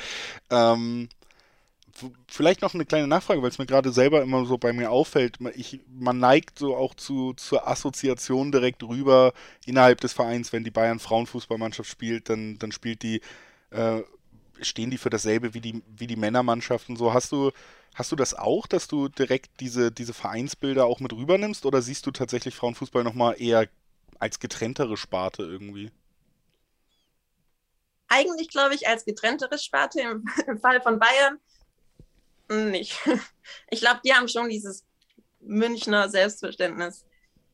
Ähm, 0.50 1.08
vielleicht 2.26 2.62
noch 2.62 2.74
eine 2.74 2.86
kleine 2.86 3.06
Nachfrage, 3.06 3.42
weil 3.42 3.50
es 3.50 3.58
mir 3.58 3.66
gerade 3.66 3.92
selber 3.92 4.22
immer 4.22 4.46
so 4.46 4.56
bei 4.56 4.72
mir 4.72 4.90
auffällt. 4.90 5.38
Ich, 5.54 5.80
man 5.88 6.18
neigt 6.18 6.58
so 6.58 6.74
auch 6.76 6.94
zu, 6.94 7.34
zur 7.34 7.68
Assoziation 7.68 8.50
direkt 8.50 8.82
rüber 8.82 9.34
innerhalb 9.66 10.00
des 10.00 10.14
Vereins, 10.14 10.52
wenn 10.52 10.64
die 10.64 10.70
Bayern 10.70 10.98
Frauenfußballmannschaft 10.98 11.90
spielt, 11.90 12.30
dann, 12.30 12.58
dann 12.58 12.72
spielt 12.72 13.02
die 13.02 13.20
äh, 13.70 14.02
stehen 14.60 14.90
die 14.90 14.98
für 14.98 15.10
dasselbe 15.10 15.54
wie 15.54 15.60
die, 15.60 15.82
wie 15.96 16.06
die 16.06 16.16
Männermannschaft 16.16 16.88
und 16.88 16.96
so. 16.96 17.12
Hast 17.12 17.32
du, 17.32 17.50
hast 17.94 18.12
du 18.12 18.16
das 18.16 18.34
auch, 18.34 18.66
dass 18.66 18.88
du 18.88 19.08
direkt 19.08 19.60
diese, 19.60 19.90
diese 19.90 20.14
Vereinsbilder 20.14 20.86
auch 20.86 21.00
mit 21.00 21.12
rübernimmst 21.12 21.66
oder 21.66 21.82
siehst 21.82 22.06
du 22.06 22.10
tatsächlich 22.10 22.54
Frauenfußball 22.54 23.04
nochmal 23.04 23.36
eher 23.38 23.68
als 24.22 24.38
getrenntere 24.38 24.96
Sparte 24.96 25.42
irgendwie? 25.42 25.90
Eigentlich 28.08 28.48
glaube 28.48 28.74
ich 28.74 28.86
als 28.86 29.04
getrenntere 29.04 29.58
Sparte 29.58 30.00
im, 30.00 30.24
im 30.46 30.58
Fall 30.58 30.80
von 30.80 30.98
Bayern 30.98 31.38
nicht. 32.48 32.98
Ich 33.70 33.80
glaube, 33.80 34.00
die 34.04 34.14
haben 34.14 34.28
schon 34.28 34.48
dieses 34.48 34.84
Münchner 35.40 36.08
Selbstverständnis, 36.08 37.04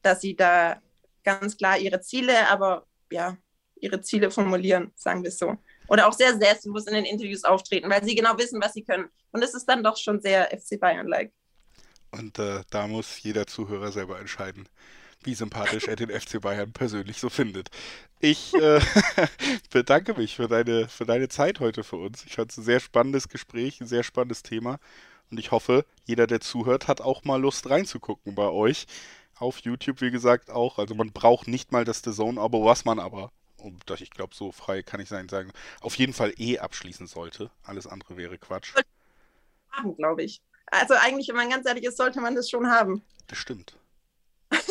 dass 0.02 0.20
sie 0.20 0.36
da 0.36 0.82
ganz 1.24 1.56
klar 1.56 1.78
ihre 1.78 2.02
Ziele, 2.02 2.46
aber 2.50 2.86
ja, 3.10 3.38
ihre 3.76 4.02
Ziele 4.02 4.30
formulieren, 4.30 4.92
sagen 4.94 5.22
wir 5.22 5.28
es 5.28 5.38
so 5.38 5.56
oder 5.88 6.06
auch 6.06 6.12
sehr 6.12 6.38
selbstbewusst 6.38 6.88
in 6.88 6.94
den 6.94 7.06
Interviews 7.06 7.44
auftreten, 7.44 7.90
weil 7.90 8.04
sie 8.04 8.14
genau 8.14 8.36
wissen, 8.38 8.60
was 8.62 8.74
sie 8.74 8.84
können. 8.84 9.08
Und 9.32 9.42
es 9.42 9.54
ist 9.54 9.64
dann 9.64 9.82
doch 9.82 9.96
schon 9.96 10.20
sehr 10.20 10.50
FC 10.50 10.78
Bayern-like. 10.78 11.32
Und 12.10 12.38
äh, 12.38 12.62
da 12.70 12.86
muss 12.86 13.22
jeder 13.22 13.46
Zuhörer 13.46 13.90
selber 13.90 14.20
entscheiden, 14.20 14.68
wie 15.22 15.34
sympathisch 15.34 15.88
er 15.88 15.96
den 15.96 16.10
FC 16.10 16.40
Bayern 16.40 16.72
persönlich 16.72 17.18
so 17.18 17.28
findet. 17.28 17.70
Ich 18.20 18.54
äh, 18.54 18.80
bedanke 19.70 20.14
mich 20.14 20.36
für 20.36 20.48
deine, 20.48 20.88
für 20.88 21.06
deine 21.06 21.28
Zeit 21.28 21.60
heute 21.60 21.84
für 21.84 21.96
uns. 21.96 22.24
Ich 22.24 22.34
fand 22.34 22.50
es 22.50 22.58
ein 22.58 22.64
sehr 22.64 22.80
spannendes 22.80 23.28
Gespräch, 23.28 23.80
ein 23.80 23.86
sehr 23.86 24.02
spannendes 24.02 24.42
Thema. 24.42 24.78
Und 25.30 25.38
ich 25.38 25.50
hoffe, 25.50 25.84
jeder, 26.04 26.26
der 26.26 26.40
zuhört, 26.40 26.88
hat 26.88 27.00
auch 27.00 27.24
mal 27.24 27.40
Lust 27.40 27.68
reinzugucken 27.68 28.34
bei 28.34 28.48
euch. 28.48 28.86
Auf 29.38 29.58
YouTube, 29.58 30.00
wie 30.00 30.10
gesagt, 30.10 30.50
auch. 30.50 30.78
Also 30.78 30.94
man 30.94 31.12
braucht 31.12 31.48
nicht 31.48 31.72
mal 31.72 31.84
das 31.84 32.02
The 32.02 32.12
Zone-Abo, 32.12 32.64
was 32.64 32.84
man 32.84 32.98
aber 32.98 33.30
und 33.58 33.90
ich 34.00 34.10
glaube, 34.10 34.34
so 34.34 34.52
frei 34.52 34.82
kann 34.82 35.00
ich 35.00 35.08
sein 35.08 35.28
sagen, 35.28 35.52
auf 35.80 35.96
jeden 35.96 36.12
Fall 36.12 36.32
eh 36.36 36.58
abschließen 36.58 37.06
sollte. 37.06 37.50
Alles 37.64 37.86
andere 37.86 38.16
wäre 38.16 38.38
Quatsch. 38.38 38.74
Haben, 39.72 39.96
glaube 39.96 40.22
ich. 40.22 40.40
Also 40.66 40.94
eigentlich, 40.94 41.28
wenn 41.28 41.36
man 41.36 41.50
ganz 41.50 41.66
ehrlich 41.66 41.84
ist, 41.84 41.96
sollte 41.96 42.20
man 42.20 42.34
das 42.34 42.48
schon 42.48 42.70
haben. 42.70 43.02
Das 43.26 43.38
stimmt. 43.38 43.76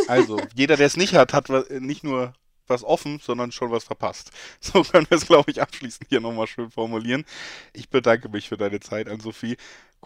Also, 0.08 0.40
jeder, 0.56 0.78
der 0.78 0.88
es 0.88 0.98
nicht 0.98 1.14
hat, 1.14 1.34
hat 1.34 1.50
nicht 1.70 2.04
nur 2.04 2.34
was 2.68 2.84
offen, 2.84 3.20
sondern 3.20 3.52
schon 3.52 3.72
was 3.72 3.84
verpasst. 3.84 4.32
So 4.62 4.84
können 4.84 5.08
wir 5.10 5.18
es, 5.18 5.26
glaube 5.26 5.52
ich, 5.52 5.62
abschließend 5.62 6.10
hier 6.10 6.20
nochmal 6.20 6.48
schön 6.48 6.70
formulieren. 6.70 7.26
Ich 7.74 7.90
bedanke 7.90 8.30
mich 8.30 8.50
für 8.50 8.58
deine 8.58 8.80
Zeit 8.80 9.08
an 9.08 9.20
Sophie. 9.20 9.58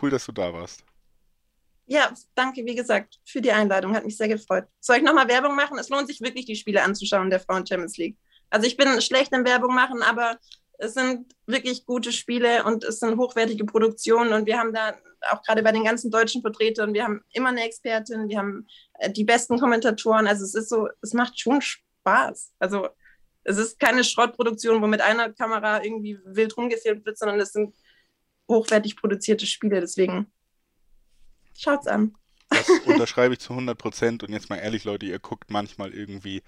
Cool, 0.01 0.09
dass 0.09 0.25
du 0.25 0.31
da 0.31 0.53
warst. 0.53 0.83
Ja, 1.87 2.13
danke, 2.35 2.65
wie 2.65 2.75
gesagt, 2.75 3.19
für 3.25 3.41
die 3.41 3.51
Einladung. 3.51 3.95
Hat 3.95 4.05
mich 4.05 4.15
sehr 4.15 4.27
gefreut. 4.27 4.65
Soll 4.79 4.97
ich 4.97 5.03
nochmal 5.03 5.27
Werbung 5.27 5.55
machen? 5.55 5.77
Es 5.77 5.89
lohnt 5.89 6.07
sich 6.07 6.21
wirklich, 6.21 6.45
die 6.45 6.55
Spiele 6.55 6.83
anzuschauen 6.83 7.29
der 7.29 7.39
Frauen 7.39 7.65
Champions 7.65 7.97
League. 7.97 8.17
Also 8.49 8.67
ich 8.67 8.77
bin 8.77 9.01
schlecht 9.01 9.33
in 9.33 9.45
Werbung 9.45 9.73
machen, 9.73 10.01
aber 10.03 10.37
es 10.77 10.93
sind 10.93 11.35
wirklich 11.45 11.85
gute 11.85 12.11
Spiele 12.11 12.63
und 12.63 12.83
es 12.83 12.99
sind 12.99 13.17
hochwertige 13.17 13.65
Produktionen 13.65 14.33
und 14.33 14.45
wir 14.45 14.57
haben 14.57 14.73
da 14.73 14.93
auch 15.29 15.41
gerade 15.43 15.63
bei 15.63 15.71
den 15.71 15.83
ganzen 15.83 16.11
deutschen 16.11 16.41
Vertretern, 16.41 16.93
wir 16.93 17.03
haben 17.03 17.23
immer 17.31 17.49
eine 17.49 17.63
Expertin, 17.63 18.29
wir 18.29 18.37
haben 18.37 18.67
äh, 18.99 19.11
die 19.11 19.23
besten 19.23 19.59
Kommentatoren. 19.59 20.27
Also 20.27 20.43
es 20.43 20.55
ist 20.55 20.69
so, 20.69 20.87
es 21.01 21.13
macht 21.13 21.39
schon 21.39 21.61
Spaß. 21.61 22.53
Also 22.59 22.89
es 23.43 23.57
ist 23.57 23.79
keine 23.79 24.03
Schrottproduktion, 24.03 24.81
wo 24.81 24.87
mit 24.87 25.01
einer 25.01 25.31
Kamera 25.33 25.83
irgendwie 25.83 26.19
wild 26.25 26.55
rumgefilmt 26.57 27.05
wird, 27.05 27.17
sondern 27.17 27.39
es 27.39 27.51
sind 27.51 27.75
hochwertig 28.47 28.95
produzierte 28.95 29.45
Spiele. 29.45 29.79
Deswegen 29.79 30.31
schaut's 31.57 31.87
an. 31.87 32.15
Das 32.49 32.69
unterschreibe 32.85 33.33
ich 33.33 33.39
zu 33.39 33.53
100 33.53 33.77
Prozent. 33.77 34.23
Und 34.23 34.31
jetzt 34.33 34.49
mal 34.49 34.57
ehrlich, 34.57 34.83
Leute, 34.83 35.05
ihr 35.05 35.19
guckt 35.19 35.49
manchmal 35.49 35.93
irgendwie 35.93 36.43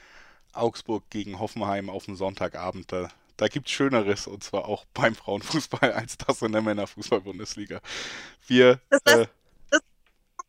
Augsburg 0.52 1.10
gegen 1.10 1.40
Hoffenheim 1.40 1.90
auf 1.90 2.06
dem 2.06 2.16
Sonntagabend. 2.16 2.92
Da, 2.92 3.10
da 3.38 3.48
gibt 3.48 3.68
es 3.68 3.74
Schöneres 3.74 4.28
und 4.28 4.44
zwar 4.44 4.66
auch 4.66 4.86
beim 4.94 5.16
Frauenfußball 5.16 5.92
als 5.94 6.18
das 6.18 6.42
in 6.42 6.52
der 6.52 6.62
Männerfußball-Bundesliga. 6.62 7.82
Wir. 8.48 8.80
Das, 8.90 9.02
das, 9.04 9.20
äh, 9.20 9.28
das 9.70 9.82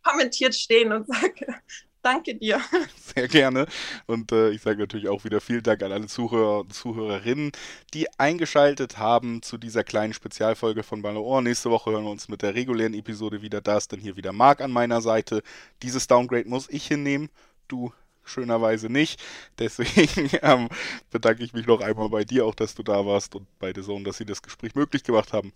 kommentiert 0.02 0.54
stehen 0.54 0.92
und 0.92 1.06
sage 1.06 1.46
Danke 2.04 2.34
dir. 2.34 2.60
Sehr 3.14 3.28
gerne. 3.28 3.66
Und 4.04 4.30
äh, 4.30 4.50
ich 4.50 4.60
sage 4.60 4.78
natürlich 4.78 5.08
auch 5.08 5.24
wieder 5.24 5.40
vielen 5.40 5.62
Dank 5.62 5.82
an 5.82 5.90
alle 5.90 6.06
Zuhörer 6.06 6.60
und 6.60 6.74
Zuhörerinnen, 6.74 7.50
die 7.94 8.06
eingeschaltet 8.20 8.98
haben 8.98 9.40
zu 9.40 9.56
dieser 9.56 9.84
kleinen 9.84 10.12
Spezialfolge 10.12 10.82
von 10.82 11.00
Ball 11.00 11.16
Ohr. 11.16 11.40
Nächste 11.40 11.70
Woche 11.70 11.92
hören 11.92 12.04
wir 12.04 12.10
uns 12.10 12.28
mit 12.28 12.42
der 12.42 12.54
regulären 12.54 12.92
Episode 12.92 13.40
wieder. 13.40 13.62
Da 13.62 13.78
ist 13.78 13.90
dann 13.90 14.00
hier 14.00 14.16
wieder 14.16 14.34
Marc 14.34 14.60
an 14.60 14.70
meiner 14.70 15.00
Seite. 15.00 15.42
Dieses 15.82 16.06
Downgrade 16.06 16.46
muss 16.46 16.68
ich 16.68 16.86
hinnehmen. 16.86 17.30
Du 17.68 17.90
schönerweise 18.24 18.88
nicht. 18.88 19.22
Deswegen 19.58 20.30
ähm, 20.42 20.68
bedanke 21.10 21.44
ich 21.44 21.52
mich 21.52 21.66
noch 21.66 21.80
einmal 21.80 22.08
bei 22.08 22.24
dir 22.24 22.46
auch, 22.46 22.54
dass 22.54 22.74
du 22.74 22.82
da 22.82 23.04
warst 23.06 23.34
und 23.34 23.46
bei 23.58 23.72
The 23.74 23.82
Zone, 23.82 24.04
dass 24.04 24.18
sie 24.18 24.26
das 24.26 24.42
Gespräch 24.42 24.74
möglich 24.74 25.04
gemacht 25.04 25.32
haben. 25.32 25.52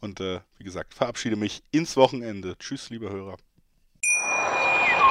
Und 0.00 0.20
äh, 0.20 0.40
wie 0.58 0.64
gesagt, 0.64 0.94
verabschiede 0.94 1.36
mich 1.36 1.62
ins 1.70 1.96
Wochenende. 1.96 2.56
Tschüss, 2.58 2.90
liebe 2.90 3.10
Hörer. 3.10 3.36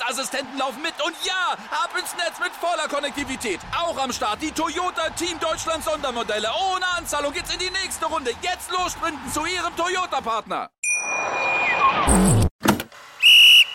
Sicherheitsassistenten 0.00 0.58
laufen 0.58 0.82
mit. 0.82 0.94
Und 1.04 1.14
ja, 1.24 1.52
ab 1.70 1.90
ins 1.98 2.14
Netz 2.16 2.38
mit 2.40 2.52
voller 2.52 2.88
Konnektivität. 2.88 3.60
Auch 3.76 3.96
am 3.98 4.12
Start 4.12 4.42
die 4.42 4.50
Toyota 4.50 5.10
Team 5.10 5.38
Deutschland 5.40 5.84
Sondermodelle. 5.84 6.48
Ohne 6.74 6.86
Anzahlung 6.96 7.32
geht's 7.32 7.52
in 7.52 7.58
die 7.58 7.70
nächste 7.70 8.06
Runde. 8.06 8.30
Jetzt 8.42 8.70
los 8.70 8.92
sprinten 8.92 9.30
zu 9.32 9.44
ihrem 9.44 9.74
Toyota-Partner. 9.76 10.70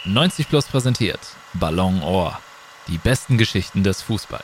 90 0.05 0.49
Plus 0.49 0.65
präsentiert 0.65 1.19
Ballon 1.53 2.01
Ohr. 2.03 2.39
Die 2.88 2.97
besten 2.97 3.38
Geschichten 3.38 3.84
des 3.84 4.01
Fußballs. 4.03 4.43